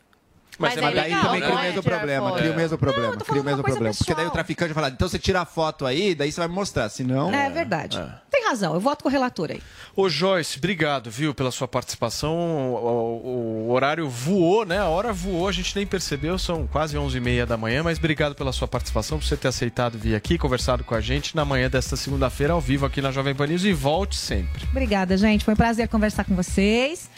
[0.59, 2.79] Mas, Mas é daí legal, também não cria o é mesmo problema, cria o mesmo
[2.79, 3.95] problema, cria o mesmo problema.
[3.95, 4.31] Porque daí o pessoal.
[4.33, 7.33] traficante vai falar, então você tira a foto aí, daí você vai me mostrar, senão...
[7.33, 8.03] É verdade.
[8.31, 9.61] Tem razão, eu voto com o relator aí.
[9.95, 12.35] Ô Joyce, obrigado, viu, pela sua participação.
[12.35, 12.77] O,
[13.25, 14.79] o- o horário voou, né?
[14.79, 18.53] A hora voou, a gente nem percebeu, são quase 11h30 da manhã, mas obrigado pela
[18.53, 21.97] sua participação, por você ter aceitado vir aqui, conversado com a gente na manhã desta
[21.97, 24.65] segunda-feira, ao vivo aqui na Jovem Pan News e volte sempre.
[24.71, 25.45] Obrigada, gente.
[25.45, 27.11] Foi um prazer conversar com vocês.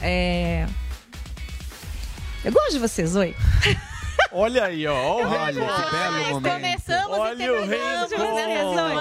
[0.00, 0.66] É...
[2.44, 3.36] Eu gosto de vocês, oi.
[4.32, 4.94] Olha aí, ó.
[4.94, 6.54] Olha, que belo momento.
[6.54, 7.62] Começamos Olha o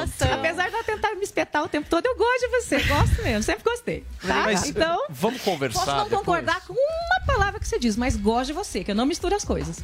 [0.07, 0.33] situação.
[0.33, 2.79] Apesar de eu tentar me espetar o tempo todo, eu gosto de você.
[2.83, 4.05] Gosto mesmo, sempre gostei.
[4.21, 4.43] Tá?
[4.43, 6.25] Mas, então, vamos conversar posso não depois.
[6.25, 9.35] concordar com uma palavra que você diz, mas gosto de você, que eu não misturo
[9.35, 9.79] as coisas.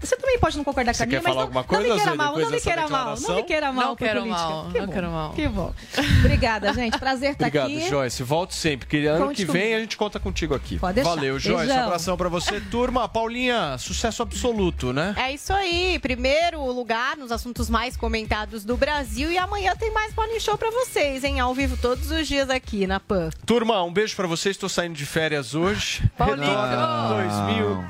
[0.00, 1.88] Você também pode não concordar Você com a minha, quer mas falar não, alguma coisa,
[1.88, 4.42] não me queira mal, não me queira mal, não me queira mal Não quero política.
[4.48, 5.32] mal, que não bom, quero mal.
[5.32, 5.74] Que bom.
[6.20, 6.98] Obrigada, gente.
[6.98, 7.88] Prazer estar Obrigado, aqui.
[7.88, 8.22] Joyce.
[8.22, 9.76] Volte sempre, que ano Conte que vem comigo.
[9.76, 10.78] a gente conta contigo aqui.
[10.78, 11.10] Pode deixar.
[11.10, 11.66] Valeu, Joyce.
[11.66, 11.82] Beijão.
[11.82, 12.60] Um abração pra você.
[12.60, 15.14] Turma, Paulinha, sucesso absoluto, né?
[15.16, 15.98] É isso aí.
[15.98, 19.30] Primeiro lugar nos assuntos mais comentados do Brasil.
[19.32, 21.40] E amanhã tem mais Morning Show pra vocês, hein?
[21.40, 23.30] Ao vivo todos os dias aqui na PAN.
[23.46, 24.56] Turma, um beijo pra vocês.
[24.56, 26.02] Estou saindo de férias hoje.
[26.16, 26.46] Paulinho.
[26.46, 27.08] Retorno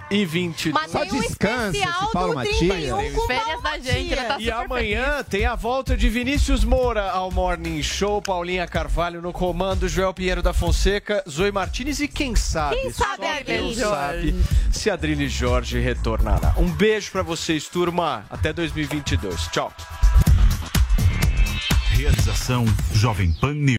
[0.09, 0.75] 2022.
[0.75, 5.55] Mas tem um especial 31 com Férias da gente, ela tá E amanhã tem a
[5.55, 11.23] volta de Vinícius Moura ao Morning Show, Paulinha Carvalho no comando, Joel Pinheiro da Fonseca,
[11.29, 14.35] Zoe Martinez e quem sabe, Quem sabe só a Deus Adriane sabe
[14.73, 16.55] se a Adriane Jorge retornará.
[16.57, 18.25] Um beijo pra vocês, turma.
[18.31, 19.49] Até 2022.
[19.49, 19.73] Tchau.
[21.91, 23.79] Realização Jovem Pan News.